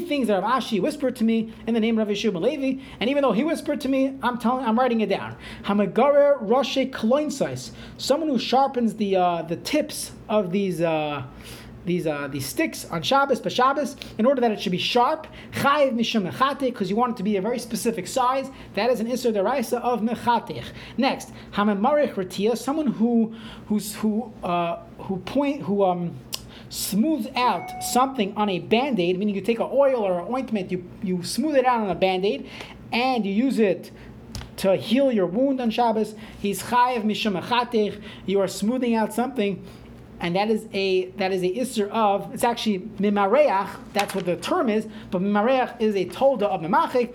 things 0.00 0.28
that 0.28 0.40
Rav 0.40 0.62
Ashi 0.62 0.80
whispered 0.80 1.16
to 1.16 1.24
me 1.24 1.52
in 1.66 1.74
the 1.74 1.80
name 1.80 1.98
of 1.98 2.06
Rav 2.06 2.16
Yeshua 2.16 2.32
ben 2.32 2.42
Levi, 2.42 2.80
and 3.00 3.10
even 3.10 3.22
though 3.22 3.32
he 3.32 3.42
whispered 3.42 3.80
to 3.80 3.88
me, 3.88 4.16
I'm 4.22 4.38
telling, 4.38 4.64
I'm 4.64 4.78
writing 4.78 5.00
it 5.00 5.08
down. 5.08 5.36
Someone 7.98 8.28
who 8.28 8.38
sharpens 8.38 8.94
the 8.94 9.16
uh, 9.16 9.42
the 9.42 9.56
tips 9.56 10.12
of 10.28 10.52
these. 10.52 10.80
Uh, 10.80 11.24
these 11.84 12.06
uh, 12.06 12.28
these 12.28 12.46
sticks 12.46 12.84
on 12.86 13.02
Shabbos, 13.02 13.40
but 13.40 13.52
Shabbos, 13.52 13.96
in 14.18 14.26
order 14.26 14.40
that 14.40 14.50
it 14.50 14.60
should 14.60 14.72
be 14.72 14.78
sharp, 14.78 15.26
chayiv 15.52 15.94
mishum 15.94 16.60
because 16.60 16.90
you 16.90 16.96
want 16.96 17.14
it 17.14 17.16
to 17.16 17.22
be 17.22 17.36
a 17.36 17.42
very 17.42 17.58
specific 17.58 18.06
size. 18.06 18.50
That 18.74 18.90
is 18.90 19.00
an 19.00 19.08
isser 19.08 19.32
deraisa 19.32 19.80
of 19.80 20.00
mechatech. 20.00 20.64
Next, 20.96 21.32
hamamarich 21.52 22.14
ratia, 22.14 22.56
someone 22.56 22.88
who 22.88 23.34
who's 23.66 23.94
who 23.96 24.32
uh, 24.42 24.80
who 24.98 25.18
point 25.18 25.62
who 25.62 25.84
um 25.84 26.18
smooths 26.68 27.26
out 27.36 27.82
something 27.82 28.34
on 28.34 28.48
a 28.48 28.58
band-aid, 28.58 29.18
meaning 29.18 29.34
you 29.34 29.42
take 29.42 29.58
an 29.58 29.68
oil 29.70 29.96
or 29.96 30.20
an 30.20 30.32
ointment, 30.32 30.70
you 30.70 30.88
you 31.02 31.22
smooth 31.22 31.56
it 31.56 31.66
out 31.66 31.80
on 31.80 31.90
a 31.90 31.94
band-aid, 31.94 32.48
and 32.92 33.26
you 33.26 33.32
use 33.32 33.58
it 33.58 33.90
to 34.56 34.76
heal 34.76 35.10
your 35.10 35.26
wound 35.26 35.60
on 35.60 35.70
Shabbos. 35.70 36.14
He's 36.38 36.62
chayiv 36.62 37.02
mishum. 37.02 38.00
You 38.26 38.40
are 38.40 38.48
smoothing 38.48 38.94
out 38.94 39.12
something 39.12 39.64
and 40.22 40.36
that 40.36 40.48
is 40.50 40.66
a 40.72 41.06
that 41.18 41.32
is 41.32 41.42
a 41.42 41.48
isser 41.48 41.90
of 41.90 42.32
it's 42.32 42.44
actually 42.44 42.78
mimareach. 42.78 43.68
That's 43.92 44.14
what 44.14 44.24
the 44.24 44.36
term 44.36 44.70
is, 44.70 44.86
but 45.10 45.20
mimareach 45.20 45.78
is 45.80 45.94
a 45.96 46.06
tolda 46.06 46.44
of 46.44 46.62
mimachik, 46.62 47.14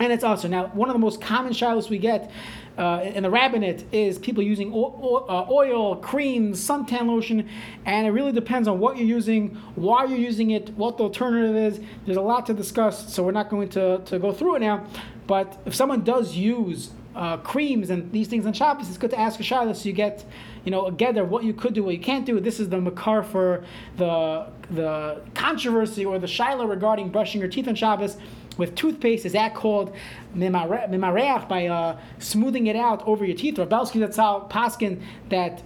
and 0.00 0.12
it's 0.12 0.24
also 0.24 0.48
now 0.48 0.66
one 0.68 0.88
of 0.88 0.94
the 0.94 0.98
most 0.98 1.20
common 1.20 1.52
shilos 1.52 1.88
we 1.88 1.98
get. 1.98 2.32
Uh, 2.78 3.02
in 3.02 3.24
the 3.24 3.28
rabbinate 3.28 3.84
is 3.92 4.18
people 4.18 4.42
using 4.42 4.72
oil, 4.72 5.26
uh, 5.28 5.44
oil, 5.50 5.96
cream, 5.96 6.54
suntan 6.54 7.08
lotion, 7.08 7.46
and 7.84 8.06
it 8.06 8.10
really 8.10 8.32
depends 8.32 8.66
on 8.66 8.78
what 8.78 8.96
you're 8.96 9.06
using, 9.06 9.54
why 9.74 10.04
you're 10.06 10.16
using 10.16 10.52
it, 10.52 10.70
what 10.70 10.96
the 10.96 11.02
alternative 11.02 11.54
is. 11.54 11.80
There's 12.06 12.16
a 12.16 12.22
lot 12.22 12.46
to 12.46 12.54
discuss, 12.54 13.12
so 13.12 13.22
we're 13.22 13.32
not 13.32 13.50
going 13.50 13.68
to, 13.70 13.98
to 14.06 14.18
go 14.18 14.32
through 14.32 14.56
it 14.56 14.60
now. 14.60 14.86
But 15.26 15.60
if 15.66 15.74
someone 15.74 16.04
does 16.04 16.34
use 16.34 16.90
uh, 17.14 17.36
creams 17.38 17.90
and 17.90 18.10
these 18.12 18.28
things 18.28 18.46
on 18.46 18.54
Shabbos, 18.54 18.88
it's 18.88 18.96
good 18.96 19.10
to 19.10 19.18
ask 19.18 19.38
a 19.40 19.42
shiloh 19.42 19.74
so 19.74 19.86
you 19.86 19.92
get 19.92 20.24
you 20.64 20.70
know, 20.70 20.86
together 20.86 21.24
what 21.24 21.44
you 21.44 21.52
could 21.52 21.74
do, 21.74 21.82
what 21.82 21.94
you 21.94 22.00
can't 22.00 22.26
do. 22.26 22.40
This 22.40 22.60
is 22.60 22.68
the 22.68 22.80
makar 22.80 23.22
for 23.22 23.64
the 23.96 24.46
the 24.70 25.20
controversy 25.34 26.04
or 26.04 26.18
the 26.18 26.26
shaila 26.26 26.68
regarding 26.68 27.08
brushing 27.08 27.40
your 27.40 27.50
teeth 27.50 27.66
on 27.68 27.74
Shabbos 27.74 28.16
with 28.56 28.74
toothpaste. 28.74 29.24
Is 29.24 29.32
that 29.32 29.54
called 29.54 29.94
mimareach 30.36 31.48
by 31.48 31.66
uh, 31.66 31.98
smoothing 32.18 32.66
it 32.66 32.76
out 32.76 33.06
over 33.06 33.24
your 33.24 33.36
teeth? 33.36 33.58
Or 33.58 33.66
Belsky 33.66 33.98
that's 33.98 34.16
how 34.16 34.46
paskin 34.50 35.02
that 35.30 35.62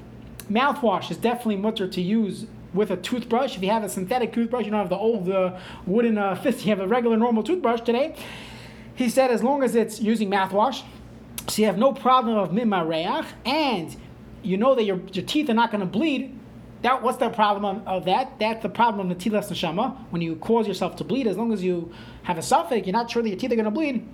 mouthwash 0.50 1.11
is 1.11 1.16
definitely 1.16 1.57
mutter 1.57 1.88
to 1.88 2.00
use 2.00 2.46
with 2.72 2.90
a 2.90 2.96
toothbrush. 2.96 3.57
If 3.57 3.62
you 3.62 3.70
have 3.70 3.85
a 3.85 3.88
synthetic 3.88 4.33
toothbrush, 4.33 4.64
you 4.64 4.70
don't 4.70 4.80
have 4.80 4.88
the 4.88 4.96
old 4.96 5.28
uh, 5.30 5.59
wooden 5.87 6.18
uh, 6.18 6.35
fist. 6.35 6.64
You 6.64 6.70
have 6.70 6.80
a 6.80 6.88
regular 6.88 7.16
normal 7.16 7.42
toothbrush 7.42 7.80
today. 7.80 8.16
He 8.94 9.09
said 9.09 9.30
as 9.30 9.42
long 9.42 9.62
as 9.62 9.74
it's 9.74 10.00
using 10.00 10.30
mouthwash, 10.30 10.83
so 11.48 11.62
you 11.62 11.66
have 11.66 11.78
no 11.78 11.92
problem 11.92 12.37
of 12.37 12.50
mimareach 12.50 13.26
and 13.44 13.94
you 14.44 14.57
know 14.57 14.74
that 14.74 14.85
your, 14.85 15.00
your 15.12 15.24
teeth 15.24 15.48
are 15.50 15.54
not 15.54 15.70
going 15.70 15.80
to 15.80 15.87
bleed, 15.87 16.38
that 16.83 17.02
what's 17.02 17.18
the 17.18 17.30
problem 17.30 17.83
of, 17.87 18.04
that? 18.04 18.38
That's 18.38 18.62
the 18.62 18.68
problem 18.68 19.11
of 19.11 19.18
the 19.18 19.30
netilas 19.30 19.48
neshama. 19.48 19.96
When 20.11 20.20
you 20.20 20.37
cause 20.37 20.68
yourself 20.68 20.96
to 20.96 21.04
bleed, 21.04 21.26
as 21.26 21.37
long 21.37 21.52
as 21.52 21.64
you 21.64 21.92
have 22.24 22.37
a 22.37 22.42
suffix, 22.42 22.87
you're 22.87 22.92
not 22.92 23.11
sure 23.11 23.22
that 23.22 23.28
your 23.28 23.38
teeth 23.38 23.52
are 23.52 23.57
going 23.57 23.64
to 23.64 23.70
bleed. 23.70 24.07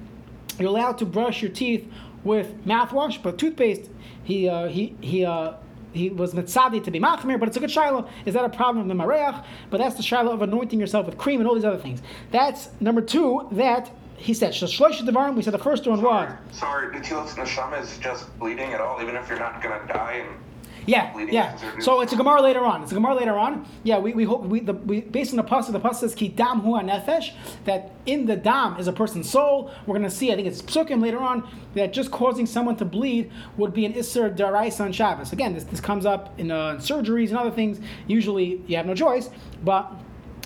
You're 0.58 0.68
allowed 0.68 0.98
to 0.98 1.06
brush 1.06 1.42
your 1.42 1.50
teeth 1.50 1.90
with 2.22 2.64
mouthwash, 2.64 3.22
but 3.22 3.38
toothpaste, 3.38 3.90
he 4.24 4.48
uh, 4.48 4.68
he 4.68 4.96
he. 5.00 5.24
Uh, 5.24 5.54
he 5.92 6.08
was 6.08 6.34
mitzadi 6.34 6.84
to 6.84 6.90
be 6.92 7.00
machmir, 7.00 7.38
but 7.40 7.48
it's 7.48 7.56
a 7.56 7.60
good 7.60 7.70
shiloh. 7.70 8.08
Is 8.24 8.34
that 8.34 8.44
a 8.44 8.48
problem 8.48 8.88
of 8.88 8.96
the 8.96 9.02
mareach? 9.02 9.44
But 9.70 9.78
that's 9.78 9.96
the 9.96 10.04
shiloh 10.04 10.30
of 10.30 10.40
anointing 10.40 10.78
yourself 10.78 11.06
with 11.06 11.18
cream 11.18 11.40
and 11.40 11.48
all 11.48 11.56
these 11.56 11.64
other 11.64 11.78
things. 11.78 12.00
That's 12.30 12.68
number 12.78 13.00
two. 13.00 13.48
That 13.50 13.90
he 14.20 14.34
said 14.34 14.52
shlosh 14.52 15.00
devarim. 15.00 15.34
We 15.34 15.42
said 15.42 15.54
the 15.54 15.58
first 15.58 15.86
one 15.86 16.02
was. 16.02 16.30
Sorry, 16.52 16.94
netilas 16.94 17.34
neshama 17.34 17.80
is 17.80 17.98
just 17.98 18.38
bleeding 18.38 18.72
at 18.72 18.80
all, 18.80 19.00
even 19.02 19.16
if 19.16 19.28
you're 19.28 19.38
not 19.38 19.62
going 19.62 19.80
to 19.80 19.86
die. 19.86 20.24
And 20.26 20.36
yeah, 20.86 21.16
yeah. 21.18 21.56
So 21.78 22.00
it's 22.00 22.12
a 22.12 22.16
Gemara 22.16 22.42
later 22.42 22.60
on. 22.60 22.82
It's 22.82 22.92
a 22.92 22.94
Gemara 22.94 23.14
later 23.14 23.38
on. 23.38 23.66
Yeah, 23.82 23.98
we, 23.98 24.12
we 24.12 24.24
hope 24.24 24.42
we, 24.42 24.60
the, 24.60 24.74
we 24.74 25.00
based 25.00 25.32
on 25.32 25.36
the 25.36 25.44
pasuk. 25.44 25.72
The 25.72 25.80
pasuk 25.80 25.94
says 25.96 26.14
ki 26.14 26.28
dam 26.28 26.60
hu 26.60 26.72
nefesh 26.72 27.32
that 27.64 27.92
in 28.06 28.26
the 28.26 28.36
dam 28.36 28.78
is 28.78 28.88
a 28.88 28.92
person's 28.92 29.30
soul. 29.30 29.70
We're 29.86 29.96
going 29.98 30.08
to 30.08 30.14
see. 30.14 30.32
I 30.32 30.36
think 30.36 30.48
it's 30.48 30.62
psukim 30.62 31.02
later 31.02 31.18
on 31.18 31.48
that 31.74 31.92
just 31.92 32.10
causing 32.10 32.46
someone 32.46 32.76
to 32.76 32.84
bleed 32.84 33.30
would 33.56 33.72
be 33.72 33.86
an 33.86 33.94
isser 33.94 34.34
darais 34.34 34.80
on 34.80 34.92
Shabbos. 34.92 35.32
Again, 35.32 35.54
this 35.54 35.64
this 35.64 35.80
comes 35.80 36.04
up 36.06 36.38
in 36.38 36.50
uh, 36.50 36.76
surgeries 36.76 37.28
and 37.28 37.38
other 37.38 37.50
things. 37.50 37.80
Usually 38.06 38.62
you 38.66 38.76
have 38.76 38.86
no 38.86 38.94
choice, 38.94 39.30
but 39.64 39.92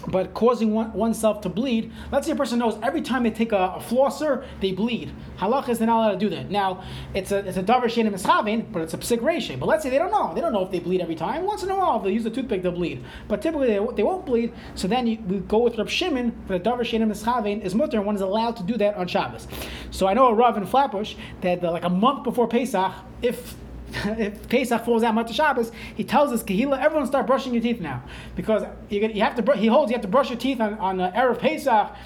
but 0.09 0.35
causing 0.35 0.73
one, 0.73 0.93
oneself 0.93 1.41
to 1.43 1.49
bleed. 1.49 1.93
Let's 2.13 2.27
say 2.27 2.33
a 2.33 2.37
person 2.37 2.59
knows 2.59 2.79
every 2.83 3.03
time 3.03 3.23
they 3.23 3.31
take 3.31 3.53
a, 3.53 3.75
a 3.77 3.81
flosser, 3.81 4.45
they 4.61 4.73
bleed. 4.73 5.13
Halach 5.39 5.69
is 5.69 5.79
they're 5.79 5.87
not 5.87 5.99
allowed 5.99 6.21
to 6.21 6.29
do 6.29 6.35
that. 6.37 6.51
Now, 6.51 6.85
it's 7.15 7.33
a 7.33 7.39
it's 7.39 7.57
a 7.57 7.63
davar 7.63 7.85
shein 7.85 8.73
but 8.73 8.83
it's 8.83 8.95
a 8.95 8.99
psik 8.99 9.19
reisha. 9.19 9.59
But 9.59 9.67
let's 9.67 9.83
say 9.83 9.91
they 9.91 9.99
don't 9.99 10.11
know. 10.11 10.33
They 10.35 10.41
don't 10.41 10.53
know 10.53 10.65
if 10.65 10.71
they 10.71 10.81
bleed 10.81 11.01
every 11.01 11.15
time. 11.15 11.45
Once 11.45 11.63
in 11.63 11.71
a 11.71 11.77
while, 11.77 11.97
if 11.97 12.03
they'll 12.03 12.13
use 12.13 12.27
a 12.27 12.31
toothpick, 12.31 12.63
they'll 12.63 12.73
bleed. 12.73 13.05
But 13.29 13.43
typically, 13.43 13.69
they, 13.69 13.87
they 13.97 14.03
won't 14.03 14.27
bleed. 14.27 14.53
So 14.75 14.89
then 14.89 15.07
you, 15.07 15.19
we 15.27 15.39
go 15.41 15.59
with 15.59 15.79
Rab 15.79 15.89
Shimon 15.89 16.33
for 16.47 16.59
the 16.59 16.61
davar 16.61 16.81
shein 16.81 17.05
mischavin 17.05 17.63
is 17.63 17.75
mutter, 17.75 17.99
and 17.99 18.07
one 18.07 18.15
is 18.15 18.21
allowed 18.21 18.57
to 18.57 18.63
do 18.63 18.77
that 18.79 18.97
on 18.97 19.07
Shabbos. 19.07 19.49
So 19.91 20.07
I 20.07 20.15
know 20.15 20.29
a 20.29 20.35
Rav 20.35 20.57
in 20.57 20.67
Flatbush 20.67 21.15
that 21.41 21.65
uh, 21.65 21.71
like 21.71 21.85
a 21.85 21.91
month 21.91 22.25
before 22.25 22.49
Pesach, 22.49 22.93
if 23.23 23.57
if 24.19 24.49
Pesach 24.49 24.85
falls 24.85 25.03
out 25.03 25.15
Mata 25.15 25.33
Shabbos, 25.33 25.71
he 25.95 26.05
tells 26.05 26.33
us 26.33 26.43
Kehila, 26.43 26.81
everyone 26.81 27.07
start 27.07 27.27
brushing 27.27 27.53
your 27.53 27.63
teeth 27.63 27.81
now 27.81 28.03
because 28.35 28.65
you, 28.89 29.01
you 29.01 29.23
have 29.23 29.43
to. 29.43 29.57
He 29.57 29.67
holds 29.67 29.91
you 29.91 29.95
have 29.95 30.03
to 30.03 30.09
brush 30.09 30.31
your 30.31 30.39
teeth 30.39 30.61
on 30.61 30.75
on 30.79 30.97
the 30.97 31.11
erev 31.11 31.39
Pesach. 31.39 31.97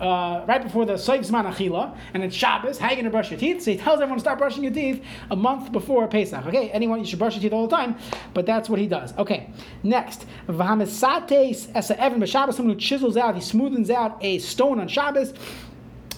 Uh, 0.00 0.44
right 0.48 0.64
before 0.64 0.84
the 0.84 0.94
Seif 0.94 1.20
Zman 1.20 1.48
Achila, 1.48 1.96
and 2.14 2.24
it's 2.24 2.34
Shabbos, 2.34 2.78
how 2.78 2.88
are 2.88 2.90
you 2.90 2.96
going 2.96 3.04
to 3.04 3.12
brush 3.12 3.30
your 3.30 3.38
teeth? 3.38 3.62
So 3.62 3.70
he 3.70 3.76
tells 3.76 4.00
everyone 4.00 4.18
to 4.18 4.20
start 4.20 4.40
brushing 4.40 4.64
your 4.64 4.72
teeth 4.72 5.04
a 5.30 5.36
month 5.36 5.70
before 5.70 6.08
Pesach. 6.08 6.44
Okay, 6.46 6.68
anyone, 6.70 6.98
you 6.98 7.04
should 7.06 7.20
brush 7.20 7.34
your 7.34 7.42
teeth 7.42 7.52
all 7.52 7.68
the 7.68 7.76
time, 7.76 7.96
but 8.34 8.44
that's 8.44 8.68
what 8.68 8.80
he 8.80 8.88
does. 8.88 9.16
Okay, 9.16 9.50
next, 9.84 10.26
Vahamisates 10.48 11.70
Esa 11.76 11.98
Evan 12.00 12.20
B'Shabbos, 12.20 12.54
someone 12.54 12.74
who 12.74 12.80
chisels 12.80 13.16
out, 13.16 13.36
he 13.36 13.40
smoothens 13.40 13.88
out 13.88 14.18
a 14.20 14.40
stone 14.40 14.80
on 14.80 14.88
Shabbos. 14.88 15.32
Chayav 15.32 15.32
Bishom 15.32 15.32
Makabapatish. 15.32 16.12
You're 16.12 16.13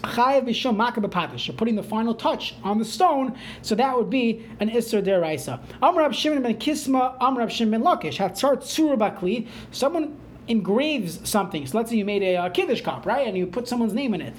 putting 1.56 1.76
the 1.76 1.82
final 1.82 2.14
touch 2.14 2.54
on 2.62 2.78
the 2.78 2.84
stone, 2.84 3.36
so 3.62 3.74
that 3.74 3.96
would 3.96 4.10
be 4.10 4.46
an 4.60 4.70
Isser 4.70 5.02
Deraisa. 5.02 5.60
Amrab 5.82 6.12
Shimon 6.12 6.42
ben 6.42 6.56
Kisma, 6.56 7.16
Amrab 7.20 7.50
Shimon 7.50 7.82
ben 7.82 7.82
Lakish. 7.82 8.18
Hatzar 8.18 8.56
Tzura 8.56 8.96
Bakli. 8.96 9.46
Someone 9.70 10.16
engraves 10.48 11.28
something. 11.28 11.66
So 11.66 11.78
let's 11.78 11.90
say 11.90 11.96
you 11.96 12.04
made 12.04 12.22
a, 12.22 12.46
a 12.46 12.50
Kiddush 12.50 12.82
cup, 12.82 13.04
right? 13.06 13.26
And 13.26 13.36
you 13.36 13.46
put 13.46 13.68
someone's 13.68 13.94
name 13.94 14.14
in 14.14 14.20
it. 14.20 14.34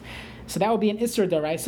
So 0.48 0.60
that 0.60 0.72
would 0.72 0.82
be 0.82 0.90
an 0.90 0.98
Isser 0.98 1.30
Deraisa. 1.30 1.68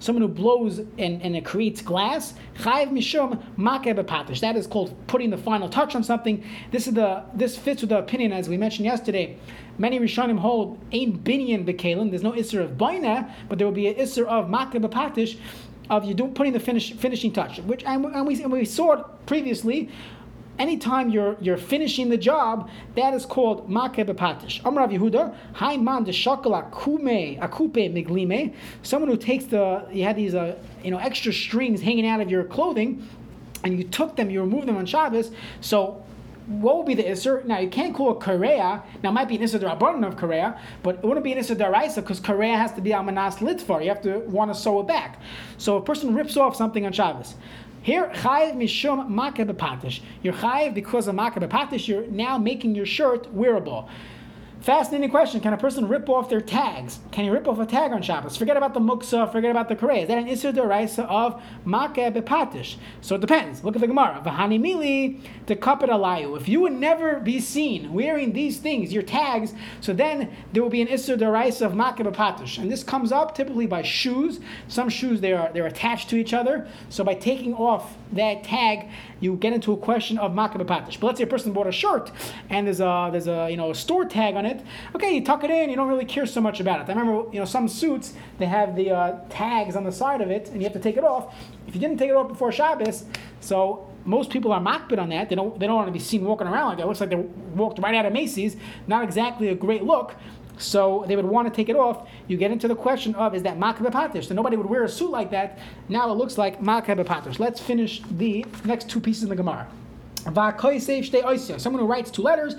Someone 0.00 0.22
who 0.22 0.28
blows 0.28 0.78
and, 0.78 1.22
and 1.22 1.44
creates 1.44 1.82
glass. 1.82 2.34
That 2.64 4.56
is 4.56 4.66
called 4.66 5.06
putting 5.06 5.30
the 5.30 5.38
final 5.38 5.68
touch 5.68 5.94
on 5.94 6.02
something. 6.02 6.44
This 6.70 6.86
is 6.86 6.94
the 6.94 7.22
this 7.34 7.56
fits 7.56 7.82
with 7.82 7.90
the 7.90 7.98
opinion 7.98 8.32
as 8.32 8.48
we 8.48 8.56
mentioned 8.56 8.86
yesterday 8.86 9.38
Many 9.80 9.98
Rishonim 9.98 10.38
hold 10.38 10.78
ain't 10.92 11.24
binyan 11.24 11.64
bekalim. 11.64 12.10
There's 12.10 12.22
no 12.22 12.32
isser 12.32 12.62
of 12.62 12.72
baina, 12.72 13.32
but 13.48 13.56
there 13.56 13.66
will 13.66 13.72
be 13.72 13.88
an 13.88 13.94
isser 13.94 14.26
of 14.26 14.48
b'patish 14.48 15.38
of 15.88 16.04
you 16.04 16.12
do 16.12 16.28
putting 16.28 16.52
the 16.52 16.60
finish, 16.60 16.92
finishing 16.92 17.32
touch. 17.32 17.60
Which 17.60 17.82
and, 17.84 18.04
and 18.04 18.26
we 18.26 18.42
and 18.42 18.52
we 18.52 18.66
saw 18.66 18.92
it 18.92 19.04
previously. 19.24 19.88
Anytime 20.60 21.08
you're 21.08 21.38
you're 21.40 21.56
finishing 21.56 22.10
the 22.10 22.18
job, 22.18 22.68
that 22.94 23.14
is 23.14 23.24
called 23.24 23.70
makeh 23.70 24.04
b'patish. 24.04 24.60
Amrav 24.60 24.92
Yehuda, 24.92 25.82
man 25.82 26.04
de 26.04 26.12
akume 26.12 27.40
akupe 27.40 27.90
miglime. 27.90 28.54
Someone 28.82 29.10
who 29.10 29.16
takes 29.16 29.46
the 29.46 29.86
you 29.90 30.04
had 30.04 30.16
these 30.16 30.34
uh, 30.34 30.54
you 30.84 30.90
know 30.90 30.98
extra 30.98 31.32
strings 31.32 31.80
hanging 31.80 32.06
out 32.06 32.20
of 32.20 32.30
your 32.30 32.44
clothing, 32.44 33.08
and 33.64 33.78
you 33.78 33.84
took 33.84 34.16
them, 34.16 34.28
you 34.28 34.42
removed 34.42 34.68
them 34.68 34.76
on 34.76 34.84
Shabbos. 34.84 35.30
So 35.62 36.04
what 36.46 36.76
would 36.76 36.86
be 36.86 36.94
the 36.94 37.04
Isser? 37.04 37.44
Now, 37.44 37.58
you 37.58 37.68
can't 37.68 37.94
call 37.94 38.12
it 38.16 38.20
Korea. 38.20 38.82
Now, 39.02 39.10
it 39.10 39.12
might 39.12 39.28
be 39.28 39.36
an 39.36 39.42
Isser 39.42 39.60
Rabbanon 39.60 40.06
of 40.06 40.16
Korea, 40.16 40.60
but 40.82 40.96
it 40.96 41.04
wouldn't 41.04 41.22
be 41.22 41.32
an 41.32 41.38
Isser 41.38 41.56
Daraisa 41.56 41.96
because 41.96 42.18
Korea 42.18 42.56
has 42.56 42.72
to 42.72 42.80
be 42.80 42.90
Amanas 42.90 43.36
Litvar. 43.36 43.82
You 43.82 43.88
have 43.88 44.02
to 44.02 44.18
want 44.20 44.52
to 44.52 44.58
sew 44.58 44.80
it 44.80 44.88
back. 44.88 45.20
So 45.58 45.76
a 45.76 45.82
person 45.82 46.14
rips 46.14 46.36
off 46.36 46.56
something 46.56 46.84
on 46.84 46.92
Shabbos. 46.92 47.36
Here, 47.82 48.10
chayiv 48.14 48.56
mishum 48.56 49.08
makeh 49.08 49.50
b'patish. 49.50 50.00
You're 50.22 50.34
chayiv 50.34 50.74
because 50.74 51.08
of 51.08 51.14
makeh 51.14 51.48
b'patish. 51.48 51.88
You're 51.88 52.06
now 52.06 52.36
making 52.36 52.74
your 52.74 52.86
shirt 52.86 53.32
wearable. 53.32 53.88
Fascinating 54.60 55.08
question. 55.08 55.40
Can 55.40 55.54
a 55.54 55.56
person 55.56 55.88
rip 55.88 56.10
off 56.10 56.28
their 56.28 56.42
tags? 56.42 56.98
Can 57.12 57.24
you 57.24 57.32
rip 57.32 57.48
off 57.48 57.58
a 57.58 57.64
tag 57.64 57.92
on 57.92 58.02
Shabbos? 58.02 58.36
Forget 58.36 58.58
about 58.58 58.74
the 58.74 58.80
muksa, 58.80 59.32
forget 59.32 59.50
about 59.50 59.70
the 59.70 59.76
karei. 59.76 60.02
Is 60.02 60.08
that 60.08 60.18
an 60.18 60.26
isur 60.26 60.52
deraisa 60.52 61.06
of 61.08 61.40
makeh 61.64 62.14
bepatish? 62.14 62.76
So 63.00 63.14
it 63.14 63.22
depends. 63.22 63.64
Look 63.64 63.74
at 63.74 63.80
the 63.80 63.86
Gemara. 63.86 64.22
V'hani 64.22 64.60
mili 64.60 65.22
to 65.46 65.56
kapit 65.56 65.88
alayu. 65.88 66.36
If 66.36 66.46
you 66.46 66.60
would 66.60 66.74
never 66.74 67.20
be 67.20 67.40
seen 67.40 67.94
wearing 67.94 68.34
these 68.34 68.58
things, 68.58 68.92
your 68.92 69.02
tags, 69.02 69.54
so 69.80 69.94
then 69.94 70.30
there 70.52 70.62
will 70.62 70.68
be 70.68 70.82
an 70.82 70.88
isur 70.88 71.16
deraisa 71.16 71.62
of 71.62 71.72
makeh 71.72 72.00
bepatish. 72.00 72.58
And 72.58 72.70
this 72.70 72.84
comes 72.84 73.12
up 73.12 73.34
typically 73.34 73.66
by 73.66 73.80
shoes. 73.80 74.40
Some 74.68 74.90
shoes, 74.90 75.22
they 75.22 75.32
are, 75.32 75.50
they're 75.54 75.66
attached 75.66 76.10
to 76.10 76.16
each 76.16 76.34
other. 76.34 76.68
So 76.90 77.02
by 77.02 77.14
taking 77.14 77.54
off 77.54 77.96
that 78.12 78.44
tag, 78.44 78.90
you 79.20 79.36
get 79.36 79.54
into 79.54 79.72
a 79.72 79.76
question 79.76 80.18
of 80.18 80.32
makeh 80.32 80.56
bepatish. 80.56 81.00
But 81.00 81.06
let's 81.06 81.18
say 81.18 81.24
a 81.24 81.26
person 81.26 81.52
bought 81.52 81.66
a 81.66 81.72
shirt 81.72 82.10
and 82.50 82.66
there's 82.66 82.80
a, 82.80 83.08
there's 83.10 83.28
a, 83.28 83.48
you 83.50 83.56
know, 83.56 83.70
a 83.70 83.74
store 83.74 84.04
tag 84.04 84.34
on 84.34 84.44
it 84.44 84.50
it. 84.50 84.60
Okay, 84.94 85.14
you 85.14 85.24
tuck 85.24 85.44
it 85.44 85.50
in, 85.50 85.70
you 85.70 85.76
don't 85.76 85.88
really 85.88 86.04
care 86.04 86.26
so 86.26 86.40
much 86.40 86.60
about 86.60 86.80
it. 86.80 86.92
I 86.92 86.98
remember, 86.98 87.30
you 87.32 87.38
know, 87.38 87.44
some 87.44 87.68
suits, 87.68 88.12
they 88.38 88.46
have 88.46 88.76
the 88.76 88.90
uh, 88.90 89.20
tags 89.30 89.76
on 89.76 89.84
the 89.84 89.92
side 89.92 90.20
of 90.20 90.30
it, 90.30 90.48
and 90.48 90.56
you 90.56 90.64
have 90.64 90.72
to 90.74 90.80
take 90.80 90.96
it 90.96 91.04
off. 91.04 91.34
If 91.66 91.74
you 91.74 91.80
didn't 91.80 91.98
take 91.98 92.10
it 92.10 92.16
off 92.16 92.28
before 92.28 92.52
Shabbos, 92.52 93.04
so 93.40 93.86
most 94.04 94.30
people 94.30 94.52
are 94.52 94.60
makbid 94.60 94.98
on 94.98 95.08
that. 95.10 95.28
They 95.28 95.36
don't, 95.36 95.58
they 95.58 95.66
don't 95.66 95.76
want 95.76 95.88
to 95.88 95.92
be 95.92 95.98
seen 95.98 96.24
walking 96.24 96.46
around 96.46 96.68
like 96.68 96.76
that. 96.78 96.84
It 96.84 96.86
looks 96.86 97.00
like 97.00 97.10
they 97.10 97.16
walked 97.16 97.78
right 97.78 97.94
out 97.94 98.06
of 98.06 98.12
Macy's. 98.12 98.56
Not 98.86 99.04
exactly 99.04 99.48
a 99.48 99.54
great 99.54 99.84
look. 99.84 100.14
So 100.60 101.04
they 101.08 101.16
would 101.16 101.24
want 101.24 101.48
to 101.48 101.54
take 101.54 101.68
it 101.68 101.76
off. 101.76 102.08
You 102.28 102.36
get 102.36 102.50
into 102.50 102.68
the 102.68 102.76
question 102.76 103.14
of 103.14 103.34
is 103.34 103.42
that 103.42 103.58
makabeh 103.58 103.90
patish? 103.90 104.26
So 104.26 104.34
nobody 104.34 104.56
would 104.56 104.66
wear 104.66 104.84
a 104.84 104.88
suit 104.88 105.10
like 105.10 105.30
that. 105.30 105.58
Now 105.88 106.10
it 106.10 106.14
looks 106.14 106.36
like 106.38 106.60
makabeh 106.60 107.04
patish. 107.04 107.38
Let's 107.38 107.60
finish 107.60 108.02
the 108.10 108.44
next 108.64 108.88
two 108.88 109.00
pieces 109.00 109.22
in 109.24 109.28
the 109.30 109.36
Gemara. 109.36 109.66
Someone 110.22 111.80
who 111.80 111.86
writes 111.86 112.10
two 112.10 112.20
letters 112.20 112.54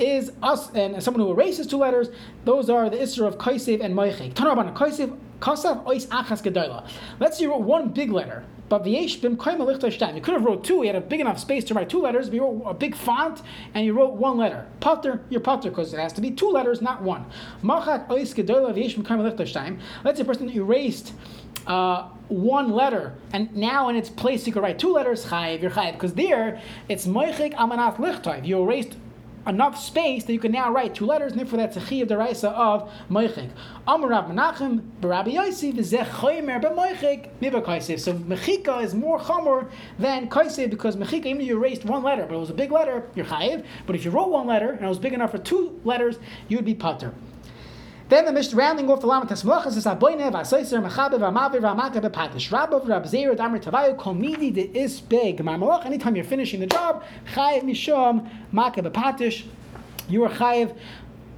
is 0.00 0.32
us, 0.42 0.72
and 0.74 1.00
someone 1.00 1.24
who 1.24 1.30
erases 1.30 1.68
two 1.68 1.76
letters. 1.76 2.08
Those 2.44 2.68
are 2.68 2.90
the 2.90 2.96
isra 2.96 3.28
of 3.28 3.38
kaisev 3.38 3.80
and 3.80 3.94
moichik. 3.94 4.34
Tanarabana 4.34 4.74
kaisev 4.74 5.16
kasav 5.44 5.84
ois 5.84 6.06
achas. 6.06 6.90
Let's 7.20 7.38
say 7.38 7.44
you 7.44 7.50
wrote 7.50 7.62
one 7.62 7.90
big 7.90 8.10
letter, 8.10 8.44
but 8.68 8.82
v'yesh 8.84 9.20
bim 9.20 9.32
You 10.16 10.20
could 10.22 10.34
have 10.34 10.44
wrote 10.44 10.64
two. 10.64 10.76
You 10.76 10.86
had 10.86 10.96
a 10.96 11.00
big 11.00 11.20
enough 11.20 11.38
space 11.38 11.64
to 11.64 11.74
write 11.74 11.90
two 11.90 12.00
letters. 12.00 12.28
But 12.28 12.36
you 12.36 12.42
wrote 12.42 12.62
a 12.64 12.74
big 12.74 12.96
font 12.96 13.42
and 13.74 13.84
you 13.84 13.92
wrote 13.92 14.14
one 14.14 14.38
letter. 14.38 14.66
Pater, 14.80 15.20
you're 15.28 15.40
pater 15.40 15.68
because 15.68 15.92
it 15.92 16.00
has 16.00 16.12
to 16.14 16.20
be 16.20 16.30
two 16.30 16.48
letters, 16.48 16.80
not 16.80 17.02
one. 17.02 17.26
Machak 17.62 18.08
ois 18.08 18.34
gedayla 18.34 18.74
v'yesh 18.74 18.94
bim 18.96 19.78
Let's 20.02 20.18
say 20.18 20.22
a 20.22 20.24
person 20.24 20.50
erased 20.50 21.12
uh, 21.66 22.08
one 22.28 22.70
letter, 22.70 23.14
and 23.32 23.54
now 23.54 23.88
in 23.88 23.96
its 23.96 24.10
place 24.10 24.46
you 24.46 24.52
could 24.52 24.62
write 24.62 24.78
two 24.78 24.92
letters, 24.92 25.26
chayiv, 25.26 25.62
you're 25.62 25.70
chayiv, 25.70 25.92
because 25.92 26.14
there 26.14 26.60
it's 26.88 27.06
moichik 27.06 27.54
amanat 27.54 27.96
lichtayv. 27.96 28.46
You 28.46 28.62
erased 28.62 28.96
enough 29.46 29.78
space 29.78 30.24
that 30.24 30.32
you 30.32 30.38
can 30.38 30.52
now 30.52 30.72
write 30.72 30.94
two 30.94 31.06
letters, 31.06 31.32
and 31.32 31.40
therefore 31.40 31.58
that's 31.58 31.76
a 31.76 31.80
chiyav 31.80 32.08
deraisa 32.08 32.52
of 32.52 32.90
moichik. 33.10 33.50
Amar 33.86 34.10
Menachem, 34.10 34.82
Barabi 35.00 35.34
Yosef, 35.34 35.74
v'zech 35.74 36.06
choymer 36.06 36.62
b'moichik 36.62 37.28
miva 37.40 37.60
kaisef. 37.60 38.00
So 38.00 38.14
mechika 38.14 38.82
is 38.82 38.94
more 38.94 39.18
chamor 39.18 39.70
than 39.98 40.28
kaisef 40.28 40.70
because 40.70 40.96
mechika, 40.96 41.26
even 41.26 41.42
if 41.42 41.48
you 41.48 41.56
erased 41.56 41.84
one 41.84 42.02
letter, 42.02 42.26
but 42.26 42.34
it 42.34 42.38
was 42.38 42.50
a 42.50 42.54
big 42.54 42.72
letter, 42.72 43.08
you're 43.14 43.26
chayiv. 43.26 43.64
But 43.86 43.96
if 43.96 44.04
you 44.04 44.10
wrote 44.10 44.30
one 44.30 44.46
letter 44.46 44.70
and 44.70 44.84
it 44.84 44.88
was 44.88 44.98
big 44.98 45.12
enough 45.12 45.32
for 45.32 45.38
two 45.38 45.80
letters, 45.84 46.18
you 46.48 46.56
would 46.56 46.66
be 46.66 46.74
pater. 46.74 47.12
Then 48.06 48.26
the 48.26 48.32
Mishnah 48.32 48.58
rounding 48.58 48.90
off 48.90 49.00
the 49.00 49.06
Lama 49.06 49.24
Tesmalachas 49.24 49.78
is 49.78 49.86
Aboine 49.86 50.30
Vasoiser 50.30 50.86
Mechabe 50.86 51.14
Vamavi 51.14 51.58
Vamaka 51.58 52.02
Bepatish 52.02 52.50
Rabbav 52.50 52.86
Rab 52.86 53.04
Zera 53.04 53.34
Damar 53.34 53.58
Tavayu 53.58 53.96
Komidi 53.96 54.52
de 54.52 54.78
Is 54.78 55.00
Big 55.00 55.42
Marmalach. 55.42 55.86
Anytime 55.86 56.14
you're 56.14 56.24
finishing 56.24 56.60
the 56.60 56.66
job, 56.66 57.02
Chayev 57.32 57.62
Mishom 57.62 58.28
Maka 58.52 58.82
Bepatish. 58.82 59.46
You 60.06 60.24
are 60.24 60.30
chayiv 60.30 60.76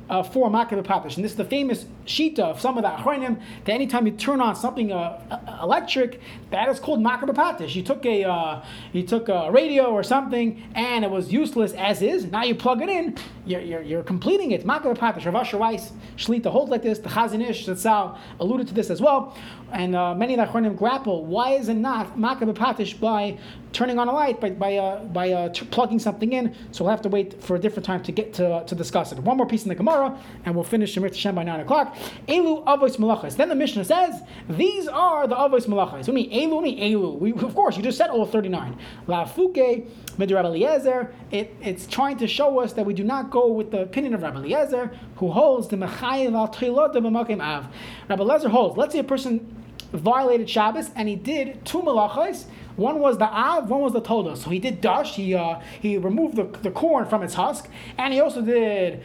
uh, 0.08 0.22
for 0.22 0.50
Makav 0.50 0.82
Patish. 0.84 1.16
And 1.16 1.24
this 1.24 1.32
is 1.32 1.36
the 1.36 1.44
famous 1.44 1.86
shita 2.06 2.40
of 2.40 2.60
some 2.60 2.76
of 2.76 2.82
the 2.82 2.88
Achronim 2.88 3.40
that 3.64 3.72
anytime 3.72 4.06
you 4.06 4.12
turn 4.12 4.40
on 4.40 4.54
something 4.56 4.92
uh, 4.92 5.20
uh 5.30 5.62
electric, 5.62 6.20
that 6.50 6.68
is 6.68 6.78
called 6.78 7.00
Makav 7.00 7.28
Patish. 7.34 7.74
You 7.74 7.82
took 7.82 8.04
a 8.06 8.24
uh, 8.24 8.64
you 8.92 9.02
took 9.02 9.28
a 9.28 9.50
radio 9.50 9.86
or 9.86 10.02
something 10.02 10.62
and 10.74 11.04
it 11.04 11.10
was 11.10 11.32
useless 11.32 11.72
as 11.72 12.02
is. 12.02 12.24
Now 12.24 12.44
you 12.44 12.54
plug 12.54 12.82
it 12.82 12.88
in, 12.88 13.16
you're, 13.46 13.60
you're, 13.60 13.82
you're 13.82 14.02
completing 14.02 14.50
it. 14.50 14.66
Makav 14.66 14.96
Patish. 14.98 15.24
Rav 15.24 15.34
Asher 15.34 15.56
Weiss, 15.56 15.92
Shlita 16.16 16.46
holds 16.46 16.70
like 16.70 16.82
this. 16.82 16.98
The 16.98 17.08
Chazon 17.08 17.48
Ish 17.48 17.66
Zatzal 17.66 18.18
alluded 18.40 18.68
to 18.68 18.74
this 18.74 18.90
as 18.90 19.00
well. 19.00 19.36
And 19.72 19.94
uh, 19.96 20.14
many 20.14 20.34
of 20.34 20.40
the 20.40 20.52
Achronim 20.52 20.76
grapple. 20.76 21.24
Why 21.24 21.50
is 21.52 21.68
it 21.68 21.74
not 21.74 22.18
Makav 22.18 22.52
Patish 22.54 22.98
by 22.98 23.38
turning 23.76 23.98
on 23.98 24.08
a 24.08 24.12
light 24.12 24.40
by 24.40 24.50
by 24.50 24.76
uh, 24.76 25.04
by 25.04 25.30
uh, 25.32 25.48
t- 25.50 25.66
plugging 25.66 25.98
something 25.98 26.32
in. 26.32 26.54
So 26.72 26.82
we'll 26.82 26.90
have 26.90 27.02
to 27.02 27.10
wait 27.10 27.42
for 27.42 27.56
a 27.56 27.58
different 27.58 27.84
time 27.84 28.02
to 28.04 28.12
get 28.12 28.32
to, 28.34 28.64
to 28.66 28.74
discuss 28.74 29.12
it. 29.12 29.18
One 29.18 29.36
more 29.36 29.46
piece 29.46 29.64
in 29.64 29.68
the 29.68 29.74
Gemara, 29.74 30.18
and 30.44 30.54
we'll 30.54 30.64
finish 30.64 30.94
Shemir 30.96 31.08
Hashem 31.08 31.34
by 31.34 31.42
nine 31.42 31.60
o'clock. 31.60 31.94
Elu 32.26 32.64
avos 32.64 32.96
malachas. 32.96 33.36
Then 33.36 33.50
the 33.50 33.54
Mishnah 33.54 33.84
says 33.84 34.22
these 34.48 34.88
are 34.88 35.28
the 35.28 35.36
avos 35.36 35.66
malachas. 35.66 36.12
Mean 36.12 36.30
elu? 36.30 36.62
mean 36.62 36.78
elu? 36.78 37.18
We, 37.18 37.32
of 37.32 37.54
course, 37.54 37.76
you 37.76 37.82
just 37.82 37.98
said 37.98 38.08
all 38.08 38.24
thirty 38.24 38.48
nine. 38.48 38.78
La 39.06 39.26
fuke 39.26 39.86
midrab 40.18 40.44
Eliezer. 40.44 41.12
It, 41.30 41.54
it's 41.62 41.86
trying 41.86 42.18
to 42.18 42.26
show 42.26 42.60
us 42.60 42.72
that 42.74 42.84
we 42.84 42.94
do 42.94 43.04
not 43.04 43.30
go 43.30 43.48
with 43.48 43.70
the 43.70 43.82
opinion 43.82 44.14
of 44.14 44.22
Rabbi 44.22 44.38
Eliezer, 44.38 44.96
who 45.16 45.30
holds 45.30 45.68
the 45.68 45.76
mechayev 45.76 46.34
al 46.34 46.48
tchilot 46.48 46.96
of 46.96 47.40
av. 47.40 47.66
Rabbi 48.08 48.22
Eliezer 48.22 48.48
holds. 48.48 48.76
Let's 48.76 48.92
say 48.92 49.00
a 49.00 49.04
person 49.04 49.62
violated 49.92 50.50
Shabbos 50.50 50.90
and 50.96 51.08
he 51.08 51.16
did 51.16 51.64
two 51.64 51.80
malachas 51.80 52.46
one 52.76 52.98
was 52.98 53.16
the 53.16 53.24
Av, 53.24 53.70
one 53.70 53.80
was 53.80 53.94
the 53.94 54.00
Toldos. 54.00 54.42
So 54.42 54.50
he 54.50 54.58
did 54.58 54.80
Dash, 54.80 55.16
he, 55.16 55.34
uh, 55.34 55.60
he 55.80 55.96
removed 55.96 56.36
the, 56.36 56.44
the 56.60 56.70
corn 56.70 57.06
from 57.06 57.22
its 57.22 57.34
husk, 57.34 57.68
and 57.98 58.12
he 58.12 58.20
also 58.20 58.42
did 58.42 59.04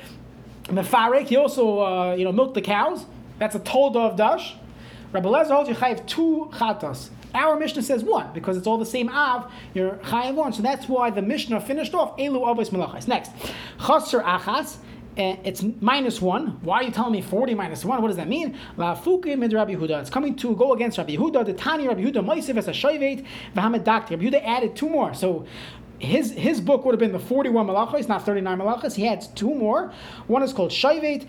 Mefarek, 0.65 1.27
he 1.27 1.37
also 1.37 1.79
uh, 1.79 2.15
you 2.15 2.25
know, 2.25 2.31
milked 2.31 2.53
the 2.53 2.61
cows. 2.61 3.05
That's 3.39 3.55
a 3.55 3.59
Tolda 3.59 4.11
of 4.11 4.17
Dash. 4.17 4.55
Rabbi 5.13 5.27
Lezer 5.27 5.51
holds 5.51 5.69
you 5.69 5.75
chayiv 5.75 6.05
two 6.05 6.49
chatas. 6.53 7.09
Our 7.33 7.57
Mishnah 7.57 7.83
says 7.83 8.03
one 8.03 8.33
because 8.33 8.57
it's 8.57 8.67
all 8.67 8.77
the 8.77 8.85
same 8.85 9.09
av. 9.09 9.51
You're 9.73 9.93
chayiv 10.03 10.35
one, 10.35 10.53
so 10.53 10.61
that's 10.61 10.87
why 10.87 11.09
the 11.09 11.21
Mishnah 11.21 11.61
finished 11.61 11.93
off 11.93 12.17
elu 12.17 12.41
avos 12.41 12.69
malachas. 12.69 13.07
Next, 13.07 13.31
chaser 13.79 14.21
achas 14.21 14.77
it's 15.17 15.63
minus 15.81 16.21
one. 16.21 16.59
Why 16.61 16.77
are 16.77 16.83
you 16.83 16.91
telling 16.91 17.11
me 17.11 17.21
40 17.21 17.55
minus 17.55 17.83
one? 17.83 18.01
What 18.01 18.07
does 18.09 18.17
that 18.17 18.27
mean? 18.27 18.57
La 18.77 18.93
mid 18.93 19.53
Rabbi 19.53 19.73
Yehuda. 19.73 20.01
It's 20.01 20.09
coming 20.09 20.35
to 20.37 20.55
go 20.55 20.73
against 20.73 20.97
Rabbi 20.97 21.15
Huda. 21.15 21.45
The 21.45 21.53
Tani 21.53 21.87
Rabbi 21.87 22.01
Huda 22.01 22.25
Moisiv 22.25 22.57
as 22.57 22.67
a 22.67 22.71
Shayvet 22.71 23.25
Vahamed 23.55 23.83
Dakti. 23.83 24.11
Rabbi 24.11 24.23
Yehuda 24.23 24.45
added 24.45 24.75
two 24.75 24.89
more. 24.89 25.13
So 25.13 25.45
his 25.99 26.31
his 26.31 26.61
book 26.61 26.85
would 26.85 26.93
have 26.93 26.99
been 26.99 27.11
the 27.11 27.19
41 27.19 27.67
malachas, 27.67 28.07
not 28.07 28.25
39 28.25 28.57
malachas. 28.57 28.95
He 28.95 29.07
adds 29.07 29.27
two 29.27 29.53
more. 29.53 29.93
One 30.27 30.43
is 30.43 30.53
called 30.53 30.71
Shayvet. 30.71 31.27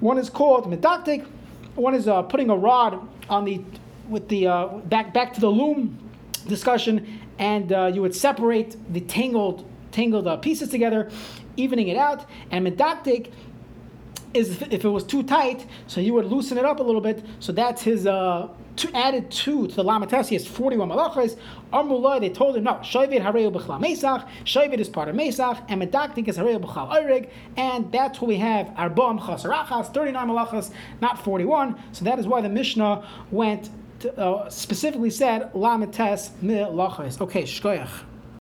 One 0.00 0.18
is 0.18 0.30
called 0.30 0.64
Medaktik. 0.70 1.26
One 1.74 1.94
is 1.94 2.08
uh, 2.08 2.22
putting 2.22 2.50
a 2.50 2.56
rod 2.56 3.06
on 3.28 3.44
the 3.44 3.62
with 4.08 4.28
the 4.28 4.46
uh, 4.46 4.66
back 4.66 5.12
back 5.12 5.32
to 5.34 5.40
the 5.40 5.48
loom 5.48 5.98
discussion, 6.46 7.20
and 7.38 7.72
uh, 7.72 7.90
you 7.92 8.02
would 8.02 8.14
separate 8.14 8.76
the 8.92 9.00
tangled 9.00 9.68
tangled 9.90 10.26
uh, 10.26 10.36
pieces 10.36 10.70
together 10.70 11.10
evening 11.56 11.88
it 11.88 11.96
out. 11.96 12.24
And 12.50 12.66
medaktik 12.66 13.30
is 14.34 14.62
if 14.62 14.84
it 14.84 14.88
was 14.88 15.04
too 15.04 15.22
tight, 15.22 15.66
so 15.86 16.00
you 16.00 16.14
would 16.14 16.26
loosen 16.26 16.58
it 16.58 16.64
up 16.64 16.80
a 16.80 16.82
little 16.82 17.00
bit. 17.00 17.24
So 17.40 17.52
that's 17.52 17.82
his 17.82 18.06
uh, 18.06 18.48
to, 18.78 18.96
added 18.96 19.30
two 19.30 19.66
to 19.66 19.74
the 19.74 19.84
Lamates. 19.84 20.28
He 20.28 20.34
has 20.34 20.46
41 20.46 20.88
malachas. 20.88 21.36
Amullah, 21.72 22.20
they 22.20 22.30
told 22.30 22.56
him, 22.56 22.64
no, 22.64 22.74
Shavit 22.74 23.20
Hareu 23.20 23.52
B'chla 23.52 23.80
Mesach, 23.80 24.26
Shavit 24.44 24.78
is 24.78 24.88
part 24.88 25.08
of 25.08 25.16
Mesach, 25.16 25.62
and 25.68 25.82
Medaktik 25.82 26.28
is 26.28 26.38
Hareu 26.38 26.60
B'chla 26.60 26.90
Oirig, 26.92 27.30
and 27.56 27.90
that's 27.92 28.20
what 28.20 28.28
we 28.28 28.36
have, 28.36 28.66
Arbam 28.68 29.20
Chasarachas, 29.20 29.92
39 29.92 30.28
malachas, 30.28 30.70
not 31.00 31.22
41. 31.22 31.78
So 31.92 32.04
that 32.04 32.18
is 32.18 32.26
why 32.26 32.40
the 32.40 32.48
Mishnah 32.48 33.06
went, 33.30 33.70
uh, 34.06 34.48
specifically 34.50 35.10
said, 35.10 35.52
Lamates 35.52 36.30
Milachas. 36.42 37.20
Okay, 37.20 37.42
Shkoyach. 37.42 38.04